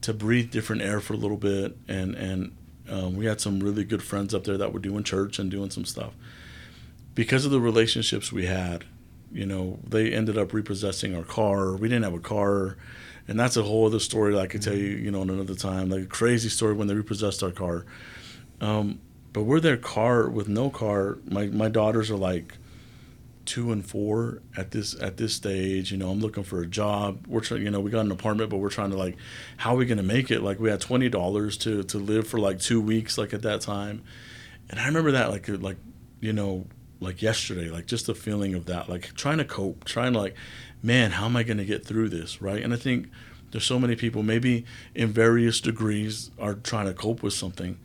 to 0.00 0.12
breathe 0.12 0.50
different 0.50 0.82
air 0.82 1.00
for 1.00 1.12
a 1.12 1.16
little 1.16 1.36
bit 1.36 1.76
and 1.86 2.14
and 2.14 2.56
um, 2.88 3.16
we 3.16 3.26
had 3.26 3.40
some 3.40 3.60
really 3.60 3.84
good 3.84 4.02
friends 4.02 4.34
up 4.34 4.44
there 4.44 4.56
that 4.56 4.72
were 4.72 4.78
doing 4.78 5.02
church 5.02 5.38
and 5.38 5.50
doing 5.50 5.70
some 5.70 5.84
stuff 5.84 6.12
because 7.14 7.44
of 7.44 7.50
the 7.50 7.60
relationships 7.60 8.32
we 8.32 8.46
had 8.46 8.84
you 9.32 9.46
know 9.46 9.78
they 9.86 10.12
ended 10.12 10.38
up 10.38 10.52
repossessing 10.52 11.16
our 11.16 11.24
car 11.24 11.72
we 11.74 11.88
didn't 11.88 12.04
have 12.04 12.14
a 12.14 12.20
car 12.20 12.76
and 13.28 13.38
that's 13.38 13.56
a 13.56 13.62
whole 13.62 13.86
other 13.86 13.98
story 13.98 14.34
that 14.34 14.40
I 14.40 14.46
could 14.46 14.62
tell 14.62 14.74
you, 14.74 14.86
you 14.86 15.10
know, 15.10 15.22
another 15.22 15.54
time. 15.54 15.90
Like 15.90 16.02
a 16.02 16.06
crazy 16.06 16.48
story 16.48 16.74
when 16.74 16.86
they 16.86 16.94
repossessed 16.94 17.42
our 17.42 17.50
car. 17.50 17.84
Um, 18.60 19.00
but 19.32 19.42
we're 19.42 19.60
their 19.60 19.76
car 19.76 20.28
with 20.28 20.48
no 20.48 20.70
car. 20.70 21.18
My 21.28 21.46
my 21.46 21.68
daughters 21.68 22.10
are 22.10 22.16
like 22.16 22.54
two 23.46 23.72
and 23.72 23.86
four 23.86 24.42
at 24.56 24.72
this 24.72 24.94
at 25.00 25.16
this 25.16 25.34
stage. 25.34 25.90
You 25.92 25.98
know, 25.98 26.10
I'm 26.10 26.20
looking 26.20 26.42
for 26.44 26.60
a 26.60 26.66
job. 26.66 27.26
We're 27.26 27.40
trying, 27.40 27.62
you 27.62 27.70
know, 27.70 27.80
we 27.80 27.90
got 27.90 28.04
an 28.04 28.12
apartment, 28.12 28.50
but 28.50 28.58
we're 28.58 28.70
trying 28.70 28.90
to 28.90 28.96
like, 28.98 29.16
how 29.58 29.74
are 29.74 29.76
we 29.78 29.86
gonna 29.86 30.02
make 30.02 30.30
it? 30.30 30.42
Like 30.42 30.60
we 30.60 30.70
had 30.70 30.80
twenty 30.80 31.08
dollars 31.08 31.56
to 31.58 31.82
to 31.84 31.98
live 31.98 32.26
for 32.26 32.38
like 32.38 32.60
two 32.60 32.80
weeks, 32.80 33.16
like 33.18 33.32
at 33.32 33.42
that 33.42 33.60
time. 33.62 34.02
And 34.70 34.80
I 34.80 34.86
remember 34.86 35.12
that 35.12 35.30
like 35.30 35.48
like 35.48 35.78
you 36.20 36.32
know 36.32 36.66
like 37.00 37.22
yesterday, 37.22 37.70
like 37.70 37.86
just 37.86 38.06
the 38.06 38.14
feeling 38.14 38.54
of 38.54 38.66
that, 38.66 38.88
like 38.88 39.14
trying 39.14 39.38
to 39.38 39.44
cope, 39.44 39.84
trying 39.84 40.12
to 40.14 40.18
like 40.18 40.34
man, 40.82 41.12
how 41.12 41.24
am 41.26 41.36
I 41.36 41.42
going 41.42 41.56
to 41.58 41.64
get 41.64 41.84
through 41.84 42.08
this, 42.10 42.40
right? 42.40 42.62
And 42.62 42.72
I 42.72 42.76
think 42.76 43.08
there's 43.50 43.64
so 43.64 43.78
many 43.78 43.96
people, 43.96 44.22
maybe 44.22 44.64
in 44.94 45.08
various 45.08 45.60
degrees, 45.60 46.30
are 46.38 46.54
trying 46.54 46.86
to 46.86 46.94
cope 46.94 47.22
with 47.22 47.32
something. 47.32 47.78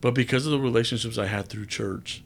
but 0.00 0.14
because 0.14 0.46
of 0.46 0.52
the 0.52 0.58
relationships 0.60 1.18
I 1.18 1.26
had 1.26 1.48
through 1.48 1.66
church, 1.66 2.22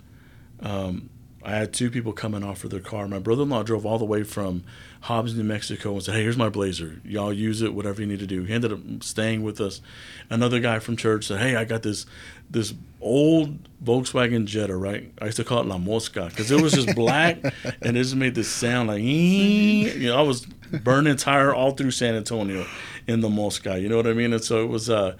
um, 0.60 1.10
I 1.42 1.52
had 1.52 1.72
two 1.72 1.90
people 1.90 2.12
coming 2.12 2.44
off 2.44 2.64
of 2.64 2.70
their 2.70 2.80
car. 2.80 3.08
My 3.08 3.18
brother-in-law 3.18 3.62
drove 3.62 3.86
all 3.86 3.98
the 3.98 4.04
way 4.04 4.24
from 4.24 4.62
Hobbs, 5.02 5.34
New 5.34 5.44
Mexico, 5.44 5.92
and 5.94 6.02
said, 6.02 6.14
"Hey, 6.14 6.22
here's 6.22 6.36
my 6.36 6.50
Blazer. 6.50 7.00
Y'all 7.04 7.32
use 7.32 7.62
it, 7.62 7.72
whatever 7.72 8.02
you 8.02 8.06
need 8.06 8.18
to 8.20 8.26
do." 8.26 8.44
He 8.44 8.52
ended 8.52 8.72
up 8.72 8.80
staying 9.02 9.42
with 9.42 9.60
us. 9.60 9.80
Another 10.28 10.60
guy 10.60 10.78
from 10.78 10.96
church 10.96 11.26
said, 11.26 11.40
"Hey, 11.40 11.56
I 11.56 11.64
got 11.64 11.82
this 11.82 12.04
this 12.50 12.74
old 13.00 13.58
Volkswagen 13.82 14.44
Jetta, 14.44 14.76
right? 14.76 15.12
I 15.20 15.26
used 15.26 15.36
to 15.38 15.44
call 15.44 15.60
it 15.60 15.66
La 15.66 15.78
Mosca 15.78 16.26
because 16.28 16.50
it 16.50 16.60
was 16.60 16.72
just 16.72 16.94
black 16.96 17.38
and 17.80 17.96
it 17.96 18.02
just 18.02 18.16
made 18.16 18.34
this 18.34 18.48
sound 18.48 18.88
like, 18.88 19.02
you 19.02 20.08
know, 20.08 20.18
I 20.18 20.22
was 20.22 20.46
burning 20.82 21.16
tire 21.16 21.54
all 21.54 21.72
through 21.72 21.92
San 21.92 22.14
Antonio 22.14 22.66
in 23.06 23.20
the 23.20 23.30
Mosca. 23.30 23.80
You 23.80 23.88
know 23.88 23.96
what 23.96 24.06
I 24.06 24.12
mean? 24.12 24.32
And 24.32 24.42
so 24.42 24.62
it 24.62 24.68
was, 24.68 24.90
uh, 24.90 25.16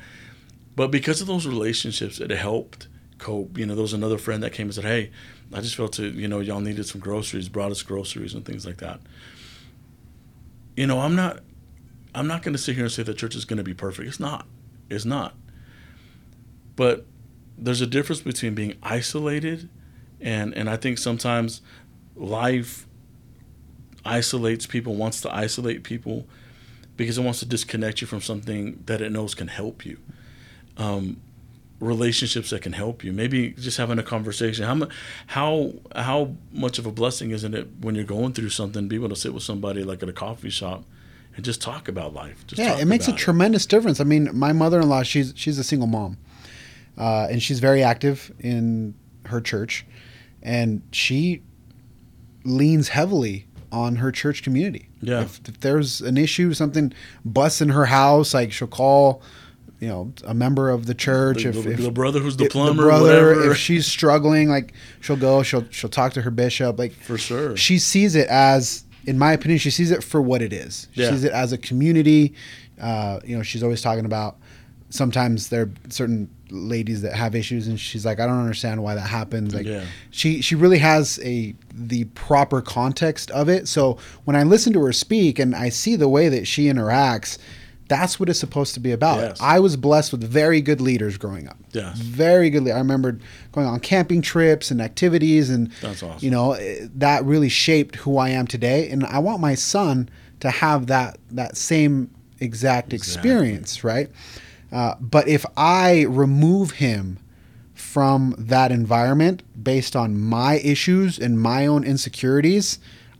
but 0.76 0.90
because 0.90 1.20
of 1.20 1.26
those 1.26 1.46
relationships, 1.46 2.20
it 2.20 2.30
helped 2.30 2.88
cope. 3.20 3.56
You 3.56 3.66
know, 3.66 3.74
there 3.74 3.82
was 3.82 3.92
another 3.92 4.18
friend 4.18 4.42
that 4.42 4.52
came 4.52 4.66
and 4.66 4.74
said, 4.74 4.84
"Hey." 4.84 5.10
I 5.52 5.60
just 5.60 5.74
felt 5.74 5.92
to 5.94 6.08
you 6.08 6.28
know 6.28 6.40
y'all 6.40 6.60
needed 6.60 6.86
some 6.86 7.00
groceries, 7.00 7.48
brought 7.48 7.70
us 7.72 7.82
groceries 7.82 8.34
and 8.34 8.44
things 8.44 8.64
like 8.64 8.78
that. 8.78 9.00
You 10.76 10.86
know, 10.86 11.00
I'm 11.00 11.16
not 11.16 11.40
I'm 12.14 12.26
not 12.26 12.42
going 12.42 12.54
to 12.54 12.58
sit 12.58 12.76
here 12.76 12.84
and 12.84 12.92
say 12.92 13.02
the 13.02 13.14
church 13.14 13.34
is 13.34 13.44
going 13.44 13.58
to 13.58 13.64
be 13.64 13.74
perfect. 13.74 14.08
It's 14.08 14.20
not. 14.20 14.46
It's 14.88 15.04
not. 15.04 15.34
But 16.76 17.06
there's 17.58 17.80
a 17.80 17.86
difference 17.86 18.20
between 18.20 18.54
being 18.54 18.76
isolated 18.82 19.68
and 20.20 20.54
and 20.54 20.70
I 20.70 20.76
think 20.76 20.98
sometimes 20.98 21.62
life 22.14 22.86
isolates 24.04 24.66
people, 24.66 24.94
wants 24.94 25.20
to 25.22 25.34
isolate 25.34 25.82
people 25.82 26.26
because 26.96 27.18
it 27.18 27.22
wants 27.22 27.40
to 27.40 27.46
disconnect 27.46 28.00
you 28.00 28.06
from 28.06 28.20
something 28.20 28.82
that 28.86 29.00
it 29.00 29.10
knows 29.10 29.34
can 29.34 29.48
help 29.48 29.84
you. 29.84 29.98
Um, 30.76 31.20
relationships 31.80 32.50
that 32.50 32.62
can 32.62 32.74
help 32.74 33.02
you. 33.02 33.12
Maybe 33.12 33.50
just 33.52 33.78
having 33.78 33.98
a 33.98 34.02
conversation. 34.02 34.64
How 34.64 34.88
how 35.26 35.72
how 35.96 36.36
much 36.52 36.78
of 36.78 36.86
a 36.86 36.92
blessing 36.92 37.30
isn't 37.30 37.54
it 37.54 37.68
when 37.80 37.94
you're 37.94 38.04
going 38.04 38.34
through 38.34 38.50
something, 38.50 38.86
be 38.86 38.96
able 38.96 39.08
to 39.08 39.16
sit 39.16 39.34
with 39.34 39.42
somebody 39.42 39.82
like 39.82 40.02
at 40.02 40.08
a 40.08 40.12
coffee 40.12 40.50
shop 40.50 40.84
and 41.34 41.44
just 41.44 41.60
talk 41.60 41.88
about 41.88 42.12
life. 42.12 42.46
Just 42.46 42.60
yeah, 42.60 42.78
it 42.78 42.84
makes 42.84 43.08
a 43.08 43.12
it. 43.12 43.16
tremendous 43.16 43.66
difference. 43.66 44.00
I 44.00 44.04
mean, 44.04 44.28
my 44.32 44.52
mother-in-law, 44.52 45.02
she's 45.02 45.32
she's 45.34 45.58
a 45.58 45.64
single 45.64 45.88
mom, 45.88 46.18
uh, 46.98 47.28
and 47.30 47.42
she's 47.42 47.60
very 47.60 47.82
active 47.82 48.32
in 48.38 48.94
her 49.26 49.40
church, 49.40 49.86
and 50.42 50.82
she 50.92 51.42
leans 52.44 52.88
heavily 52.88 53.46
on 53.72 53.96
her 53.96 54.10
church 54.10 54.42
community. 54.42 54.88
Yeah. 55.00 55.22
If, 55.22 55.40
if 55.48 55.60
there's 55.60 56.00
an 56.00 56.16
issue, 56.16 56.52
something 56.52 56.92
busts 57.24 57.60
in 57.60 57.70
her 57.70 57.86
house, 57.86 58.34
like 58.34 58.52
she'll 58.52 58.68
call 58.68 59.22
you 59.80 59.88
know 59.88 60.12
a 60.24 60.34
member 60.34 60.70
of 60.70 60.86
the 60.86 60.94
church. 60.94 61.42
The, 61.42 61.48
if, 61.48 61.64
the, 61.64 61.70
if 61.72 61.80
the 61.80 61.90
brother 61.90 62.20
who's 62.20 62.36
the 62.36 62.48
plumber, 62.48 62.82
the 62.82 62.88
brother, 62.88 63.28
whatever. 63.28 63.50
if 63.52 63.56
she's 63.66 63.86
struggling, 63.86 64.48
like 64.48 64.74
she'll 65.00 65.16
go, 65.16 65.42
she'll 65.42 65.64
she'll 65.70 65.90
talk 65.90 66.12
to 66.12 66.22
her 66.22 66.30
bishop. 66.30 66.78
Like 66.78 66.92
for 66.92 67.18
sure, 67.18 67.56
she 67.56 67.78
sees 67.78 68.14
it 68.14 68.28
as, 68.28 68.84
in 69.06 69.18
my 69.18 69.32
opinion, 69.32 69.58
she 69.58 69.70
sees 69.70 69.90
it 69.90 70.04
for 70.04 70.20
what 70.20 70.42
it 70.42 70.52
is. 70.52 70.86
She 70.92 71.02
yeah. 71.02 71.10
sees 71.10 71.24
it 71.24 71.32
as 71.32 71.52
a 71.52 71.58
community. 71.58 72.34
Uh, 72.80 73.20
you 73.24 73.36
know, 73.36 73.42
she's 73.42 73.62
always 73.62 73.82
talking 73.82 74.04
about. 74.04 74.36
Sometimes 74.92 75.50
there 75.50 75.62
are 75.62 75.70
certain 75.88 76.28
ladies 76.50 77.02
that 77.02 77.14
have 77.14 77.36
issues, 77.36 77.68
and 77.68 77.78
she's 77.78 78.04
like, 78.04 78.18
I 78.18 78.26
don't 78.26 78.40
understand 78.40 78.82
why 78.82 78.96
that 78.96 79.08
happens. 79.08 79.54
Like, 79.54 79.64
yeah. 79.64 79.84
she 80.10 80.42
she 80.42 80.56
really 80.56 80.78
has 80.78 81.20
a 81.22 81.54
the 81.72 82.04
proper 82.04 82.60
context 82.60 83.30
of 83.30 83.48
it. 83.48 83.68
So 83.68 83.98
when 84.24 84.36
I 84.36 84.42
listen 84.42 84.72
to 84.74 84.82
her 84.82 84.92
speak 84.92 85.38
and 85.38 85.54
I 85.54 85.68
see 85.68 85.96
the 85.96 86.08
way 86.08 86.28
that 86.28 86.46
she 86.46 86.64
interacts 86.64 87.38
that's 87.90 88.20
what 88.20 88.28
it's 88.28 88.38
supposed 88.38 88.72
to 88.74 88.80
be 88.80 88.92
about. 88.92 89.18
Yes. 89.18 89.40
I 89.40 89.58
was 89.58 89.76
blessed 89.76 90.12
with 90.12 90.22
very 90.22 90.60
good 90.60 90.80
leaders 90.80 91.18
growing 91.18 91.48
up. 91.48 91.58
Yes. 91.72 91.98
Very 91.98 92.48
good. 92.48 92.68
I 92.68 92.78
remember 92.78 93.18
going 93.50 93.66
on 93.66 93.80
camping 93.80 94.22
trips 94.22 94.70
and 94.70 94.80
activities, 94.80 95.50
and 95.50 95.72
that's 95.82 96.00
awesome. 96.00 96.24
You 96.24 96.30
know, 96.30 96.52
eh, 96.52 96.86
that 96.94 97.24
really 97.24 97.48
shaped 97.48 97.96
who 97.96 98.16
I 98.16 98.28
am 98.28 98.46
today. 98.46 98.88
And 98.88 99.04
I 99.04 99.18
want 99.18 99.40
my 99.40 99.56
son 99.56 100.08
to 100.38 100.50
have 100.50 100.86
that 100.86 101.18
that 101.32 101.56
same 101.56 102.12
exact 102.38 102.92
exactly. 102.92 103.30
experience, 103.30 103.82
right? 103.82 104.08
Uh, 104.70 104.94
but 105.00 105.26
if 105.26 105.44
I 105.56 106.02
remove 106.02 106.70
him 106.72 107.18
from 107.74 108.36
that 108.38 108.70
environment 108.70 109.42
based 109.60 109.96
on 109.96 110.16
my 110.16 110.58
issues 110.58 111.18
and 111.18 111.40
my 111.40 111.66
own 111.66 111.82
insecurities, 111.82 112.78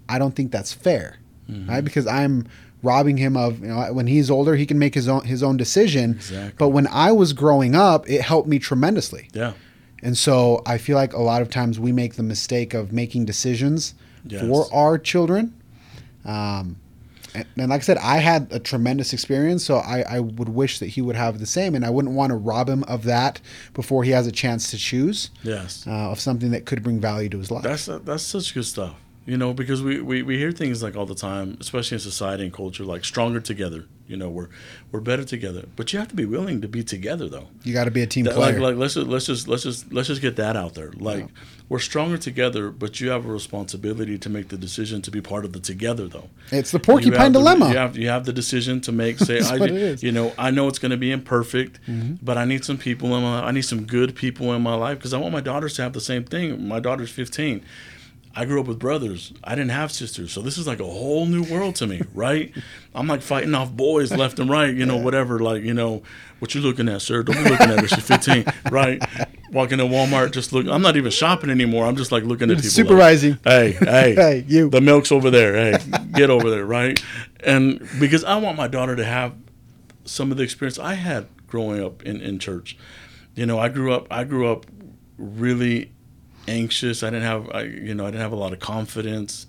I 0.09 0.21
don't 0.21 0.37
think 0.37 0.53
that's 0.53 0.73
fair, 0.73 1.17
mm-hmm. 1.51 1.69
right? 1.69 1.85
Because 1.85 2.07
I'm 2.07 2.47
robbing 2.83 3.17
him 3.17 3.37
of 3.37 3.61
you 3.61 3.69
know 3.69 3.93
when 3.93 4.07
he's 4.07 4.31
older 4.31 4.57
he 4.57 4.67
can 4.67 4.79
make 4.79 4.95
his 4.95 5.09
own 5.09 5.25
his 5.25 5.43
own 5.43 5.57
decision. 5.57 6.13
Exactly. 6.13 6.55
but 6.59 6.69
when 6.69 6.87
i 6.89 7.13
was 7.13 7.33
growing 7.33 7.75
up 7.75 8.09
it 8.09 8.21
helped 8.21 8.49
me 8.49 8.59
tremendously. 8.59 9.29
Yeah. 9.33 9.53
And 10.03 10.17
so 10.17 10.63
i 10.67 10.79
feel 10.79 10.97
like 10.97 11.13
a 11.13 11.23
lot 11.23 11.43
of 11.43 11.51
times 11.51 11.79
we 11.79 11.93
make 11.93 12.15
the 12.15 12.23
mistake 12.23 12.75
of 12.75 12.93
making 12.93 13.25
decisions 13.27 13.95
yes. 14.27 14.43
for 14.43 14.67
our 14.73 14.99
children. 14.99 15.55
Um, 16.25 16.77
and, 17.33 17.47
and, 17.57 17.71
like 17.71 17.81
i 17.81 17.85
said 17.85 17.97
i 17.99 18.17
had 18.19 18.49
a 18.51 18.59
tremendous 18.59 19.13
experience 19.13 19.65
so 19.65 19.77
I, 19.77 20.03
I 20.03 20.21
would 20.21 20.49
wish 20.49 20.81
that 20.81 20.87
he 20.87 21.01
would 21.01 21.15
have 21.15 21.39
the 21.39 21.47
same 21.47 21.77
and 21.77 21.87
i 21.87 21.91
wouldn't 21.91 22.15
want 22.15 22.31
to 22.31 22.37
rob 22.37 22.69
him 22.69 22.83
of 22.85 23.05
that 23.05 23.41
before 23.73 24.03
he 24.03 24.11
has 24.11 24.27
a 24.27 24.33
chance 24.33 24.71
to 24.73 24.77
choose 24.77 25.31
yes. 25.45 25.87
uh, 25.87 26.11
of 26.11 26.19
something 26.19 26.51
that 26.51 26.67
could 26.67 26.83
bring 26.83 27.01
value 27.01 27.29
to 27.29 27.39
his 27.39 27.51
life. 27.51 27.63
That's 27.63 27.87
that's 27.87 28.25
such 28.25 28.53
good 28.53 28.65
stuff 28.65 28.97
you 29.31 29.37
know 29.37 29.53
because 29.53 29.81
we, 29.83 30.01
we, 30.01 30.23
we 30.23 30.39
hear 30.39 30.53
things 30.53 30.83
like 30.83 30.97
all 30.97 31.07
the 31.07 31.15
time 31.15 31.57
especially 31.61 31.97
in 31.97 32.01
society 32.01 32.43
and 32.45 32.53
culture 32.53 32.85
like 32.85 33.05
stronger 33.05 33.41
together 33.41 33.85
you 34.11 34.17
know 34.17 34.29
we're 34.29 34.49
we're 34.91 35.01
better 35.01 35.25
together. 35.25 35.67
But 35.77 35.93
you 35.93 36.01
have 36.01 36.09
to 36.09 36.17
be 36.17 36.25
willing 36.25 36.61
to 36.63 36.69
be 36.69 36.83
together 36.83 37.29
though. 37.29 37.47
You 37.63 37.73
got 37.73 37.85
to 37.85 37.93
be 37.93 38.03
a 38.03 38.07
team 38.07 38.25
that, 38.25 38.35
player. 38.35 38.55
like, 38.55 38.61
like 38.61 38.77
let's 38.77 38.95
just 38.95 39.07
let's 39.07 39.27
just 39.27 39.47
let's 39.47 39.63
just 39.63 39.93
let's 39.93 40.09
just 40.09 40.21
get 40.21 40.35
that 40.37 40.57
out 40.57 40.75
there. 40.75 40.91
Like 40.97 41.21
yeah. 41.21 41.43
we're 41.69 41.79
stronger 41.79 42.19
together 42.19 42.71
but 42.71 43.01
you 43.01 43.11
have 43.11 43.25
a 43.25 43.33
responsibility 43.33 44.19
to 44.19 44.29
make 44.29 44.49
the 44.49 44.57
decision 44.57 45.01
to 45.03 45.13
be 45.13 45.21
part 45.21 45.45
of 45.45 45.53
the 45.53 45.61
together 45.61 46.09
though. 46.09 46.29
It's 46.51 46.73
the 46.73 46.81
porcupine 46.81 47.31
dilemma. 47.31 47.69
you 47.69 47.77
have 47.77 47.97
you 47.97 48.09
have 48.09 48.25
the 48.27 48.33
decision 48.33 48.81
to 48.83 48.93
make 48.93 49.21
say 49.21 49.41
I, 49.45 49.55
you 50.01 50.11
know 50.11 50.33
I 50.37 50.51
know 50.51 50.67
it's 50.67 50.81
going 50.81 50.91
to 50.91 50.97
be 50.97 51.13
imperfect 51.13 51.81
mm-hmm. 51.87 52.15
but 52.21 52.37
I 52.37 52.45
need 52.45 52.65
some 52.65 52.79
people 52.79 53.17
in 53.17 53.23
my 53.23 53.45
I 53.45 53.53
need 53.53 53.63
some 53.63 53.85
good 53.85 54.17
people 54.17 54.53
in 54.55 54.63
my 54.63 54.75
life 54.75 54.99
because 54.99 55.15
I 55.15 55.19
want 55.19 55.33
my 55.33 55.41
daughters 55.41 55.75
to 55.75 55.83
have 55.83 55.93
the 55.93 56.01
same 56.01 56.25
thing. 56.25 56.67
My 56.67 56.81
daughter's 56.81 57.11
15 57.11 57.65
I 58.35 58.45
grew 58.45 58.61
up 58.61 58.67
with 58.67 58.79
brothers. 58.79 59.33
I 59.43 59.57
didn't 59.57 59.73
have 59.73 59.91
sisters. 59.91 60.33
So 60.33 60.41
this 60.41 60.57
is 60.57 60.67
like 60.67 60.79
a 60.79 60.85
whole 60.85 61.27
new 61.27 61.43
world 61.43 61.75
to 61.77 61.87
me, 61.87 62.03
right? 62.15 62.53
I'm 62.95 63.07
like 63.07 63.23
fighting 63.23 63.55
off 63.55 63.73
boys 63.73 64.13
left 64.13 64.39
and 64.39 64.49
right, 64.49 64.75
you 64.75 64.87
know, 64.87 64.97
whatever. 64.97 65.41
Like, 65.41 65.63
you 65.63 65.75
know, 65.75 66.03
what 66.39 66.55
you 66.55 66.61
looking 66.61 66.89
at, 66.89 67.03
sir? 67.03 67.23
Don't 67.23 67.43
be 67.43 67.51
looking 67.51 67.71
at 67.71 67.81
her. 67.81 67.89
She's 67.89 68.07
15, 68.07 68.45
right? 68.71 69.03
Walking 69.51 69.79
to 69.79 69.85
Walmart, 69.85 70.31
just 70.31 70.53
look. 70.53 70.67
I'm 70.69 70.81
not 70.81 70.97
even 70.97 71.11
shopping 71.11 71.51
anymore. 71.51 71.87
I'm 71.87 71.97
just 71.97 72.13
like 72.13 72.23
looking 72.23 72.51
at 72.51 72.59
people. 72.59 72.71
Supervising. 72.71 73.33
Like, 73.45 73.45
hey, 73.45 73.73
hey, 73.73 74.15
hey, 74.15 74.45
you. 74.47 74.71
The 74.71 74.81
milk's 74.81 75.11
over 75.11 75.29
there. 75.31 75.55
Hey, 75.55 75.79
get 76.13 76.31
over 76.31 76.51
there, 76.51 76.65
right? 76.65 77.03
And 77.45 77.87
because 77.99 78.23
I 78.23 78.37
want 78.37 78.57
my 78.57 78.69
daughter 78.69 78.95
to 78.95 79.05
have 79.05 79.35
some 80.05 80.31
of 80.31 80.37
the 80.37 80.45
experience 80.45 80.79
I 80.79 80.95
had 80.95 81.27
growing 81.49 81.83
up 81.83 82.03
in, 82.05 82.21
in 82.21 82.39
church. 82.39 82.77
You 83.35 83.47
know, 83.47 83.59
I 83.59 83.69
grew 83.69 83.93
up. 83.93 84.07
I 84.09 84.23
grew 84.23 84.51
up 84.51 84.67
really 85.19 85.93
anxious. 86.51 87.03
I 87.03 87.11
didn't 87.11 87.25
have, 87.25 87.51
I, 87.51 87.63
you 87.63 87.95
know, 87.95 88.05
I 88.05 88.11
didn't 88.11 88.23
have 88.23 88.33
a 88.33 88.37
lot 88.37 88.53
of 88.53 88.59
confidence. 88.59 89.47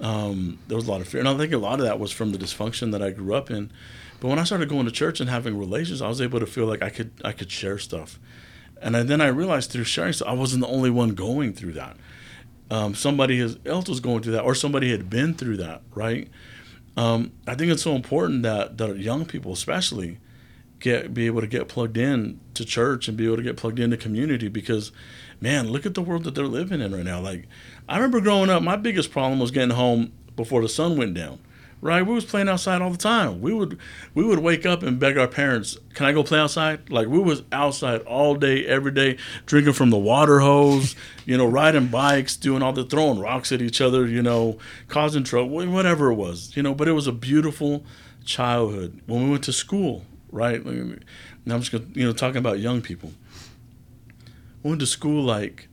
Um, 0.00 0.58
there 0.68 0.76
was 0.76 0.86
a 0.86 0.90
lot 0.90 1.00
of 1.00 1.08
fear, 1.08 1.20
and 1.20 1.28
I 1.28 1.36
think 1.36 1.52
a 1.52 1.58
lot 1.58 1.80
of 1.80 1.86
that 1.86 1.98
was 1.98 2.12
from 2.12 2.32
the 2.32 2.38
dysfunction 2.38 2.92
that 2.92 3.02
I 3.02 3.10
grew 3.10 3.34
up 3.34 3.50
in. 3.50 3.70
But 4.20 4.28
when 4.28 4.38
I 4.38 4.44
started 4.44 4.68
going 4.68 4.86
to 4.86 4.92
church 4.92 5.20
and 5.20 5.28
having 5.28 5.58
relations, 5.58 6.00
I 6.00 6.08
was 6.08 6.20
able 6.20 6.40
to 6.40 6.46
feel 6.46 6.66
like 6.66 6.82
I 6.82 6.90
could, 6.90 7.10
I 7.24 7.32
could 7.32 7.50
share 7.50 7.78
stuff. 7.78 8.18
And 8.80 8.96
I, 8.96 9.02
then 9.02 9.20
I 9.20 9.28
realized 9.28 9.70
through 9.70 9.84
sharing 9.84 10.12
stuff, 10.12 10.28
I 10.28 10.32
wasn't 10.32 10.62
the 10.62 10.68
only 10.68 10.90
one 10.90 11.14
going 11.14 11.52
through 11.52 11.72
that. 11.72 11.96
Um, 12.70 12.94
somebody 12.94 13.40
else 13.64 13.88
was 13.88 14.00
going 14.00 14.22
through 14.22 14.32
that, 14.32 14.42
or 14.42 14.54
somebody 14.54 14.90
had 14.90 15.08
been 15.08 15.34
through 15.34 15.58
that, 15.58 15.82
right? 15.94 16.28
Um, 16.96 17.32
I 17.46 17.54
think 17.54 17.70
it's 17.70 17.82
so 17.82 17.94
important 17.94 18.42
that 18.42 18.78
that 18.78 18.98
young 18.98 19.24
people, 19.24 19.52
especially, 19.52 20.18
get 20.86 21.12
be 21.12 21.26
able 21.26 21.40
to 21.40 21.46
get 21.46 21.68
plugged 21.68 21.96
in 21.96 22.40
to 22.54 22.64
church 22.64 23.08
and 23.08 23.16
be 23.16 23.26
able 23.26 23.36
to 23.36 23.42
get 23.42 23.56
plugged 23.56 23.78
into 23.78 23.96
community 23.96 24.48
because 24.48 24.92
man, 25.40 25.68
look 25.68 25.84
at 25.84 25.94
the 25.94 26.02
world 26.02 26.24
that 26.24 26.34
they're 26.34 26.46
living 26.46 26.80
in 26.80 26.94
right 26.94 27.04
now. 27.04 27.20
Like, 27.20 27.46
I 27.88 27.96
remember 27.96 28.20
growing 28.20 28.50
up, 28.50 28.62
my 28.62 28.76
biggest 28.76 29.10
problem 29.10 29.38
was 29.38 29.50
getting 29.50 29.76
home 29.76 30.12
before 30.34 30.62
the 30.62 30.68
sun 30.68 30.96
went 30.96 31.14
down. 31.14 31.40
Right, 31.82 32.04
we 32.04 32.14
was 32.14 32.24
playing 32.24 32.48
outside 32.48 32.80
all 32.80 32.90
the 32.90 32.96
time. 32.96 33.42
We 33.42 33.52
would 33.52 33.78
we 34.14 34.24
would 34.24 34.38
wake 34.38 34.64
up 34.64 34.82
and 34.82 34.98
beg 34.98 35.18
our 35.18 35.28
parents, 35.28 35.76
"Can 35.92 36.06
I 36.06 36.12
go 36.12 36.22
play 36.22 36.38
outside?" 36.38 36.88
Like 36.88 37.06
we 37.06 37.18
was 37.18 37.42
outside 37.52 38.00
all 38.00 38.34
day, 38.34 38.64
every 38.64 38.92
day, 38.92 39.18
drinking 39.44 39.74
from 39.74 39.90
the 39.90 39.98
water 39.98 40.40
hose, 40.40 40.96
you 41.26 41.36
know, 41.36 41.44
riding 41.44 41.88
bikes, 41.88 42.34
doing 42.34 42.62
all 42.62 42.72
the 42.72 42.84
throwing 42.84 43.20
rocks 43.20 43.52
at 43.52 43.60
each 43.60 43.82
other, 43.82 44.06
you 44.06 44.22
know, 44.22 44.56
causing 44.88 45.22
trouble, 45.22 45.50
whatever 45.50 46.10
it 46.10 46.14
was, 46.14 46.56
you 46.56 46.62
know. 46.62 46.74
But 46.74 46.88
it 46.88 46.92
was 46.92 47.06
a 47.06 47.12
beautiful 47.12 47.84
childhood. 48.24 49.02
When 49.04 49.24
we 49.24 49.30
went 49.30 49.44
to 49.44 49.52
school, 49.52 50.06
right? 50.36 50.64
Now 50.64 51.54
I'm 51.54 51.60
just 51.60 51.72
gonna, 51.72 51.86
you 51.94 52.06
know 52.06 52.12
talking 52.12 52.38
about 52.38 52.60
young 52.60 52.82
people 52.82 53.12
I 54.66 54.68
went 54.68 54.80
to 54.80 54.86
school 54.86 55.22
like 55.22 55.68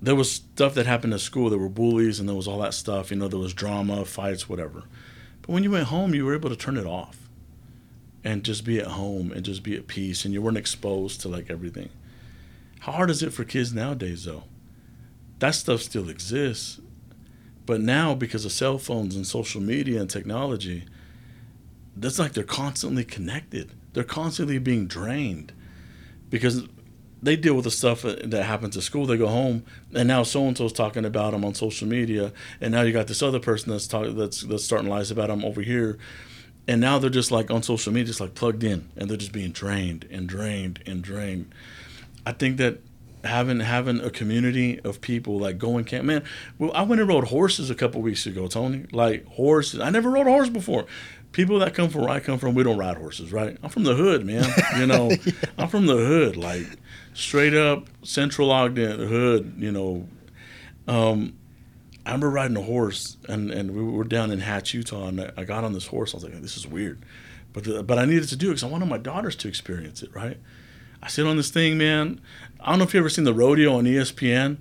there 0.00 0.14
was 0.14 0.30
stuff 0.30 0.74
that 0.74 0.86
happened 0.86 1.14
at 1.14 1.20
school. 1.20 1.50
There 1.50 1.58
were 1.58 1.68
bullies 1.68 2.20
and 2.20 2.28
there 2.28 2.36
was 2.36 2.46
all 2.46 2.60
that 2.60 2.74
stuff. 2.74 3.10
You 3.10 3.16
know, 3.16 3.26
there 3.26 3.40
was 3.40 3.52
drama, 3.52 4.04
fights, 4.04 4.48
whatever. 4.48 4.84
But 5.42 5.50
when 5.50 5.64
you 5.64 5.72
went 5.72 5.88
home, 5.88 6.14
you 6.14 6.24
were 6.24 6.34
able 6.34 6.50
to 6.50 6.54
turn 6.54 6.76
it 6.76 6.86
off 6.86 7.28
and 8.22 8.44
just 8.44 8.64
be 8.64 8.78
at 8.78 8.86
home 8.86 9.32
and 9.32 9.44
just 9.44 9.64
be 9.64 9.76
at 9.76 9.88
peace, 9.88 10.24
and 10.24 10.32
you 10.32 10.40
weren't 10.40 10.56
exposed 10.56 11.20
to 11.22 11.28
like 11.28 11.50
everything. 11.50 11.88
How 12.80 12.92
hard 12.92 13.10
is 13.10 13.22
it 13.22 13.32
for 13.32 13.42
kids 13.42 13.72
nowadays, 13.72 14.24
though? 14.24 14.44
That 15.40 15.56
stuff 15.56 15.82
still 15.82 16.08
exists. 16.08 16.80
But 17.66 17.80
now, 17.80 18.14
because 18.14 18.44
of 18.44 18.52
cell 18.52 18.78
phones 18.78 19.16
and 19.16 19.26
social 19.26 19.60
media 19.60 20.00
and 20.00 20.08
technology, 20.08 20.84
that's 22.00 22.18
like 22.18 22.32
they're 22.32 22.44
constantly 22.44 23.04
connected. 23.04 23.72
They're 23.92 24.04
constantly 24.04 24.58
being 24.58 24.86
drained 24.86 25.52
because 26.30 26.64
they 27.22 27.36
deal 27.36 27.54
with 27.54 27.64
the 27.64 27.70
stuff 27.70 28.02
that 28.02 28.44
happens 28.44 28.76
at 28.76 28.82
school. 28.82 29.06
They 29.06 29.16
go 29.16 29.26
home, 29.26 29.64
and 29.94 30.06
now 30.06 30.22
so 30.22 30.46
and 30.46 30.56
so's 30.56 30.72
talking 30.72 31.04
about 31.04 31.32
them 31.32 31.44
on 31.44 31.54
social 31.54 31.88
media, 31.88 32.32
and 32.60 32.72
now 32.72 32.82
you 32.82 32.92
got 32.92 33.08
this 33.08 33.22
other 33.22 33.40
person 33.40 33.72
that's 33.72 33.86
talking 33.86 34.16
that's 34.16 34.42
that's 34.42 34.64
starting 34.64 34.88
lies 34.88 35.10
about 35.10 35.28
them 35.28 35.44
over 35.44 35.62
here, 35.62 35.98
and 36.66 36.80
now 36.80 36.98
they're 36.98 37.10
just 37.10 37.30
like 37.30 37.50
on 37.50 37.62
social 37.62 37.92
media, 37.92 38.06
just 38.06 38.20
like 38.20 38.34
plugged 38.34 38.62
in, 38.62 38.88
and 38.96 39.10
they're 39.10 39.16
just 39.16 39.32
being 39.32 39.50
drained 39.50 40.06
and 40.10 40.28
drained 40.28 40.80
and 40.86 41.02
drained. 41.02 41.52
I 42.24 42.32
think 42.32 42.58
that 42.58 42.78
having 43.24 43.60
having 43.60 44.00
a 44.00 44.10
community 44.10 44.78
of 44.80 45.00
people 45.00 45.40
like 45.40 45.58
going 45.58 45.84
camp, 45.84 46.04
man. 46.04 46.22
Well, 46.58 46.70
I 46.72 46.82
went 46.82 47.00
and 47.00 47.08
rode 47.08 47.24
horses 47.24 47.68
a 47.68 47.74
couple 47.74 48.00
weeks 48.00 48.26
ago, 48.26 48.46
Tony. 48.46 48.86
Like 48.92 49.26
horses, 49.26 49.80
I 49.80 49.90
never 49.90 50.08
rode 50.10 50.28
a 50.28 50.30
horse 50.30 50.50
before 50.50 50.86
people 51.38 51.60
that 51.60 51.72
come 51.72 51.88
from 51.88 52.00
where 52.00 52.10
I 52.10 52.18
come 52.18 52.36
from, 52.40 52.56
we 52.56 52.64
don't 52.64 52.76
ride 52.76 52.96
horses, 52.96 53.32
right? 53.32 53.56
I'm 53.62 53.70
from 53.70 53.84
the 53.84 53.94
hood, 53.94 54.26
man. 54.26 54.44
You 54.76 54.86
know, 54.86 55.08
yeah. 55.24 55.32
I'm 55.56 55.68
from 55.68 55.86
the 55.86 55.94
hood, 55.94 56.36
like 56.36 56.66
straight 57.14 57.54
up 57.54 57.86
Central 58.02 58.50
Ogden 58.50 58.98
the 58.98 59.06
hood. 59.06 59.54
You 59.56 59.70
know, 59.70 60.08
um, 60.88 61.38
I 62.04 62.10
remember 62.10 62.28
riding 62.28 62.56
a 62.56 62.62
horse, 62.62 63.18
and, 63.28 63.52
and 63.52 63.70
we 63.70 63.84
were 63.84 64.02
down 64.02 64.32
in 64.32 64.40
Hatch, 64.40 64.74
Utah, 64.74 65.06
and 65.06 65.32
I 65.36 65.44
got 65.44 65.62
on 65.62 65.72
this 65.74 65.86
horse. 65.86 66.12
I 66.12 66.16
was 66.16 66.24
like, 66.24 66.42
this 66.42 66.56
is 66.56 66.66
weird, 66.66 67.04
but 67.52 67.62
the, 67.62 67.84
but 67.84 68.00
I 68.00 68.04
needed 68.04 68.28
to 68.30 68.36
do 68.36 68.48
it 68.48 68.54
because 68.54 68.64
I 68.64 68.68
wanted 68.68 68.88
my 68.88 68.98
daughters 68.98 69.36
to 69.36 69.48
experience 69.48 70.02
it, 70.02 70.12
right? 70.12 70.38
I 71.00 71.06
sit 71.06 71.24
on 71.24 71.36
this 71.36 71.50
thing, 71.50 71.78
man. 71.78 72.20
I 72.58 72.70
don't 72.70 72.80
know 72.80 72.84
if 72.84 72.94
you 72.94 72.98
ever 72.98 73.08
seen 73.08 73.22
the 73.22 73.32
rodeo 73.32 73.76
on 73.76 73.84
ESPN. 73.84 74.56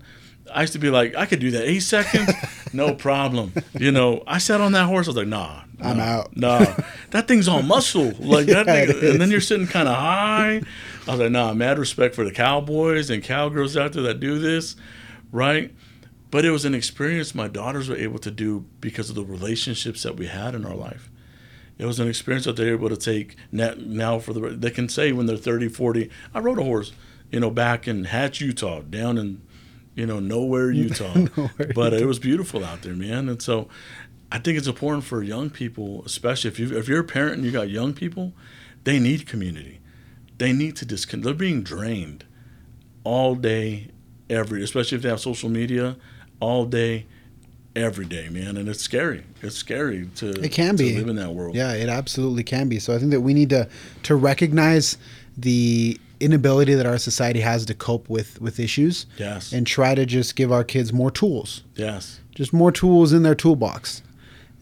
I 0.53 0.61
used 0.61 0.73
to 0.73 0.79
be 0.79 0.91
like, 0.91 1.15
I 1.15 1.25
could 1.25 1.39
do 1.39 1.49
that 1.51 1.63
eight 1.63 1.79
seconds, 1.79 2.31
no 2.73 2.93
problem. 2.93 3.53
You 3.77 3.91
know, 3.91 4.23
I 4.27 4.37
sat 4.37 4.61
on 4.61 4.71
that 4.73 4.85
horse. 4.85 5.07
I 5.07 5.09
was 5.09 5.17
like, 5.17 5.27
nah, 5.27 5.61
nah 5.77 5.89
I'm 5.89 5.99
out. 5.99 6.35
Nah, 6.35 6.65
that 7.11 7.27
thing's 7.27 7.47
all 7.47 7.61
muscle. 7.61 8.13
Like 8.19 8.47
yeah, 8.47 8.63
that, 8.63 8.87
thing, 8.87 9.11
and 9.11 9.21
then 9.21 9.31
you're 9.31 9.41
sitting 9.41 9.67
kind 9.67 9.87
of 9.87 9.95
high. 9.95 10.61
I 11.07 11.11
was 11.11 11.19
like, 11.19 11.31
nah, 11.31 11.53
mad 11.53 11.79
respect 11.79 12.15
for 12.15 12.23
the 12.23 12.31
cowboys 12.31 13.09
and 13.09 13.23
cowgirls 13.23 13.77
out 13.77 13.93
there 13.93 14.03
that 14.03 14.19
do 14.19 14.39
this, 14.39 14.75
right? 15.31 15.73
But 16.29 16.45
it 16.45 16.51
was 16.51 16.65
an 16.65 16.75
experience 16.75 17.33
my 17.33 17.47
daughters 17.47 17.89
were 17.89 17.95
able 17.95 18.19
to 18.19 18.31
do 18.31 18.65
because 18.81 19.09
of 19.09 19.15
the 19.15 19.23
relationships 19.23 20.03
that 20.03 20.17
we 20.17 20.27
had 20.27 20.55
in 20.55 20.65
our 20.65 20.75
life. 20.75 21.09
It 21.77 21.85
was 21.85 21.99
an 21.99 22.07
experience 22.07 22.45
that 22.45 22.55
they're 22.55 22.73
able 22.73 22.89
to 22.89 22.97
take 22.97 23.35
now 23.51 24.19
for 24.19 24.33
the. 24.33 24.49
They 24.49 24.71
can 24.71 24.89
say 24.89 25.11
when 25.11 25.27
they're 25.27 25.37
30, 25.37 25.69
40, 25.69 26.09
I 26.33 26.39
rode 26.39 26.59
a 26.59 26.63
horse, 26.63 26.91
you 27.31 27.39
know, 27.39 27.51
back 27.51 27.87
in 27.87 28.05
Hatch, 28.05 28.41
Utah, 28.41 28.81
down 28.81 29.17
in 29.17 29.43
you 29.97 30.05
know, 30.05 30.19
nowhere, 30.19 30.69
Utah. 30.69 31.13
nowhere, 31.37 31.71
but 31.73 31.91
uh, 31.91 31.95
Utah. 31.95 32.03
it 32.03 32.05
was 32.05 32.19
beautiful 32.19 32.63
out 32.63 32.83
there, 32.83 32.95
man. 32.95 33.27
And 33.27 33.41
so 33.41 33.67
I 34.31 34.37
think 34.37 34.57
it's 34.57 34.67
important 34.67 35.03
for 35.03 35.23
young 35.23 35.49
people, 35.49 36.03
especially 36.05 36.49
if 36.49 36.59
you 36.59 36.77
if 36.77 36.87
you're 36.87 37.01
a 37.01 37.03
parent 37.03 37.37
and 37.37 37.43
you 37.43 37.51
got 37.51 37.69
young 37.69 37.93
people, 37.93 38.33
they 38.83 38.99
need 38.99 39.25
community. 39.27 39.79
They 40.37 40.53
need 40.53 40.75
to 40.77 40.85
disconnect. 40.85 41.25
They're 41.25 41.33
being 41.33 41.63
drained 41.63 42.25
all 43.03 43.33
day, 43.33 43.89
every, 44.29 44.63
especially 44.63 44.97
if 44.97 45.01
they 45.01 45.09
have 45.09 45.19
social 45.19 45.49
media, 45.49 45.97
all 46.39 46.65
day, 46.65 47.07
every 47.75 48.05
day, 48.05 48.29
man. 48.29 48.55
And 48.55 48.69
it's 48.69 48.81
scary. 48.81 49.23
It's 49.41 49.55
scary 49.55 50.09
to 50.17 50.29
it 50.43 50.51
can 50.51 50.75
be 50.75 50.93
live 50.95 51.07
in 51.07 51.15
that 51.15 51.33
world. 51.33 51.55
Yeah, 51.55 51.73
it 51.73 51.89
absolutely 51.89 52.43
can 52.43 52.69
be. 52.69 52.77
So 52.77 52.93
I 52.93 52.99
think 52.99 53.09
that 53.11 53.21
we 53.21 53.33
need 53.33 53.49
to 53.49 53.67
to 54.03 54.15
recognize 54.15 54.99
the 55.37 55.99
inability 56.19 56.73
that 56.73 56.85
our 56.85 56.97
society 56.97 57.39
has 57.41 57.65
to 57.67 57.73
cope 57.73 58.09
with 58.09 58.41
with 58.41 58.59
issues. 58.59 59.05
Yes. 59.17 59.53
And 59.53 59.67
try 59.67 59.95
to 59.95 60.05
just 60.05 60.35
give 60.35 60.51
our 60.51 60.63
kids 60.63 60.91
more 60.91 61.11
tools. 61.11 61.63
Yes. 61.75 62.19
Just 62.33 62.53
more 62.53 62.71
tools 62.71 63.13
in 63.13 63.23
their 63.23 63.35
toolbox. 63.35 64.01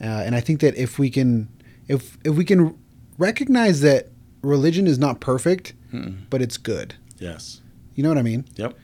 Uh, 0.02 0.06
and 0.06 0.36
I 0.36 0.42
think 0.42 0.60
that 0.60 0.76
if 0.76 1.00
we 1.00 1.10
can 1.10 1.48
if 1.88 2.18
if 2.26 2.36
we 2.36 2.44
can 2.44 2.78
recognize 3.18 3.82
that 3.82 4.10
religion 4.42 4.88
is 4.88 5.00
not 5.00 5.20
perfect, 5.22 5.74
Mm-mm. 5.94 6.18
but 6.30 6.42
it's 6.42 6.58
good. 6.58 6.96
Yes. 7.18 7.62
You 7.96 8.04
know 8.04 8.10
what 8.10 8.18
I 8.18 8.24
mean? 8.24 8.46
Yep. 8.56 8.78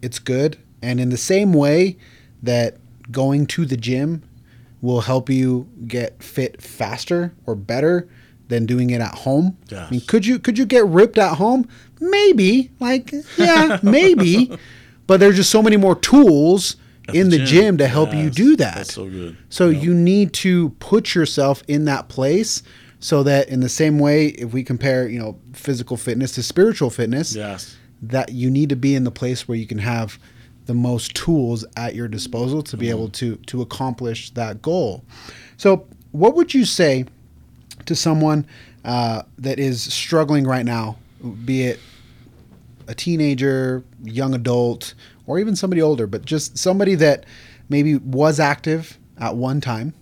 It's 0.00 0.18
good. 0.18 0.58
And 0.80 1.00
in 1.00 1.10
the 1.10 1.16
same 1.16 1.52
way 1.52 1.96
that 2.42 2.76
going 3.10 3.46
to 3.46 3.64
the 3.66 3.76
gym 3.76 4.22
will 4.80 5.02
help 5.02 5.28
you 5.28 5.68
get 5.86 6.22
fit 6.22 6.60
faster 6.60 7.34
or 7.46 7.54
better, 7.54 8.08
than 8.52 8.66
doing 8.66 8.90
it 8.90 9.00
at 9.00 9.14
home. 9.14 9.56
Yes. 9.68 9.88
I 9.88 9.90
mean, 9.90 10.02
could 10.06 10.26
you 10.26 10.38
could 10.38 10.58
you 10.58 10.66
get 10.66 10.84
ripped 10.86 11.18
at 11.18 11.36
home? 11.36 11.66
Maybe. 12.00 12.70
Like, 12.78 13.12
yeah, 13.36 13.80
maybe. 13.82 14.56
But 15.06 15.20
there's 15.20 15.36
just 15.36 15.50
so 15.50 15.62
many 15.62 15.76
more 15.76 15.96
tools 15.96 16.76
at 17.08 17.14
in 17.14 17.30
the 17.30 17.38
gym. 17.38 17.46
gym, 17.46 17.78
to 17.78 17.88
help 17.88 18.12
yes. 18.12 18.22
you 18.22 18.30
do 18.30 18.56
that. 18.56 18.76
That's 18.76 18.94
so 18.94 19.08
good. 19.08 19.36
So 19.48 19.68
yep. 19.70 19.82
you 19.82 19.94
need 19.94 20.32
to 20.34 20.70
put 20.80 21.14
yourself 21.14 21.62
in 21.66 21.86
that 21.86 22.08
place 22.08 22.62
so 23.00 23.22
that 23.24 23.48
in 23.48 23.60
the 23.60 23.68
same 23.68 23.98
way 23.98 24.26
if 24.26 24.52
we 24.52 24.62
compare, 24.62 25.08
you 25.08 25.18
know, 25.18 25.40
physical 25.54 25.96
fitness 25.96 26.32
to 26.32 26.42
spiritual 26.42 26.90
fitness, 26.90 27.34
yes. 27.34 27.76
that 28.02 28.32
you 28.32 28.50
need 28.50 28.68
to 28.68 28.76
be 28.76 28.94
in 28.94 29.04
the 29.04 29.10
place 29.10 29.48
where 29.48 29.56
you 29.56 29.66
can 29.66 29.78
have 29.78 30.18
the 30.66 30.74
most 30.74 31.14
tools 31.16 31.64
at 31.76 31.94
your 31.94 32.06
disposal 32.06 32.62
to 32.62 32.76
be 32.76 32.86
mm-hmm. 32.86 32.96
able 32.96 33.08
to 33.08 33.36
to 33.36 33.62
accomplish 33.62 34.30
that 34.30 34.62
goal. 34.62 35.04
So, 35.56 35.88
what 36.12 36.34
would 36.36 36.54
you 36.54 36.64
say 36.64 37.06
to 37.86 37.94
someone 37.94 38.46
uh, 38.84 39.22
that 39.38 39.58
is 39.58 39.82
struggling 39.82 40.44
right 40.44 40.64
now, 40.64 40.96
be 41.44 41.62
it 41.62 41.80
a 42.88 42.94
teenager, 42.94 43.84
young 44.02 44.34
adult, 44.34 44.94
or 45.26 45.38
even 45.38 45.54
somebody 45.54 45.80
older, 45.80 46.06
but 46.06 46.24
just 46.24 46.58
somebody 46.58 46.94
that 46.96 47.24
maybe 47.68 47.96
was 47.96 48.40
active 48.40 48.98
at 49.18 49.36
one 49.36 49.60
time 49.60 49.94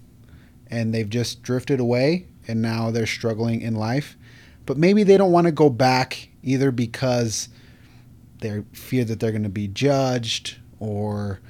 and 0.71 0.95
they've 0.95 1.11
just 1.11 1.43
drifted 1.43 1.79
away 1.79 2.27
and 2.49 2.63
now 2.63 2.91
they're 2.91 3.07
struggling 3.07 3.61
in 3.61 3.75
life. 3.75 4.17
But 4.67 4.77
maybe 4.77 5.03
they 5.03 5.17
don't 5.17 5.33
want 5.33 5.47
to 5.47 5.53
go 5.53 5.69
back 5.69 6.29
either 6.43 6.71
because 6.71 7.49
they 8.39 8.63
fear 8.73 9.05
that 9.05 9.21
they're 9.21 9.31
going 9.31 9.43
to 9.43 9.49
be 9.49 9.69
judged 9.69 10.57
or 10.79 11.41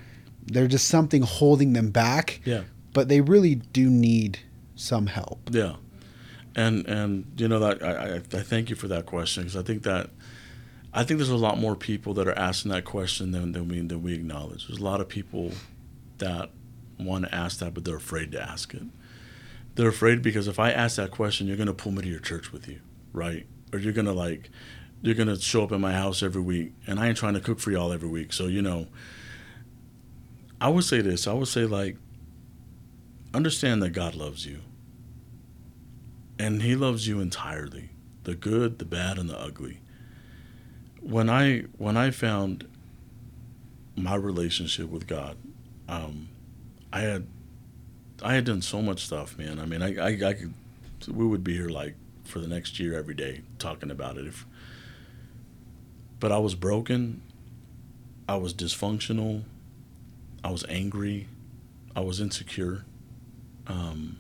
there's 0.47 0.71
just 0.71 0.89
something 0.89 1.23
holding 1.23 1.75
them 1.75 1.91
back. 1.91 2.41
Yeah. 2.45 2.63
But 2.93 3.09
they 3.09 3.21
really 3.21 3.55
do 3.55 3.89
need 3.89 4.41
some 4.75 5.07
help. 5.07 5.39
Yeah 5.53 5.77
and 6.57 6.87
and 6.87 7.27
you 7.37 7.49
know 7.49 7.59
that 7.61 7.83
I, 7.83 8.17
I, 8.17 8.19
thank 8.21 8.71
you 8.71 8.77
for 8.77 8.89
that 8.89 9.07
question 9.07 9.45
because 9.45 9.57
I 9.57 9.63
think 9.63 9.83
that 9.85 10.11
I 10.93 11.05
think 11.05 11.19
there's 11.19 11.31
a 11.31 11.37
lot 11.37 11.59
more 11.59 11.77
people 11.77 12.15
that 12.15 12.27
are 12.27 12.37
asking 12.37 12.73
that 12.73 12.85
question 12.85 13.31
than, 13.31 13.53
than 13.53 13.69
we 13.69 13.81
than 13.81 14.03
we 14.03 14.15
acknowledge. 14.15 14.67
There's 14.67 14.81
a 14.81 14.85
lot 14.85 15.01
of 15.01 15.09
people 15.09 15.53
that 16.19 16.51
want 16.99 17.25
to 17.25 17.35
ask 17.35 17.61
that, 17.61 17.75
but 17.75 17.85
they're 17.85 17.97
afraid 17.97 18.33
to 18.33 18.43
ask 18.43 18.75
it. 18.75 18.83
They're 19.77 19.89
afraid 19.89 20.23
because 20.23 20.49
if 20.49 20.59
I 20.59 20.73
ask 20.73 20.97
that 20.97 21.11
question, 21.11 21.47
you're 21.47 21.57
gonna 21.57 21.73
pull 21.75 21.93
me 21.93 22.03
to 22.03 22.09
your 22.09 22.21
church 22.21 22.53
with 22.53 22.69
you, 22.69 22.81
right? 23.13 23.47
Or 23.73 23.79
you're 23.79 23.93
gonna 23.93 24.13
like 24.13 24.51
you're 25.03 25.15
gonna 25.15 25.39
show 25.39 25.63
up 25.63 25.73
at 25.73 25.81
my 25.81 25.93
house 25.93 26.23
every 26.23 26.43
week, 26.43 26.73
and 26.87 26.99
I 26.99 27.09
ain't 27.09 27.17
trying 27.17 27.35
to 27.35 27.41
cook 27.41 27.61
for 27.61 27.71
y'all 27.71 27.93
every 27.93 28.09
week. 28.09 28.33
So 28.33 28.47
you 28.47 28.63
know, 28.63 28.89
I 30.61 30.69
would 30.69 30.85
say 30.85 31.01
this. 31.01 31.29
I 31.29 31.33
would 31.33 31.49
say 31.49 31.65
like, 31.65 31.97
understand 33.33 33.83
that 33.85 33.91
God 33.91 34.17
loves 34.17 34.45
you 34.45 34.61
and 36.41 36.63
he 36.63 36.75
loves 36.75 37.07
you 37.07 37.21
entirely 37.21 37.91
the 38.25 38.35
good 38.35 38.79
the 38.79 38.85
bad 38.85 39.19
and 39.19 39.29
the 39.29 39.39
ugly. 39.39 39.81
When 41.01 41.29
i 41.31 41.61
when 41.79 41.97
i 41.97 42.11
found 42.11 42.67
my 43.97 44.15
relationship 44.15 44.89
with 44.89 45.07
god 45.07 45.37
um, 45.89 46.29
i 46.93 47.01
had 47.01 47.27
i 48.23 48.35
had 48.35 48.45
done 48.45 48.63
so 48.63 48.81
much 48.81 49.05
stuff 49.05 49.37
man. 49.39 49.59
I 49.59 49.67
mean 49.67 49.83
i 49.83 49.97
i, 49.97 50.29
I 50.31 50.35
could 50.35 50.55
we 51.09 51.27
would 51.27 51.45
be 51.45 51.55
here 51.55 51.69
like 51.69 51.95
for 52.25 52.39
the 52.39 52.47
next 52.49 52.79
year 52.79 52.97
every 52.99 53.15
day 53.15 53.43
talking 53.59 53.91
about 53.91 54.17
it 54.17 54.27
if 54.27 54.47
but 56.19 56.31
i 56.33 56.39
was 56.39 56.55
broken. 56.55 57.23
I 58.29 58.37
was 58.37 58.55
dysfunctional. 58.55 59.43
I 60.45 60.53
was 60.53 60.65
angry. 60.69 61.27
I 61.97 62.01
was 62.01 62.21
insecure. 62.21 62.85
Um, 63.67 64.19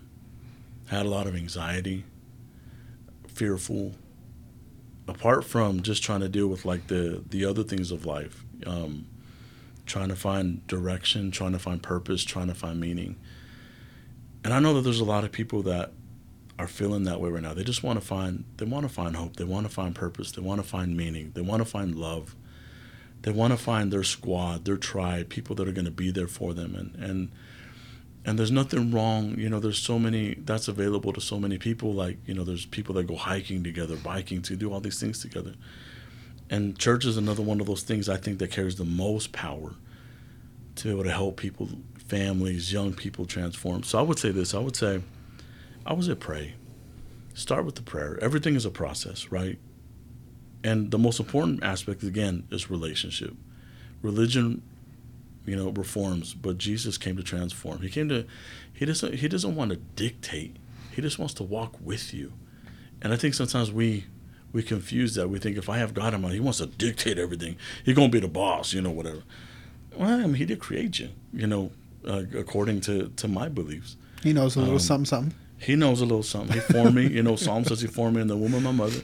had 0.90 1.06
a 1.06 1.08
lot 1.08 1.28
of 1.28 1.36
anxiety 1.36 2.04
fearful 3.28 3.94
apart 5.06 5.44
from 5.44 5.82
just 5.82 6.02
trying 6.02 6.18
to 6.20 6.28
deal 6.28 6.48
with 6.48 6.64
like 6.64 6.88
the 6.88 7.22
the 7.30 7.44
other 7.44 7.62
things 7.62 7.92
of 7.92 8.04
life 8.04 8.44
um, 8.66 9.06
trying 9.86 10.08
to 10.08 10.16
find 10.16 10.66
direction 10.66 11.30
trying 11.30 11.52
to 11.52 11.60
find 11.60 11.80
purpose 11.80 12.24
trying 12.24 12.48
to 12.48 12.54
find 12.54 12.80
meaning. 12.80 13.16
And 14.42 14.52
i 14.52 14.58
know 14.58 14.74
that 14.74 14.80
there's 14.82 15.00
a 15.00 15.04
lot 15.04 15.22
of 15.22 15.30
people 15.30 15.62
that 15.62 15.92
are 16.58 16.66
feeling 16.66 17.04
that 17.04 17.20
way 17.20 17.30
right 17.30 17.42
now. 17.42 17.54
They 17.54 17.64
just 17.64 17.84
want 17.84 18.00
to 18.00 18.04
find 18.04 18.44
they 18.56 18.66
want 18.66 18.86
to 18.86 18.92
find 18.92 19.14
hope 19.14 19.36
they 19.36 19.44
want 19.44 19.66
to 19.66 19.72
find 19.72 19.94
purpose 19.94 20.32
they 20.32 20.42
want 20.42 20.60
to 20.60 20.66
find 20.66 20.96
meaning 20.96 21.30
they 21.34 21.40
want 21.40 21.62
to 21.62 21.68
find 21.68 21.94
love. 21.94 22.34
They 23.22 23.30
want 23.30 23.52
to 23.52 23.56
find 23.56 23.92
their 23.92 24.02
squad 24.02 24.64
their 24.64 24.76
tribe 24.76 25.28
people 25.28 25.54
that 25.54 25.68
are 25.68 25.72
going 25.72 25.84
to 25.84 25.92
be 25.92 26.10
there 26.10 26.26
for 26.26 26.52
them. 26.52 26.74
And 26.74 26.96
and 26.96 27.32
and 28.24 28.38
there's 28.38 28.50
nothing 28.50 28.90
wrong 28.92 29.36
you 29.38 29.48
know 29.48 29.60
there's 29.60 29.78
so 29.78 29.98
many 29.98 30.34
that's 30.44 30.68
available 30.68 31.12
to 31.12 31.20
so 31.20 31.38
many 31.38 31.58
people 31.58 31.92
like 31.92 32.18
you 32.26 32.34
know 32.34 32.44
there's 32.44 32.66
people 32.66 32.94
that 32.94 33.06
go 33.06 33.16
hiking 33.16 33.64
together 33.64 33.96
biking 33.96 34.42
to 34.42 34.56
do 34.56 34.72
all 34.72 34.80
these 34.80 35.00
things 35.00 35.20
together 35.20 35.54
And 36.50 36.78
church 36.78 37.04
is 37.06 37.16
another 37.16 37.42
one 37.42 37.60
of 37.60 37.66
those 37.66 37.82
things 37.82 38.08
I 38.08 38.16
think 38.16 38.38
that 38.40 38.50
carries 38.50 38.76
the 38.76 38.84
most 38.84 39.32
power 39.32 39.74
to 40.76 40.84
be 40.84 40.90
able 40.90 41.04
to 41.04 41.12
help 41.12 41.36
people, 41.36 41.68
families, 42.08 42.72
young 42.72 42.94
people 42.94 43.26
transform. 43.26 43.82
So 43.84 43.98
I 43.98 44.02
would 44.02 44.18
say 44.18 44.30
this 44.30 44.54
I 44.54 44.58
would 44.60 44.76
say, 44.76 45.02
I 45.86 45.92
would 45.94 46.04
say 46.04 46.14
pray. 46.14 46.54
Start 47.34 47.64
with 47.64 47.76
the 47.76 47.82
prayer. 47.82 48.18
Everything 48.22 48.56
is 48.56 48.66
a 48.66 48.70
process, 48.70 49.30
right? 49.32 49.58
And 50.64 50.90
the 50.90 50.98
most 50.98 51.20
important 51.20 51.62
aspect, 51.64 52.02
again, 52.02 52.46
is 52.50 52.70
relationship. 52.70 53.34
Religion, 54.02 54.62
you 55.50 55.56
know, 55.56 55.70
reforms, 55.70 56.32
but 56.32 56.58
Jesus 56.58 56.96
came 56.96 57.16
to 57.16 57.24
transform. 57.24 57.80
He 57.80 57.88
came 57.88 58.08
to, 58.08 58.24
he 58.72 58.84
doesn't, 58.84 59.16
he 59.16 59.26
doesn't 59.26 59.56
want 59.56 59.72
to 59.72 59.76
dictate. 59.76 60.54
He 60.92 61.02
just 61.02 61.18
wants 61.18 61.34
to 61.34 61.42
walk 61.42 61.74
with 61.82 62.14
you. 62.14 62.34
And 63.02 63.12
I 63.12 63.16
think 63.16 63.34
sometimes 63.34 63.72
we 63.72 64.04
we 64.52 64.62
confuse 64.62 65.16
that. 65.16 65.28
We 65.28 65.40
think 65.40 65.56
if 65.56 65.68
I 65.68 65.78
have 65.78 65.92
God 65.92 66.14
in 66.14 66.20
mind, 66.20 66.34
He 66.34 66.40
wants 66.40 66.58
to 66.58 66.66
dictate 66.66 67.18
everything. 67.18 67.56
He's 67.84 67.96
gonna 67.96 68.10
be 68.10 68.20
the 68.20 68.28
boss, 68.28 68.72
you 68.72 68.80
know, 68.80 68.90
whatever. 68.92 69.24
Well, 69.96 70.08
I 70.08 70.26
mean, 70.26 70.34
He 70.34 70.44
did 70.44 70.60
create 70.60 71.00
you, 71.00 71.08
you 71.32 71.48
know, 71.48 71.72
uh, 72.06 72.22
according 72.38 72.80
to 72.82 73.08
to 73.16 73.26
my 73.26 73.48
beliefs. 73.48 73.96
He 74.22 74.32
knows 74.32 74.54
a 74.54 74.60
little 74.60 74.74
um, 74.74 74.78
something, 74.78 75.04
something. 75.06 75.34
He 75.58 75.74
knows 75.74 76.00
a 76.00 76.04
little 76.04 76.22
something. 76.22 76.54
He 76.54 76.60
formed 76.60 76.94
me. 76.94 77.08
You 77.08 77.24
know, 77.24 77.34
Psalm 77.44 77.64
says 77.64 77.80
He 77.80 77.88
formed 77.88 78.14
me 78.14 78.22
in 78.22 78.28
the 78.28 78.36
womb 78.36 78.54
of 78.54 78.62
my 78.62 78.70
mother. 78.70 79.02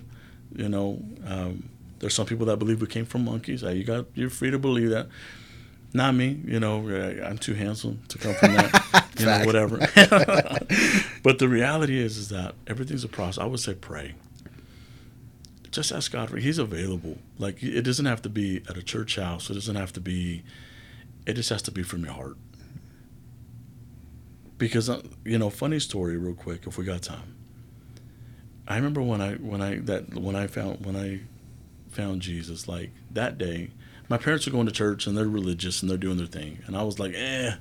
You 0.55 0.69
know, 0.69 1.03
um, 1.27 1.69
there's 1.99 2.15
some 2.15 2.27
people 2.27 2.47
that 2.47 2.59
believe 2.59 2.81
we 2.81 2.87
came 2.87 3.05
from 3.05 3.25
monkeys. 3.25 3.63
You 3.63 3.83
got, 3.83 4.07
you're 4.15 4.31
free 4.31 4.53
to 4.53 4.59
believe 4.59 4.91
that. 4.91 5.09
Not 5.97 6.15
me. 6.15 6.41
You 6.45 6.61
know, 6.61 6.89
I'm 7.25 7.39
too 7.39 7.55
handsome 7.55 8.03
to 8.09 8.19
come 8.19 8.35
from 8.35 8.55
that. 8.55 9.09
you 9.19 9.27
know, 9.27 9.45
whatever. 9.47 9.79
but 11.23 11.39
the 11.39 11.49
reality 11.49 11.99
is, 11.99 12.19
is 12.19 12.29
that 12.29 12.55
everything's 12.67 13.03
a 13.03 13.09
process. 13.09 13.43
I 13.43 13.47
would 13.47 13.61
say 13.61 13.75
pray 13.75 14.15
just 15.77 15.93
ask 15.93 16.11
God 16.11 16.31
for. 16.31 16.39
He's 16.39 16.59
available. 16.59 17.19
Like 17.39 17.63
it 17.63 17.83
doesn't 17.83 18.07
have 18.07 18.23
to 18.23 18.29
be 18.29 18.63
at 18.69 18.77
a 18.77 18.83
church 18.83 19.17
house. 19.17 19.51
It 19.51 19.55
doesn't 19.55 19.77
have 19.77 19.93
to 19.93 20.01
be. 20.01 20.43
It 21.27 21.35
just 21.35 21.51
has 21.51 21.63
to 21.63 21.71
be 21.71 21.83
from 21.83 22.05
your 22.05 22.15
heart. 22.15 22.37
Because 24.59 24.89
uh, 24.89 25.03
you 25.25 25.39
know, 25.39 25.51
funny 25.51 25.79
story, 25.79 26.17
real 26.17 26.35
quick, 26.35 26.67
if 26.67 26.79
we 26.79 26.85
got 26.85 27.03
time. 27.03 27.37
I 28.67 28.77
remember 28.77 29.03
when 29.03 29.21
I 29.21 29.35
when 29.35 29.61
I 29.61 29.77
that 29.81 30.15
when 30.15 30.35
I 30.35 30.47
found 30.47 30.85
when 30.85 30.97
I 30.97 31.21
found 31.91 32.23
Jesus, 32.23 32.67
like 32.67 32.91
that 33.13 33.39
day, 33.39 33.71
my 34.09 34.19
parents 34.19 34.47
are 34.47 34.51
going 34.51 34.67
to 34.67 34.73
church 34.73 35.07
and 35.07 35.17
they're 35.17 35.29
religious 35.29 35.83
and 35.83 35.91
they're 35.91 35.99
doing 35.99 36.17
their 36.17 36.27
thing, 36.27 36.59
and 36.67 36.77
I 36.77 36.83
was 36.83 36.99
like, 36.99 37.15
eh. 37.15 37.55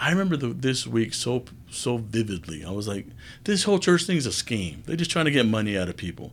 I 0.00 0.10
remember 0.10 0.36
the, 0.36 0.48
this 0.48 0.86
week 0.86 1.12
so 1.12 1.44
so 1.70 1.96
vividly. 1.96 2.64
I 2.64 2.70
was 2.70 2.86
like, 2.86 3.06
this 3.42 3.64
whole 3.64 3.80
church 3.80 4.04
thing 4.04 4.16
is 4.16 4.26
a 4.26 4.32
scheme. 4.32 4.84
They're 4.86 4.94
just 4.94 5.10
trying 5.10 5.24
to 5.24 5.32
get 5.32 5.44
money 5.44 5.76
out 5.76 5.88
of 5.88 5.96
people. 5.96 6.32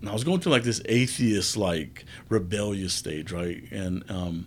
And 0.00 0.10
I 0.10 0.12
was 0.12 0.24
going 0.24 0.40
through 0.40 0.52
like 0.52 0.64
this 0.64 0.82
atheist, 0.86 1.56
like 1.56 2.04
rebellious 2.28 2.94
stage, 2.94 3.32
right? 3.32 3.62
And 3.70 4.08
um, 4.10 4.46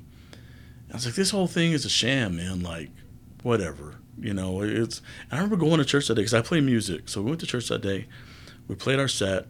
I 0.91 0.95
was 0.95 1.05
like, 1.05 1.15
this 1.15 1.31
whole 1.31 1.47
thing 1.47 1.71
is 1.71 1.85
a 1.85 1.89
sham, 1.89 2.35
man. 2.35 2.61
Like, 2.61 2.89
whatever, 3.43 3.95
you 4.19 4.33
know. 4.33 4.61
It's. 4.61 5.01
I 5.31 5.35
remember 5.35 5.55
going 5.55 5.77
to 5.77 5.85
church 5.85 6.07
that 6.07 6.15
day 6.15 6.21
because 6.21 6.33
I 6.33 6.41
play 6.41 6.61
music, 6.61 7.09
so 7.09 7.21
we 7.21 7.29
went 7.29 7.39
to 7.41 7.47
church 7.47 7.67
that 7.69 7.81
day. 7.81 8.07
We 8.67 8.75
played 8.75 8.99
our 8.99 9.07
set. 9.07 9.47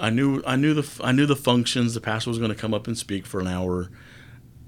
I 0.00 0.10
knew, 0.10 0.42
I 0.46 0.56
knew 0.56 0.74
the, 0.74 1.04
I 1.04 1.12
knew 1.12 1.26
the 1.26 1.36
functions. 1.36 1.94
The 1.94 2.00
pastor 2.00 2.30
was 2.30 2.38
going 2.38 2.50
to 2.50 2.56
come 2.56 2.74
up 2.74 2.86
and 2.86 2.96
speak 2.96 3.26
for 3.26 3.40
an 3.40 3.46
hour. 3.46 3.90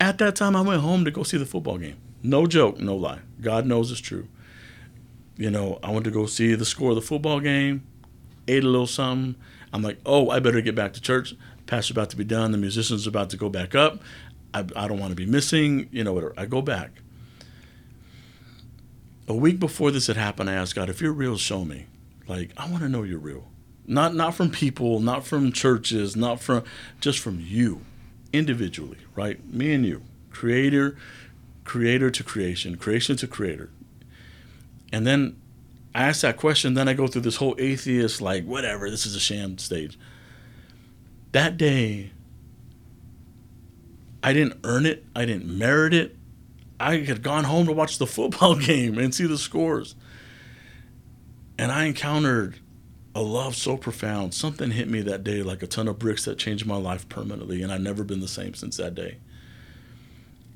At 0.01 0.19
that 0.19 0.37
time, 0.37 0.55
I 0.57 0.61
went 0.61 0.83
home 0.83 1.05
to 1.05 1.11
go 1.11 1.23
see 1.23 1.39
the 1.39 1.47
football 1.47 1.79
game. 1.79 1.97
No 2.23 2.47
joke, 2.47 2.79
no 2.79 2.97
lie. 2.97 3.21
God 3.41 3.67
knows 3.67 3.91
it's 3.91 4.01
true. 4.01 4.29
You 5.37 5.51
know, 5.51 5.79
I 5.83 5.91
went 5.91 6.05
to 6.05 6.11
go 6.11 6.27
see 6.27 6.55
the 6.55 6.65
score 6.65 6.91
of 6.91 6.97
the 6.97 7.03
football 7.03 7.41
game. 7.41 7.87
Ate 8.47 8.65
a 8.65 8.69
little 8.69 8.87
something 8.87 9.37
I'm 9.75 9.83
like, 9.83 9.99
oh, 10.07 10.31
I 10.31 10.39
better 10.39 10.61
get 10.61 10.77
back 10.77 10.93
to 10.93 11.01
church. 11.01 11.35
Pastor's 11.67 11.91
about 11.91 12.11
to 12.11 12.17
be 12.17 12.23
done. 12.23 12.53
The 12.53 12.59
musician's 12.59 13.09
about 13.09 13.31
to 13.31 13.37
go 13.37 13.49
back 13.49 13.75
up. 13.75 14.01
I, 14.55 14.61
I 14.77 14.87
don't 14.87 15.01
want 15.01 15.11
to 15.11 15.17
be 15.17 15.27
missing, 15.27 15.89
you 15.91 16.05
know, 16.05 16.13
whatever. 16.13 16.33
I 16.37 16.47
go 16.47 16.63
back. 16.63 16.93
A 19.27 19.35
week 19.35 19.59
before 19.59 19.91
this 19.91 20.07
had 20.07 20.17
happened, 20.17 20.49
I 20.49 20.53
asked 20.53 20.77
God, 20.77 20.89
if 20.89 21.01
you're 21.01 21.13
real, 21.13 21.37
show 21.37 21.65
me. 21.65 21.87
Like, 22.29 22.53
I 22.57 22.71
want 22.71 22.85
to 22.85 22.89
know 22.89 23.03
you're 23.03 23.19
real. 23.19 23.49
Not 23.87 24.15
not 24.15 24.35
from 24.35 24.51
people, 24.51 25.01
not 25.01 25.27
from 25.27 25.53
churches, 25.53 26.17
not 26.17 26.41
from 26.41 26.65
just 27.01 27.19
from 27.19 27.39
you, 27.41 27.83
individually, 28.33 28.99
right? 29.15 29.45
Me 29.53 29.73
and 29.73 29.85
you. 29.85 30.03
Creator, 30.31 30.97
creator 31.65 32.11
to 32.11 32.25
creation, 32.25 32.77
creation 32.77 33.17
to 33.17 33.27
creator. 33.27 33.71
And 34.93 35.07
then 35.07 35.37
I 35.95 36.05
ask 36.05 36.23
that 36.23 36.37
question, 36.37 36.75
then 36.75 36.89
I 36.89 36.95
go 36.95 37.07
through 37.07 37.23
this 37.23 37.37
whole 37.37 37.55
atheist, 37.59 38.21
like, 38.21 38.45
whatever, 38.45 38.91
this 38.91 39.07
is 39.07 39.15
a 39.15 39.21
sham 39.21 39.59
stage. 39.59 39.99
That 41.33 41.57
day, 41.57 42.11
I 44.23 44.33
didn't 44.33 44.59
earn 44.65 44.87
it, 44.87 45.05
I 45.15 45.25
didn't 45.25 45.47
merit 45.47 45.95
it. 45.95 46.17
I 46.81 46.99
had 46.99 47.23
gone 47.23 47.45
home 47.45 47.67
to 47.67 47.73
watch 47.73 47.99
the 47.99 48.07
football 48.09 48.57
game 48.57 48.99
and 48.99 49.15
see 49.15 49.27
the 49.27 49.39
scores. 49.39 49.95
And 51.57 51.71
I 51.71 51.85
encountered 51.85 52.59
a 53.15 53.23
love 53.23 53.55
so 53.55 53.77
profound. 53.77 54.35
Something 54.35 54.73
hit 54.73 54.89
me 54.89 55.01
that 55.03 55.25
day 55.25 55.43
like 55.43 55.63
a 55.63 55.67
ton 55.67 55.89
of 55.89 55.99
bricks 55.99 56.25
that 56.25 56.39
changed 56.39 56.67
my 56.67 56.77
life 56.77 57.09
permanently, 57.09 57.63
and 57.63 57.73
I've 57.73 57.81
never 57.81 58.05
been 58.05 58.21
the 58.21 58.29
same 58.29 58.55
since 58.55 58.77
that 58.77 58.95
day. 58.95 59.19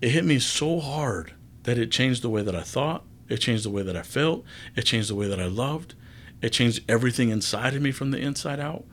It 0.01 0.11
hit 0.11 0.25
me 0.25 0.39
so 0.39 0.81
hard 0.81 1.35
that 1.65 1.79
it 1.79 1.91
changed 1.91 2.23
the 2.23 2.31
way 2.31 2.43
that 2.43 2.55
I 2.55 2.63
thought, 2.63 3.05
it 3.29 3.39
changed 3.39 3.65
the 3.65 3.71
way 3.71 3.83
that 3.83 3.97
I 3.97 4.03
felt. 4.03 4.45
It 4.75 4.83
changed 4.83 5.11
the 5.11 5.15
way 5.15 5.29
that 5.29 5.41
I 5.41 5.47
loved. 5.47 5.95
It 6.41 6.51
changed 6.51 6.83
everything 6.89 7.31
inside 7.31 7.75
of 7.75 7.83
me 7.83 7.93
from 7.93 8.11
the 8.11 8.19
inside 8.19 8.61
out. 8.61 8.85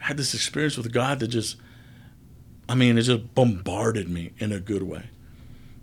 I 0.00 0.06
had 0.06 0.16
this 0.16 0.34
experience 0.34 0.76
with 0.76 0.92
God 0.92 1.20
that 1.20 1.28
just, 1.28 1.56
I 2.68 2.74
mean, 2.74 2.98
it 2.98 3.02
just 3.02 3.34
bombarded 3.34 4.08
me 4.08 4.32
in 4.38 4.52
a 4.52 4.60
good 4.60 4.82
way. 4.82 5.10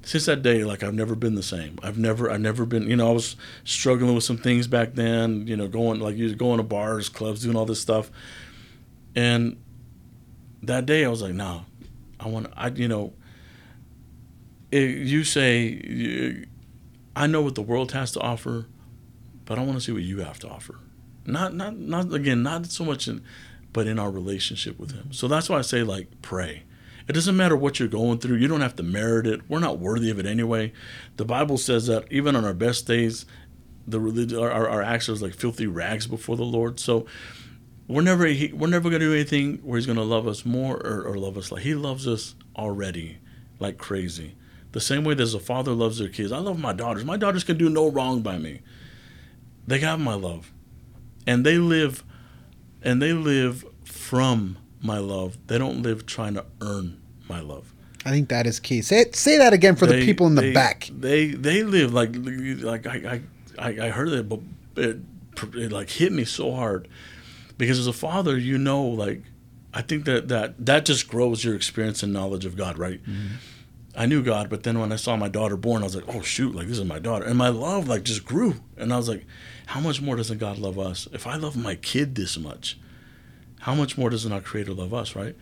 Since 0.06 0.28
that 0.28 0.44
day, 0.44 0.64
like 0.64 0.84
I've 0.84 0.94
never 0.94 1.16
been 1.16 1.34
the 1.34 1.44
same. 1.44 1.80
I've 1.82 1.98
never, 1.98 2.30
I've 2.30 2.40
never 2.40 2.66
been. 2.66 2.88
You 2.88 2.96
know, 2.96 3.10
I 3.10 3.12
was 3.12 3.36
struggling 3.64 4.14
with 4.14 4.24
some 4.24 4.38
things 4.38 4.68
back 4.68 4.94
then. 4.94 5.48
You 5.48 5.58
know, 5.58 5.68
going 5.68 6.00
like 6.00 6.16
you 6.16 6.34
going 6.36 6.58
to 6.58 6.64
bars, 6.64 7.10
clubs, 7.10 7.42
doing 7.42 7.58
all 7.58 7.66
this 7.66 7.82
stuff, 7.82 8.12
and 9.16 9.58
that 10.62 10.86
day 10.86 11.04
I 11.04 11.10
was 11.10 11.24
like, 11.24 11.34
no, 11.34 11.66
I 12.20 12.28
want. 12.28 12.54
I 12.56 12.68
you 12.68 12.88
know, 12.88 13.14
you 14.72 15.24
say 15.24 16.46
I 17.16 17.28
know 17.28 17.42
what 17.42 17.56
the 17.56 17.64
world 17.64 17.94
has 17.94 18.12
to 18.12 18.20
offer, 18.20 18.68
but 19.46 19.58
I 19.58 19.64
want 19.64 19.80
to 19.80 19.82
see 19.82 19.92
what 19.92 20.04
you 20.04 20.20
have 20.20 20.38
to 20.40 20.50
offer. 20.50 20.76
Not 21.26 21.56
not 21.56 21.78
not 21.78 22.14
again, 22.14 22.44
not 22.44 22.68
so 22.68 22.86
much 22.86 23.08
in 23.08 23.24
but 23.74 23.88
in 23.88 24.00
our 24.00 24.12
relationship 24.12 24.80
with 24.80 24.92
him. 24.92 25.12
So 25.12 25.28
that's 25.28 25.50
why 25.50 25.58
I 25.58 25.62
say 25.62 25.84
like 25.84 26.22
pray. 26.22 26.64
It 27.08 27.14
doesn't 27.14 27.38
matter 27.38 27.56
what 27.56 27.80
you're 27.80 27.88
going 27.88 28.18
through. 28.18 28.38
You 28.38 28.48
don't 28.48 28.62
have 28.62 28.76
to 28.78 28.84
merit 28.84 29.28
it. 29.28 29.48
We're 29.48 29.60
not 29.60 29.80
worthy 29.80 30.10
of 30.10 30.20
it 30.20 30.26
anyway. 30.26 30.74
The 31.18 31.26
Bible 31.26 31.58
says 31.58 31.86
that 31.88 32.12
even 32.12 32.36
on 32.36 32.46
our 32.46 32.54
best 32.54 32.88
days, 32.88 33.26
the 33.88 34.00
religion, 34.00 34.40
our, 34.40 34.68
our 34.68 34.82
actions 34.82 35.22
like 35.22 35.34
filthy 35.34 35.68
rags 35.68 36.08
before 36.08 36.36
the 36.36 36.44
Lord. 36.44 36.80
So 36.80 37.06
we're 37.88 38.02
never 38.02 38.26
he, 38.26 38.52
we're 38.52 38.68
never 38.68 38.90
going 38.90 39.02
to 39.02 39.08
do 39.08 39.14
anything 39.14 39.58
where 39.58 39.78
He's 39.78 39.86
going 39.86 39.98
to 39.98 40.04
love 40.04 40.28
us 40.28 40.46
more 40.46 40.78
or, 40.78 41.04
or 41.04 41.18
love 41.18 41.38
us 41.38 41.52
like 41.52 41.62
He 41.62 41.76
loves 41.76 42.08
us 42.08 42.36
already, 42.56 43.20
like 43.60 43.78
crazy. 43.78 44.36
The 44.72 44.82
same 44.82 45.04
way 45.04 45.14
that 45.14 45.34
a 45.34 45.40
father 45.40 45.72
loves 45.72 46.00
their 46.00 46.10
kids. 46.10 46.32
I 46.32 46.40
love 46.40 46.60
my 46.60 46.74
daughters. 46.74 47.06
My 47.06 47.18
daughters 47.18 47.44
can 47.44 47.58
do 47.58 47.70
no 47.70 47.88
wrong 47.90 48.22
by 48.22 48.38
me. 48.38 48.62
They 49.68 49.80
got 49.80 50.00
my 50.00 50.16
love. 50.16 50.52
And 51.26 51.46
they 51.46 51.58
live 51.58 52.04
and 52.82 53.02
they 53.02 53.14
live 53.14 53.64
from 53.84 54.58
my 54.86 55.00
love. 55.00 55.38
They 55.48 55.58
don't 55.58 55.82
live 55.82 56.06
trying 56.06 56.36
to 56.36 56.46
earn 56.62 57.02
my 57.28 57.40
love. 57.40 57.74
I 58.06 58.12
think 58.12 58.30
that 58.30 58.46
is 58.46 58.60
key. 58.60 58.82
Say 58.82 59.06
say 59.12 59.38
that 59.40 59.52
again 59.52 59.76
for 59.76 59.88
they, 59.88 60.00
the 60.00 60.06
people 60.06 60.28
in 60.28 60.36
the 60.36 60.44
they, 60.44 60.54
back. 60.54 60.90
They 60.92 61.28
they 61.28 61.64
live 61.64 61.92
like 61.92 62.12
like 62.16 62.86
I 62.86 63.22
I, 63.58 63.70
I 63.88 63.90
heard 63.90 64.10
it, 64.10 64.30
but 64.30 64.40
it, 64.76 65.00
it 65.56 65.72
like 65.72 65.90
hit 65.90 66.12
me 66.12 66.24
so 66.24 66.54
hard 66.54 66.88
because 67.58 67.80
as 67.80 67.88
a 67.88 67.94
father, 67.94 68.38
you 68.38 68.58
know, 68.58 68.84
like 68.84 69.24
I 69.74 69.82
think 69.82 70.06
that 70.06 70.28
that 70.28 70.66
that 70.66 70.86
just 70.86 71.08
grows 71.08 71.44
your 71.44 71.56
experience 71.56 72.04
and 72.04 72.14
knowledge 72.14 72.46
of 72.46 72.56
God, 72.56 72.78
right? 72.78 73.02
Mm-hmm. 73.04 73.36
I 73.98 74.06
knew 74.06 74.22
God, 74.22 74.50
but 74.50 74.64
then 74.64 74.80
when 74.80 74.92
I 74.92 74.98
saw 74.98 75.16
my 75.16 75.30
daughter 75.30 75.56
born, 75.56 75.82
I 75.82 75.86
was 75.86 75.96
like, 75.96 76.14
oh 76.14 76.22
shoot, 76.22 76.54
like 76.54 76.68
this 76.68 76.78
is 76.78 76.86
my 76.86 77.00
daughter, 77.00 77.26
and 77.26 77.38
my 77.38 77.50
love 77.50 77.88
like 77.88 78.04
just 78.04 78.26
grew, 78.26 78.56
and 78.78 78.94
I 78.94 78.98
was 78.98 79.10
like, 79.10 79.26
how 79.68 79.80
much 79.80 80.02
more 80.02 80.16
doesn't 80.16 80.38
God 80.38 80.58
love 80.58 80.78
us? 80.78 81.08
If 81.12 81.26
I 81.26 81.38
love 81.38 81.56
my 81.56 81.76
kid 81.76 82.16
this 82.16 82.38
much, 82.38 82.78
how 83.66 83.74
much 83.74 83.98
more 83.98 84.12
doesn't 84.12 84.32
our 84.32 84.42
Creator 84.42 84.74
love 84.74 84.94
us, 84.94 85.16
right? 85.16 85.36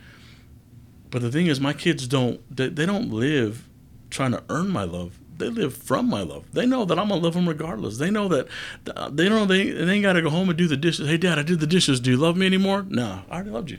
But 1.10 1.20
the 1.20 1.30
thing 1.30 1.46
is, 1.46 1.60
my 1.60 1.74
kids 1.74 2.08
don't 2.08 2.40
they, 2.54 2.68
they 2.68 2.86
don't 2.86 3.10
live 3.12 3.68
trying 4.08 4.30
to 4.30 4.42
earn 4.48 4.70
my 4.70 4.84
love. 4.84 5.18
They 5.36 5.50
live 5.50 5.76
from 5.76 6.08
my 6.08 6.22
love. 6.22 6.46
They 6.54 6.64
know 6.64 6.86
that 6.86 6.98
I'm 6.98 7.10
gonna 7.10 7.20
love 7.20 7.34
them 7.34 7.46
regardless. 7.46 7.98
They 7.98 8.10
know 8.10 8.28
that 8.28 8.48
uh, 8.96 9.10
they 9.10 9.28
don't. 9.28 9.46
They, 9.46 9.70
they 9.70 9.92
ain't 9.92 10.04
gotta 10.04 10.22
go 10.22 10.30
home 10.30 10.48
and 10.48 10.56
do 10.56 10.66
the 10.66 10.76
dishes. 10.78 11.06
Hey, 11.06 11.18
Dad, 11.18 11.38
I 11.38 11.42
did 11.42 11.60
the 11.60 11.66
dishes. 11.66 12.00
Do 12.00 12.12
you 12.12 12.16
love 12.16 12.34
me 12.34 12.46
anymore? 12.46 12.86
Nah, 12.88 13.24
I 13.28 13.34
already 13.34 13.50
loved 13.50 13.70
you. 13.70 13.78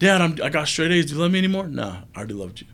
Dad, 0.00 0.20
I'm, 0.20 0.36
I 0.42 0.48
got 0.48 0.66
straight 0.66 0.90
A's. 0.90 1.06
Do 1.06 1.14
you 1.14 1.20
love 1.20 1.30
me 1.30 1.38
anymore? 1.38 1.68
Nah, 1.68 1.98
I 2.16 2.18
already 2.18 2.34
loved 2.34 2.62
you. 2.62 2.66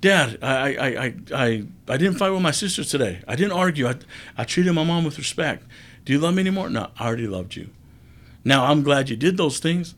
Dad, 0.00 0.38
I, 0.40 0.76
I, 0.76 0.86
I, 0.86 1.14
I, 1.34 1.66
I 1.88 1.96
didn't 1.96 2.14
fight 2.14 2.30
with 2.30 2.42
my 2.42 2.52
sister 2.52 2.84
today. 2.84 3.24
I 3.26 3.34
didn't 3.34 3.58
argue. 3.58 3.88
I, 3.88 3.96
I 4.38 4.44
treated 4.44 4.72
my 4.72 4.84
mom 4.84 5.04
with 5.04 5.18
respect. 5.18 5.64
Do 6.04 6.12
you 6.12 6.20
love 6.20 6.34
me 6.34 6.42
anymore? 6.42 6.70
No, 6.70 6.90
I 6.96 7.08
already 7.08 7.26
loved 7.26 7.56
you. 7.56 7.70
Now, 8.46 8.66
I'm 8.66 8.84
glad 8.84 9.08
you 9.10 9.16
did 9.16 9.36
those 9.36 9.58
things, 9.58 9.96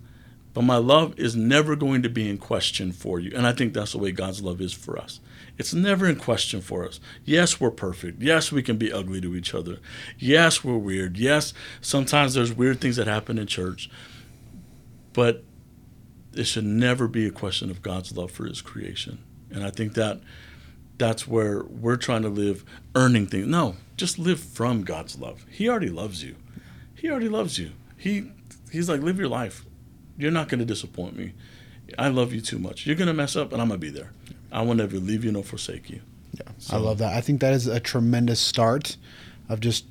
but 0.55 0.63
my 0.63 0.79
love 0.79 1.19
is 1.19 1.37
never 1.37 1.77
going 1.77 2.01
to 2.01 2.09
be 2.09 2.31
in 2.31 2.39
question 2.39 2.93
for 2.93 3.21
you. 3.21 3.31
And 3.37 3.47
I 3.47 3.53
think 3.53 3.75
that's 3.75 3.93
the 3.93 3.99
way 3.99 4.11
God's 4.11 4.43
love 4.43 4.63
is 4.63 4.73
for 4.73 4.97
us. 4.97 5.21
It's 5.59 5.75
never 5.75 6.09
in 6.09 6.17
question 6.17 6.63
for 6.63 6.87
us. 6.87 6.99
Yes, 7.27 7.61
we're 7.61 7.71
perfect. 7.71 8.23
Yes, 8.23 8.51
we 8.51 8.63
can 8.63 8.79
be 8.79 8.91
ugly 8.91 9.21
to 9.21 9.37
each 9.37 9.55
other. 9.55 9.81
Yes, 10.19 10.65
we're 10.65 10.79
weird. 10.79 11.19
Yes, 11.19 11.53
sometimes 11.83 12.33
there's 12.33 12.51
weird 12.51 12.81
things 12.81 12.97
that 12.97 13.07
happen 13.07 13.37
in 13.37 13.47
church. 13.47 13.91
But 15.13 15.45
it 16.33 16.45
should 16.45 16.65
never 16.65 17.07
be 17.07 17.27
a 17.27 17.31
question 17.31 17.71
of 17.71 17.83
God's 17.83 18.17
love 18.17 18.31
for 18.31 18.47
his 18.47 18.63
creation. 18.63 19.19
And 19.51 19.63
I 19.63 19.69
think 19.69 19.93
that 19.93 20.23
that's 20.97 21.29
where 21.29 21.65
we're 21.65 21.97
trying 21.97 22.23
to 22.23 22.31
live 22.31 22.65
earning 22.95 23.27
things. 23.27 23.47
No, 23.47 23.77
just 23.99 24.19
live 24.19 24.41
from 24.41 24.85
God's 24.85 25.19
love. 25.19 25.45
He 25.51 25.69
already 25.69 25.91
loves 25.91 26.25
you. 26.25 26.37
He 26.95 27.11
already 27.11 27.29
loves 27.29 27.59
you. 27.59 27.73
He 27.99 28.31
he's 28.71 28.89
like 28.89 29.01
live 29.01 29.19
your 29.19 29.29
life. 29.29 29.64
You're 30.16 30.31
not 30.31 30.49
going 30.49 30.59
to 30.59 30.64
disappoint 30.64 31.16
me. 31.16 31.33
I 31.97 32.09
love 32.09 32.33
you 32.33 32.41
too 32.41 32.59
much. 32.59 32.87
You're 32.87 32.97
going 32.97 33.09
to 33.09 33.14
mess 33.14 33.37
up, 33.37 33.53
and 33.53 33.62
I'm 33.62 33.69
going 33.69 33.81
to 33.81 33.87
be 33.87 33.91
there. 33.91 34.12
I 34.51 34.62
will 34.62 34.75
never 34.75 34.97
leave 34.97 35.25
you 35.25 35.33
nor 35.33 35.43
forsake 35.43 35.89
you. 35.89 36.01
Yeah, 36.33 36.53
so. 36.59 36.77
I 36.77 36.81
love 36.81 36.99
that. 36.99 37.14
I 37.14 37.21
think 37.21 37.41
that 37.41 37.55
is 37.55 37.66
a 37.66 37.81
tremendous 37.81 38.41
start 38.41 38.97
of 39.49 39.61
just 39.61 39.87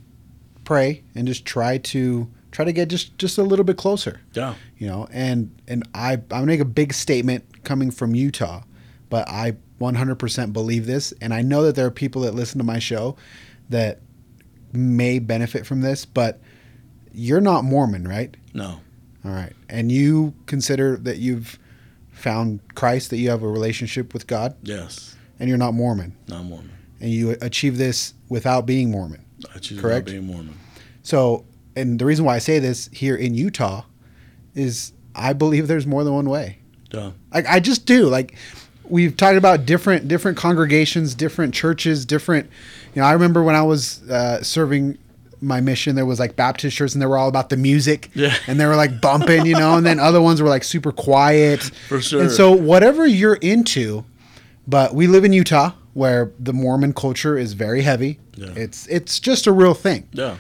pray 0.64 1.04
and 1.16 1.28
just 1.28 1.46
try 1.46 1.78
to 1.78 2.30
try 2.52 2.66
to 2.66 2.72
get 2.72 2.90
just 2.90 3.18
just 3.18 3.38
a 3.38 3.44
little 3.44 3.66
bit 3.66 3.78
closer. 3.78 4.22
Yeah. 4.34 4.56
You 4.78 4.88
know, 4.88 5.08
and 5.12 5.56
and 5.68 5.88
I 5.94 6.14
I'm 6.14 6.26
gonna 6.28 6.46
make 6.46 6.60
a 6.60 6.66
big 6.66 6.94
statement 6.94 7.64
coming 7.64 7.92
from 7.92 8.14
Utah, 8.16 8.64
but 9.10 9.28
I 9.30 9.56
100% 9.80 10.54
believe 10.54 10.86
this, 10.86 11.14
and 11.22 11.34
I 11.34 11.42
know 11.42 11.64
that 11.64 11.76
there 11.76 11.86
are 11.86 11.92
people 11.92 12.24
that 12.24 12.34
listen 12.34 12.58
to 12.58 12.64
my 12.64 12.80
show 12.80 13.16
that 13.70 14.02
may 14.74 15.20
benefit 15.20 15.66
from 15.66 15.82
this, 15.82 16.06
but 16.06 16.40
you're 17.14 17.42
not 17.42 17.64
Mormon, 17.64 18.08
right? 18.08 18.36
No. 18.58 18.80
All 19.24 19.32
right. 19.32 19.54
And 19.70 19.92
you 19.92 20.34
consider 20.48 20.98
that 20.98 21.20
you've 21.20 21.60
found 22.12 22.60
Christ, 22.74 23.12
that 23.12 23.18
you 23.18 23.30
have 23.30 23.44
a 23.44 23.48
relationship 23.48 24.14
with 24.14 24.26
God? 24.26 24.56
Yes. 24.64 25.16
And 25.40 25.48
you're 25.48 25.60
not 25.60 25.76
Mormon? 25.76 26.16
Not 26.28 26.44
Mormon. 26.44 26.72
And 27.00 27.12
you 27.12 27.38
achieve 27.42 27.78
this 27.78 28.16
without 28.30 28.66
being 28.66 28.90
Mormon? 28.90 29.24
I 29.54 29.58
achieve 29.58 29.80
correct? 29.80 30.08
without 30.08 30.22
being 30.22 30.26
Mormon. 30.26 30.58
So, 31.04 31.46
and 31.76 32.00
the 32.00 32.06
reason 32.06 32.26
why 32.26 32.36
I 32.36 32.40
say 32.40 32.58
this 32.58 32.90
here 32.92 33.16
in 33.16 33.36
Utah 33.36 33.84
is 34.56 34.92
I 35.14 35.34
believe 35.34 35.68
there's 35.68 35.86
more 35.86 36.04
than 36.04 36.14
one 36.14 36.28
way. 36.28 36.58
Yeah. 36.92 37.12
Like 37.32 37.46
I 37.46 37.60
just 37.60 37.86
do. 37.86 38.08
Like 38.08 38.36
we've 38.86 39.16
talked 39.16 39.38
about 39.38 39.68
different 39.68 40.08
different 40.08 40.36
congregations, 40.38 41.14
different 41.14 41.54
churches, 41.54 42.08
different. 42.08 42.50
You 42.96 43.04
know, 43.04 43.08
I 43.08 43.14
remember 43.14 43.44
when 43.44 43.56
I 43.56 43.62
was 43.62 44.02
uh, 44.10 44.42
serving 44.42 44.98
my 45.42 45.62
mission 45.62 45.96
there 45.96 46.06
was 46.06 46.20
like 46.20 46.36
baptist 46.36 46.76
churches 46.76 46.96
and 46.96 47.02
they 47.02 47.06
were 47.06 47.18
all 47.18 47.30
about 47.30 47.50
the 47.50 47.58
music. 47.58 48.10
Yeah. 48.14 48.36
and 48.48 48.60
they 48.60 48.66
were 48.66 48.76
like 48.76 49.02
bumping 49.02 49.46
you 49.46 49.54
know 49.54 49.78
and 49.78 49.86
then 49.86 50.00
other 50.00 50.22
ones 50.22 50.42
were 50.42 50.50
like 50.50 50.64
super 50.64 50.92
quiet. 50.92 51.62
For 51.88 52.02
sure. 52.02 52.22
and 52.22 52.32
so 52.32 52.52
whatever 52.52 53.06
you're 53.06 53.36
into 53.36 54.06
but 54.68 54.94
we 54.94 55.08
live 55.08 55.24
in 55.24 55.34
utah 55.34 55.72
where 55.94 56.32
the 56.40 56.54
mormon 56.54 56.94
culture 56.94 57.38
is 57.38 57.54
very 57.54 57.82
heavy. 57.82 58.20
Yeah. 58.36 58.54
it's 58.56 58.88
it's 58.88 59.20
just 59.20 59.48
a 59.48 59.52
real 59.52 59.74
thing. 59.74 60.08
Yeah. 60.12 60.38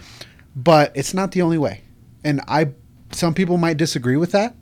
But 0.55 0.91
it's 0.95 1.13
not 1.13 1.31
the 1.31 1.41
only 1.41 1.57
way. 1.57 1.81
And 2.23 2.41
i 2.47 2.69
some 3.11 3.33
people 3.33 3.57
might 3.57 3.77
disagree 3.77 4.17
with 4.17 4.31
that 4.33 4.53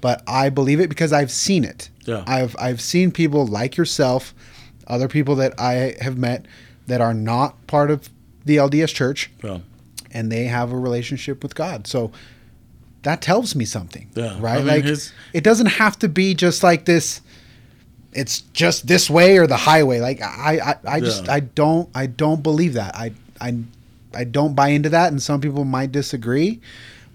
but 0.00 0.22
i 0.26 0.48
believe 0.48 0.80
it 0.80 0.88
because 0.88 1.12
i've 1.12 1.30
seen 1.30 1.64
it. 1.64 1.90
Yeah. 2.06 2.24
I've 2.26 2.54
i've 2.58 2.80
seen 2.80 3.10
people 3.12 3.46
like 3.46 3.76
yourself 3.76 4.34
other 4.86 5.08
people 5.08 5.34
that 5.36 5.58
i 5.58 5.94
have 6.00 6.16
met 6.18 6.46
that 6.86 7.00
are 7.00 7.14
not 7.14 7.66
part 7.66 7.90
of 7.90 8.08
the 8.44 8.56
lds 8.56 8.92
church 8.94 9.30
yeah 9.44 9.58
and 10.12 10.30
they 10.30 10.44
have 10.44 10.72
a 10.72 10.78
relationship 10.78 11.42
with 11.42 11.54
God. 11.54 11.86
So 11.86 12.10
that 13.02 13.22
tells 13.22 13.54
me 13.54 13.64
something. 13.64 14.08
Yeah. 14.14 14.36
Right? 14.40 14.56
I 14.56 14.58
mean, 14.58 14.66
like 14.66 14.84
his... 14.84 15.12
it 15.32 15.44
doesn't 15.44 15.66
have 15.66 15.98
to 16.00 16.08
be 16.08 16.34
just 16.34 16.62
like 16.62 16.84
this 16.84 17.20
it's 18.12 18.40
just 18.52 18.86
this 18.86 19.08
way 19.08 19.38
or 19.38 19.46
the 19.46 19.56
highway. 19.56 20.00
Like 20.00 20.20
I 20.20 20.58
I, 20.58 20.96
I 20.96 21.00
just 21.00 21.26
yeah. 21.26 21.34
I 21.34 21.40
don't 21.40 21.88
I 21.94 22.06
don't 22.06 22.42
believe 22.42 22.74
that. 22.74 22.94
I 22.94 23.12
I 23.40 23.58
I 24.14 24.24
don't 24.24 24.54
buy 24.54 24.68
into 24.68 24.88
that 24.88 25.12
and 25.12 25.22
some 25.22 25.40
people 25.40 25.64
might 25.64 25.92
disagree. 25.92 26.60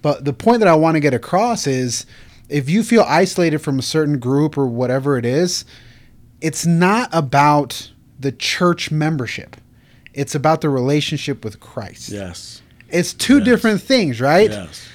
But 0.02 0.24
the 0.24 0.34
point 0.34 0.60
that 0.60 0.68
I 0.68 0.76
want 0.76 0.96
to 0.96 1.00
get 1.00 1.14
across 1.14 1.68
is 1.68 2.06
if 2.48 2.70
you 2.70 2.84
feel 2.84 3.04
isolated 3.08 3.60
from 3.60 3.80
a 3.80 3.82
certain 3.82 4.20
group 4.20 4.58
or 4.58 4.68
whatever 4.68 5.18
it 5.18 5.26
is, 5.26 5.66
it's 6.42 6.66
not 6.66 7.10
about 7.12 7.92
the 8.20 8.32
church 8.32 8.92
membership. 8.92 9.58
It's 10.14 10.36
about 10.36 10.62
the 10.62 10.70
relationship 10.70 11.44
with 11.44 11.60
Christ. 11.60 12.10
Yes. 12.10 12.62
It's 12.90 13.14
two 13.14 13.38
yes. 13.38 13.46
different 13.46 13.82
things, 13.82 14.22
right? 14.22 14.50
Yes. 14.50 14.88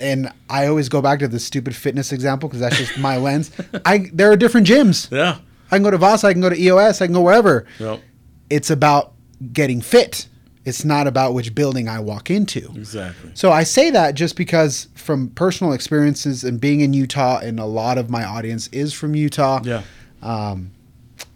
And 0.00 0.32
I 0.48 0.66
always 0.66 0.88
go 0.88 1.02
back 1.02 1.18
to 1.20 1.28
the 1.28 1.40
stupid 1.40 1.74
fitness 1.74 2.12
example 2.12 2.48
because 2.48 2.60
that's 2.60 2.78
just 2.78 2.98
my 2.98 3.16
lens. 3.18 3.50
I 3.84 4.10
there 4.12 4.30
are 4.30 4.36
different 4.36 4.66
gyms. 4.66 5.10
Yeah. 5.10 5.38
I 5.70 5.76
can 5.76 5.82
go 5.82 5.90
to 5.90 5.98
Voss, 5.98 6.24
I 6.24 6.32
can 6.32 6.40
go 6.40 6.48
to 6.48 6.58
EOS, 6.58 7.02
I 7.02 7.06
can 7.06 7.14
go 7.14 7.20
wherever. 7.20 7.66
Yep. 7.78 8.00
It's 8.48 8.70
about 8.70 9.12
getting 9.52 9.80
fit. 9.80 10.28
It's 10.64 10.84
not 10.84 11.06
about 11.06 11.34
which 11.34 11.54
building 11.54 11.88
I 11.88 12.00
walk 12.00 12.30
into. 12.30 12.70
Exactly. 12.74 13.30
So 13.34 13.50
I 13.50 13.64
say 13.64 13.90
that 13.90 14.14
just 14.14 14.36
because 14.36 14.88
from 14.94 15.30
personal 15.30 15.72
experiences 15.72 16.44
and 16.44 16.60
being 16.60 16.80
in 16.80 16.92
Utah, 16.92 17.38
and 17.38 17.58
a 17.58 17.64
lot 17.64 17.98
of 17.98 18.10
my 18.10 18.24
audience 18.24 18.68
is 18.68 18.92
from 18.92 19.14
Utah. 19.14 19.60
Yeah. 19.64 19.82
Um, 20.22 20.72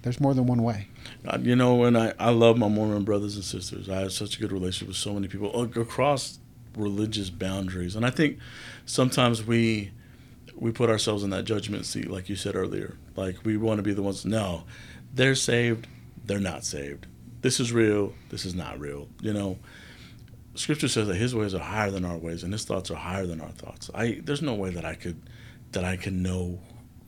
there's 0.03 0.21
more 0.21 0.35
than 0.35 0.47
one 0.47 0.63
way 0.63 0.89
you 1.41 1.57
know, 1.57 1.85
and 1.85 1.97
I, 1.97 2.15
I 2.19 2.31
love 2.31 2.59
my 2.59 2.69
Mormon 2.69 3.05
brothers 3.05 3.37
and 3.37 3.45
sisters. 3.45 3.89
I 3.89 4.01
have 4.01 4.13
such 4.13 4.37
a 4.37 4.41
good 4.41 4.53
relationship 4.53 4.89
with 4.89 4.97
so 4.97 5.13
many 5.15 5.29
people 5.29 5.63
across 5.63 6.39
religious 6.77 7.31
boundaries, 7.31 7.97
and 7.97 8.05
I 8.05 8.11
think 8.11 8.39
sometimes 8.87 9.45
we 9.45 9.93
we 10.55 10.73
put 10.73 10.91
ourselves 10.91 11.23
in 11.25 11.31
that 11.31 11.45
judgment 11.45 11.87
seat, 11.87 12.11
like 12.11 12.29
you 12.29 12.37
said 12.37 12.55
earlier. 12.57 12.97
Like 13.17 13.37
we 13.45 13.57
want 13.57 13.79
to 13.79 13.83
be 13.83 13.93
the 13.93 14.03
ones. 14.03 14.25
No, 14.25 14.65
they're 15.15 15.35
saved. 15.35 15.87
They're 16.25 16.41
not 16.41 16.65
saved. 16.65 17.07
This 17.41 17.59
is 17.59 17.73
real. 17.73 18.15
This 18.31 18.45
is 18.45 18.55
not 18.55 18.79
real. 18.79 19.09
You 19.21 19.33
know, 19.33 19.59
Scripture 20.55 20.89
says 20.89 21.09
that 21.09 21.17
His 21.17 21.35
ways 21.35 21.55
are 21.55 21.61
higher 21.61 21.91
than 21.91 22.05
our 22.05 22.17
ways, 22.17 22.43
and 22.43 22.53
His 22.53 22.65
thoughts 22.65 22.91
are 22.91 22.97
higher 22.97 23.27
than 23.27 23.41
our 23.41 23.51
thoughts. 23.51 23.91
I 23.95 24.21
there's 24.25 24.43
no 24.43 24.55
way 24.55 24.71
that 24.71 24.85
I 24.85 24.95
could 24.95 25.21
that 25.73 25.85
I 25.85 25.97
can 25.97 26.23
know 26.23 26.61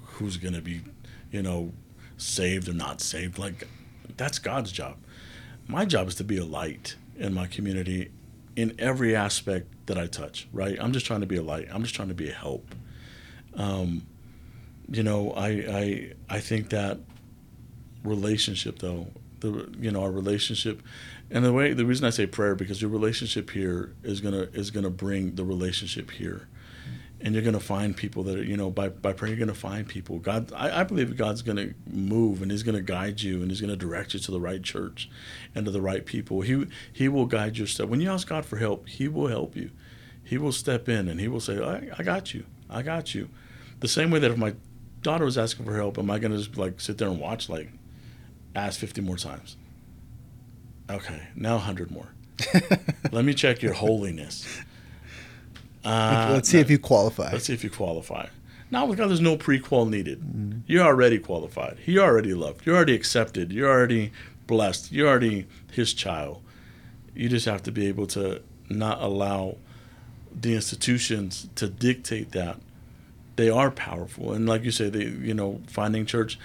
who's 0.02 0.36
gonna 0.36 0.60
be, 0.60 0.82
you 1.30 1.42
know, 1.42 1.72
saved 2.16 2.68
or 2.68 2.72
not 2.74 3.00
saved. 3.00 3.38
Like 3.38 3.66
that's 4.16 4.38
God's 4.38 4.72
job. 4.72 4.96
My 5.66 5.84
job 5.84 6.08
is 6.08 6.14
to 6.16 6.24
be 6.24 6.36
a 6.36 6.44
light 6.44 6.96
in 7.16 7.32
my 7.32 7.46
community 7.46 8.10
in 8.56 8.74
every 8.78 9.16
aspect 9.16 9.86
that 9.86 9.98
I 9.98 10.06
touch, 10.06 10.48
right? 10.52 10.78
I'm 10.80 10.92
just 10.92 11.06
trying 11.06 11.20
to 11.20 11.26
be 11.26 11.36
a 11.36 11.42
light. 11.42 11.68
I'm 11.70 11.82
just 11.82 11.94
trying 11.94 12.08
to 12.08 12.14
be 12.14 12.30
a 12.30 12.34
help. 12.34 12.74
Um, 13.54 14.06
you 14.90 15.02
know, 15.02 15.32
I, 15.32 15.48
I, 15.48 16.12
I 16.28 16.40
think 16.40 16.70
that 16.70 17.00
relationship 18.04 18.78
though, 18.78 19.08
the, 19.40 19.70
you 19.78 19.90
know, 19.90 20.02
our 20.02 20.10
relationship 20.10 20.82
and 21.30 21.44
the 21.44 21.52
way, 21.52 21.72
the 21.72 21.86
reason 21.86 22.06
I 22.06 22.10
say 22.10 22.26
prayer, 22.26 22.54
because 22.54 22.80
your 22.80 22.90
relationship 22.90 23.50
here 23.50 23.94
is 24.02 24.20
going 24.20 24.34
to, 24.34 24.52
is 24.52 24.70
going 24.70 24.84
to 24.84 24.90
bring 24.90 25.34
the 25.34 25.44
relationship 25.44 26.10
here 26.10 26.48
and 27.24 27.32
you're 27.34 27.42
going 27.42 27.54
to 27.54 27.60
find 27.60 27.96
people 27.96 28.22
that 28.24 28.38
are, 28.38 28.44
you 28.44 28.54
know, 28.54 28.70
by, 28.70 28.90
by 28.90 29.14
praying, 29.14 29.38
you're 29.38 29.46
going 29.46 29.54
to 29.54 29.58
find 29.58 29.88
people. 29.88 30.18
God, 30.18 30.52
I, 30.54 30.80
I 30.80 30.84
believe 30.84 31.16
God's 31.16 31.40
going 31.40 31.56
to 31.56 31.74
move 31.90 32.42
and 32.42 32.50
He's 32.50 32.62
going 32.62 32.76
to 32.76 32.82
guide 32.82 33.22
you 33.22 33.40
and 33.40 33.50
He's 33.50 33.62
going 33.62 33.70
to 33.70 33.76
direct 33.76 34.12
you 34.12 34.20
to 34.20 34.30
the 34.30 34.40
right 34.40 34.62
church 34.62 35.08
and 35.54 35.64
to 35.64 35.70
the 35.70 35.80
right 35.80 36.04
people. 36.04 36.42
He, 36.42 36.66
he 36.92 37.08
will 37.08 37.24
guide 37.24 37.56
your 37.56 37.66
step. 37.66 37.88
When 37.88 38.02
you 38.02 38.10
ask 38.10 38.28
God 38.28 38.44
for 38.44 38.58
help, 38.58 38.86
He 38.88 39.08
will 39.08 39.28
help 39.28 39.56
you. 39.56 39.70
He 40.22 40.36
will 40.36 40.52
step 40.52 40.86
in 40.86 41.08
and 41.08 41.18
He 41.18 41.26
will 41.26 41.40
say, 41.40 41.58
I, 41.64 41.88
I 41.98 42.02
got 42.02 42.34
you. 42.34 42.44
I 42.68 42.82
got 42.82 43.14
you. 43.14 43.30
The 43.80 43.88
same 43.88 44.10
way 44.10 44.18
that 44.18 44.30
if 44.30 44.36
my 44.36 44.54
daughter 45.00 45.24
was 45.24 45.38
asking 45.38 45.64
for 45.64 45.74
help, 45.74 45.96
am 45.96 46.10
I 46.10 46.18
going 46.18 46.32
to 46.32 46.38
just 46.38 46.58
like 46.58 46.78
sit 46.78 46.98
there 46.98 47.08
and 47.08 47.18
watch, 47.18 47.48
like, 47.48 47.70
ask 48.54 48.78
50 48.78 49.00
more 49.00 49.16
times? 49.16 49.56
Okay, 50.90 51.28
now 51.34 51.54
100 51.54 51.90
more. 51.90 52.08
Let 53.12 53.24
me 53.24 53.32
check 53.32 53.62
your 53.62 53.72
holiness. 53.72 54.46
Uh, 55.84 56.30
let's 56.32 56.48
see 56.48 56.58
if 56.58 56.70
you 56.70 56.78
qualify. 56.78 57.30
Let's 57.32 57.46
see 57.46 57.54
if 57.54 57.62
you 57.62 57.70
qualify. 57.70 58.26
Now, 58.70 58.86
with 58.86 58.98
God, 58.98 59.08
there's 59.08 59.20
no 59.20 59.36
prequal 59.36 59.88
needed. 59.88 60.20
Mm-hmm. 60.20 60.60
You're 60.66 60.84
already 60.84 61.18
qualified. 61.18 61.78
You're 61.84 62.04
already 62.04 62.34
loved. 62.34 62.66
You're 62.66 62.76
already 62.76 62.94
accepted. 62.94 63.52
You're 63.52 63.70
already 63.70 64.12
blessed. 64.46 64.90
You're 64.90 65.08
already 65.08 65.46
His 65.72 65.92
child. 65.92 66.42
You 67.14 67.28
just 67.28 67.46
have 67.46 67.62
to 67.64 67.72
be 67.72 67.86
able 67.86 68.06
to 68.08 68.42
not 68.68 69.00
allow 69.00 69.56
the 70.32 70.54
institutions 70.54 71.48
to 71.54 71.68
dictate 71.68 72.32
that. 72.32 72.58
They 73.36 73.50
are 73.50 73.70
powerful, 73.70 74.32
and 74.32 74.48
like 74.48 74.62
you 74.62 74.70
say, 74.70 74.88
they 74.88 75.04
you 75.04 75.34
know 75.34 75.60
finding 75.66 76.06
church, 76.06 76.38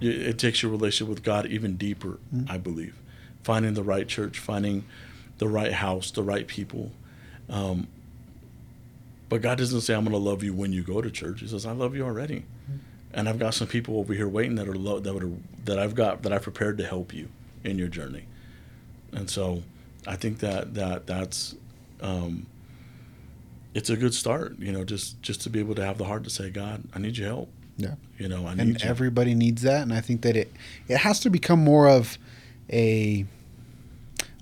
it 0.00 0.38
takes 0.38 0.62
your 0.62 0.72
relationship 0.72 1.08
with 1.08 1.22
God 1.22 1.46
even 1.46 1.76
deeper. 1.76 2.18
Mm-hmm. 2.34 2.50
I 2.50 2.58
believe 2.58 2.96
finding 3.42 3.74
the 3.74 3.82
right 3.84 4.08
church, 4.08 4.40
finding 4.40 4.84
the 5.38 5.46
right 5.46 5.72
house, 5.72 6.10
the 6.10 6.22
right 6.22 6.48
people. 6.48 6.90
Um, 7.48 7.86
but 9.28 9.42
God 9.42 9.58
doesn't 9.58 9.80
say, 9.80 9.94
I'm 9.94 10.04
going 10.04 10.12
to 10.12 10.18
love 10.18 10.42
you 10.42 10.54
when 10.54 10.72
you 10.72 10.82
go 10.82 11.00
to 11.00 11.10
church. 11.10 11.40
He 11.40 11.48
says, 11.48 11.66
I 11.66 11.72
love 11.72 11.96
you 11.96 12.04
already. 12.04 12.44
Mm-hmm. 12.70 12.76
And 13.14 13.28
I've 13.28 13.38
got 13.38 13.54
some 13.54 13.66
people 13.66 13.98
over 13.98 14.12
here 14.12 14.28
waiting 14.28 14.56
that 14.56 14.68
are 14.68 14.74
lo- 14.74 15.00
that 15.00 15.22
are 15.22 15.30
that 15.64 15.78
I've 15.78 15.94
got 15.94 16.22
that 16.22 16.32
I've 16.32 16.42
prepared 16.42 16.76
to 16.78 16.86
help 16.86 17.14
you 17.14 17.28
in 17.64 17.78
your 17.78 17.88
journey. 17.88 18.24
And 19.12 19.30
so 19.30 19.62
I 20.06 20.16
think 20.16 20.38
that 20.40 20.74
that 20.74 21.06
that's 21.06 21.54
um, 22.02 22.46
it's 23.74 23.90
a 23.90 23.96
good 23.96 24.14
start, 24.14 24.58
you 24.58 24.72
know, 24.72 24.84
just 24.84 25.20
just 25.22 25.40
to 25.42 25.50
be 25.50 25.60
able 25.60 25.74
to 25.76 25.84
have 25.84 25.98
the 25.98 26.04
heart 26.04 26.24
to 26.24 26.30
say, 26.30 26.50
God, 26.50 26.84
I 26.94 26.98
need 26.98 27.16
your 27.16 27.28
help. 27.28 27.50
Yeah. 27.78 27.94
You 28.18 28.28
know, 28.28 28.46
I 28.46 28.52
and 28.52 28.72
need 28.72 28.82
you. 28.82 28.88
everybody 28.88 29.34
needs 29.34 29.62
that, 29.62 29.82
and 29.82 29.92
I 29.92 30.00
think 30.00 30.22
that 30.22 30.36
it 30.36 30.52
it 30.88 30.98
has 30.98 31.20
to 31.20 31.30
become 31.30 31.62
more 31.62 31.88
of 31.88 32.18
a 32.70 33.26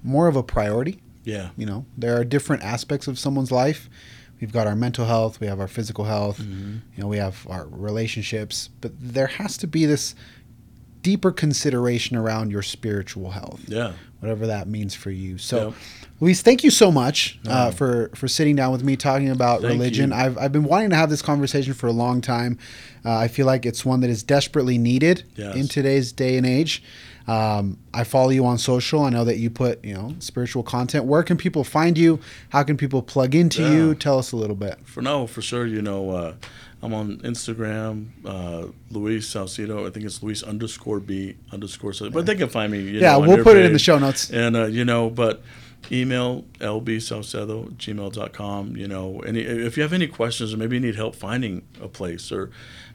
more 0.03 0.29
of 0.29 0.37
a 0.37 0.43
priority. 0.43 1.01
Yeah. 1.25 1.51
You 1.57 1.67
know, 1.67 1.87
there 1.97 2.19
are 2.19 2.25
different 2.25 2.63
aspects 2.63 3.09
of 3.09 3.19
someone's 3.19 3.51
life. 3.51 3.89
We've 4.41 4.53
got 4.53 4.67
our 4.67 4.77
mental 4.77 5.07
health, 5.07 5.41
we 5.41 5.47
have 5.47 5.61
our 5.61 5.69
physical 5.69 6.05
health, 6.05 6.39
Mhm. 6.41 6.81
you 6.97 7.03
know, 7.03 7.07
we 7.09 7.17
have 7.19 7.47
our 7.49 7.67
relationships, 7.71 8.69
but 8.81 8.93
there 9.01 9.27
has 9.29 9.57
to 9.59 9.67
be 9.67 9.87
this 9.87 10.15
deeper 11.03 11.31
consideration 11.31 12.17
around 12.17 12.51
your 12.51 12.63
spiritual 12.63 13.31
health, 13.33 13.61
Yeah. 13.69 13.93
whatever 14.21 14.47
that 14.47 14.67
means 14.69 14.95
for 14.95 15.11
you. 15.11 15.37
So, 15.39 15.67
Yep. 15.67 15.75
Luis, 16.21 16.41
thank 16.43 16.65
you 16.65 16.71
so 16.71 16.91
much 16.91 17.39
uh, 17.47 17.67
No. 17.67 17.71
for 17.73 18.11
for 18.15 18.27
sitting 18.29 18.57
down 18.57 18.73
with 18.73 18.83
me 18.83 18.97
talking 18.97 19.29
about 19.29 19.61
Thank 19.61 19.73
religion. 19.75 20.11
you. 20.11 20.17
I've 20.17 20.39
I've 20.39 20.53
been 20.53 20.65
wanting 20.65 20.91
to 20.91 20.97
have 20.97 21.11
this 21.11 21.21
conversation 21.23 21.75
for 21.75 21.87
a 21.89 21.93
long 21.93 22.21
time. 22.23 22.57
Uh, 23.05 23.17
I 23.17 23.29
feel 23.29 23.45
like 23.47 23.67
it's 23.67 23.85
one 23.85 24.01
that 24.01 24.09
is 24.11 24.23
desperately 24.23 24.79
needed 24.79 25.25
Yes. 25.37 25.57
in 25.57 25.69
today's 25.69 26.11
day 26.13 26.37
and 26.39 26.47
age. 26.47 26.83
Um, 27.27 27.79
I 27.95 28.05
follow 28.05 28.31
you 28.31 28.45
on 28.45 28.59
social. 28.59 29.03
I 29.03 29.11
know 29.11 29.25
that 29.25 29.39
you 29.39 29.49
put 29.51 29.83
you 29.85 29.95
know 29.95 30.15
spiritual 30.19 30.63
content. 30.63 31.05
Where 31.07 31.23
can 31.23 31.37
people 31.37 31.65
find 31.65 31.97
you? 31.97 32.21
How 32.51 32.63
can 32.63 32.77
people 32.77 33.03
plug 33.03 33.35
into 33.35 33.63
Yeah. 33.63 33.73
you? 33.73 33.95
Tell 33.95 34.19
us 34.19 34.33
a 34.33 34.37
little 34.37 34.57
bit. 34.57 34.79
For 34.85 35.01
now, 35.03 35.27
for 35.27 35.41
sure, 35.41 35.67
you 35.67 35.81
know, 35.81 36.11
uh, 36.11 36.35
I'm 36.83 36.93
on 36.93 37.17
Instagram, 37.21 38.09
uh, 38.27 38.67
Luis 38.91 39.27
Saucedo. 39.33 39.87
I 39.87 39.91
think 39.91 40.05
it's 40.05 40.23
Luis 40.23 40.43
underscore 40.43 41.01
B 41.01 41.37
underscore. 41.51 41.93
Saucedo. 41.93 42.13
But 42.13 42.27
they 42.27 42.35
can 42.35 42.51
find 42.51 42.71
me. 42.71 42.81
You 42.81 43.01
yeah, 43.01 43.13
know, 43.13 43.21
we'll 43.21 43.43
put 43.45 43.57
it 43.57 43.65
in 43.65 43.73
the 43.73 43.79
show 43.79 43.99
notes. 43.99 44.31
And 44.31 44.55
uh, 44.55 44.67
you 44.67 44.85
know, 44.85 45.09
but 45.09 45.43
email 45.93 46.45
lbsaucedo 46.61 47.71
gmail.com. 47.77 48.77
You 48.77 48.89
know, 48.89 49.21
any 49.21 49.41
if 49.41 49.77
you 49.77 49.83
have 49.83 49.93
any 49.93 50.07
questions 50.09 50.53
or 50.53 50.57
maybe 50.59 50.77
you 50.77 50.81
need 50.81 50.97
help 50.97 51.15
finding 51.15 51.63
a 51.81 51.89
place 51.89 52.31
or 52.31 52.51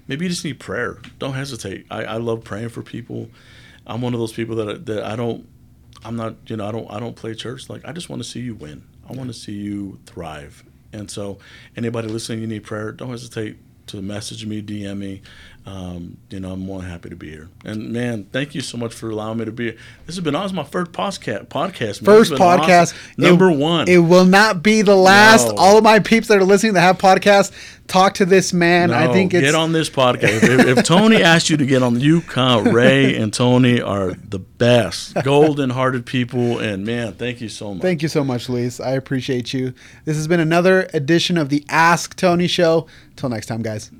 maybe 0.07 0.25
you 0.25 0.29
just 0.29 0.45
need 0.45 0.59
prayer, 0.59 0.99
don't 1.17 1.33
hesitate. 1.33 1.85
I, 1.89 2.03
I 2.03 2.17
love 2.17 2.43
praying 2.43 2.69
for 2.69 2.81
people. 2.81 3.29
I'm 3.89 4.01
one 4.01 4.13
of 4.13 4.19
those 4.19 4.31
people 4.31 4.55
that 4.57 4.85
that 4.85 5.03
I 5.03 5.15
don't. 5.15 5.47
I'm 6.05 6.15
not. 6.15 6.35
You 6.47 6.55
know, 6.57 6.67
I 6.67 6.71
don't. 6.71 6.89
I 6.89 6.99
don't 6.99 7.15
play 7.15 7.33
church. 7.33 7.69
Like 7.69 7.85
I 7.85 7.91
just 7.91 8.09
want 8.09 8.21
to 8.21 8.27
see 8.27 8.39
you 8.39 8.55
win. 8.55 8.83
I 9.09 9.13
want 9.13 9.29
to 9.29 9.33
see 9.33 9.53
you 9.53 9.99
thrive. 10.05 10.63
And 10.93 11.09
so, 11.09 11.39
anybody 11.75 12.07
listening, 12.07 12.41
you 12.41 12.47
need 12.47 12.63
prayer. 12.63 12.91
Don't 12.91 13.09
hesitate 13.09 13.57
to 13.87 14.01
message 14.01 14.45
me, 14.45 14.61
DM 14.61 14.97
me. 14.97 15.21
Um, 15.65 16.17
you 16.31 16.39
know, 16.39 16.53
I'm 16.53 16.61
more 16.61 16.81
than 16.81 16.89
happy 16.89 17.09
to 17.09 17.15
be 17.15 17.29
here. 17.29 17.47
And 17.63 17.91
man, 17.91 18.23
thank 18.31 18.55
you 18.55 18.61
so 18.61 18.75
much 18.77 18.93
for 18.93 19.09
allowing 19.09 19.37
me 19.37 19.45
to 19.45 19.51
be 19.51 19.65
here. 19.65 19.77
This 20.07 20.15
has 20.15 20.23
been 20.23 20.33
awesome. 20.33 20.55
My 20.55 20.63
first 20.63 20.91
podcast. 20.93 21.47
Podcast. 21.47 22.03
First 22.03 22.31
podcast, 22.31 22.93
awesome. 22.93 22.97
Number 23.17 23.51
It- 23.51 23.57
one. 23.57 23.87
It 23.87 23.99
will 23.99 24.25
not 24.25 24.63
be 24.63 24.81
the 24.81 24.95
last. 24.95 25.47
No. 25.49 25.55
All 25.57 25.77
of 25.77 25.83
my 25.83 25.99
peeps 25.99 26.27
that 26.29 26.37
are 26.39 26.43
listening 26.43 26.73
that 26.73 26.81
have 26.81 26.97
podcasts, 26.97 27.51
talk 27.87 28.15
to 28.15 28.25
this 28.25 28.51
man. 28.51 28.91
I 28.91 29.11
think 29.13 29.33
it's 29.33 29.43
get 29.43 29.53
on 29.53 29.71
this 29.71 29.89
podcast. 29.91 30.41
if, 30.43 30.77
if 30.77 30.85
Tony 30.85 31.17
asked 31.21 31.49
you 31.51 31.57
to 31.57 31.65
get 31.65 31.83
on, 31.83 31.99
you 31.99 32.21
come. 32.21 32.69
Ray 32.69 33.15
and 33.15 33.31
Tony 33.31 33.79
are 33.79 34.13
the 34.13 34.39
best, 34.39 35.13
golden-hearted 35.23 36.05
people. 36.05 36.57
And 36.57 36.83
man, 36.83 37.13
thank 37.13 37.41
you 37.41 37.49
so 37.49 37.73
much. 37.75 37.83
Thank 37.83 38.01
you 38.01 38.07
so 38.07 38.23
much, 38.23 38.49
Luis. 38.49 38.79
I 38.79 38.91
appreciate 38.91 39.53
you. 39.53 39.73
This 40.05 40.17
has 40.17 40.27
been 40.27 40.39
another 40.39 40.89
edition 40.95 41.37
of 41.37 41.49
the 41.49 41.63
Ask 41.69 42.15
Tony 42.15 42.47
Show. 42.47 42.87
Till 43.15 43.29
next 43.29 43.45
time, 43.45 43.61
guys. 43.61 43.91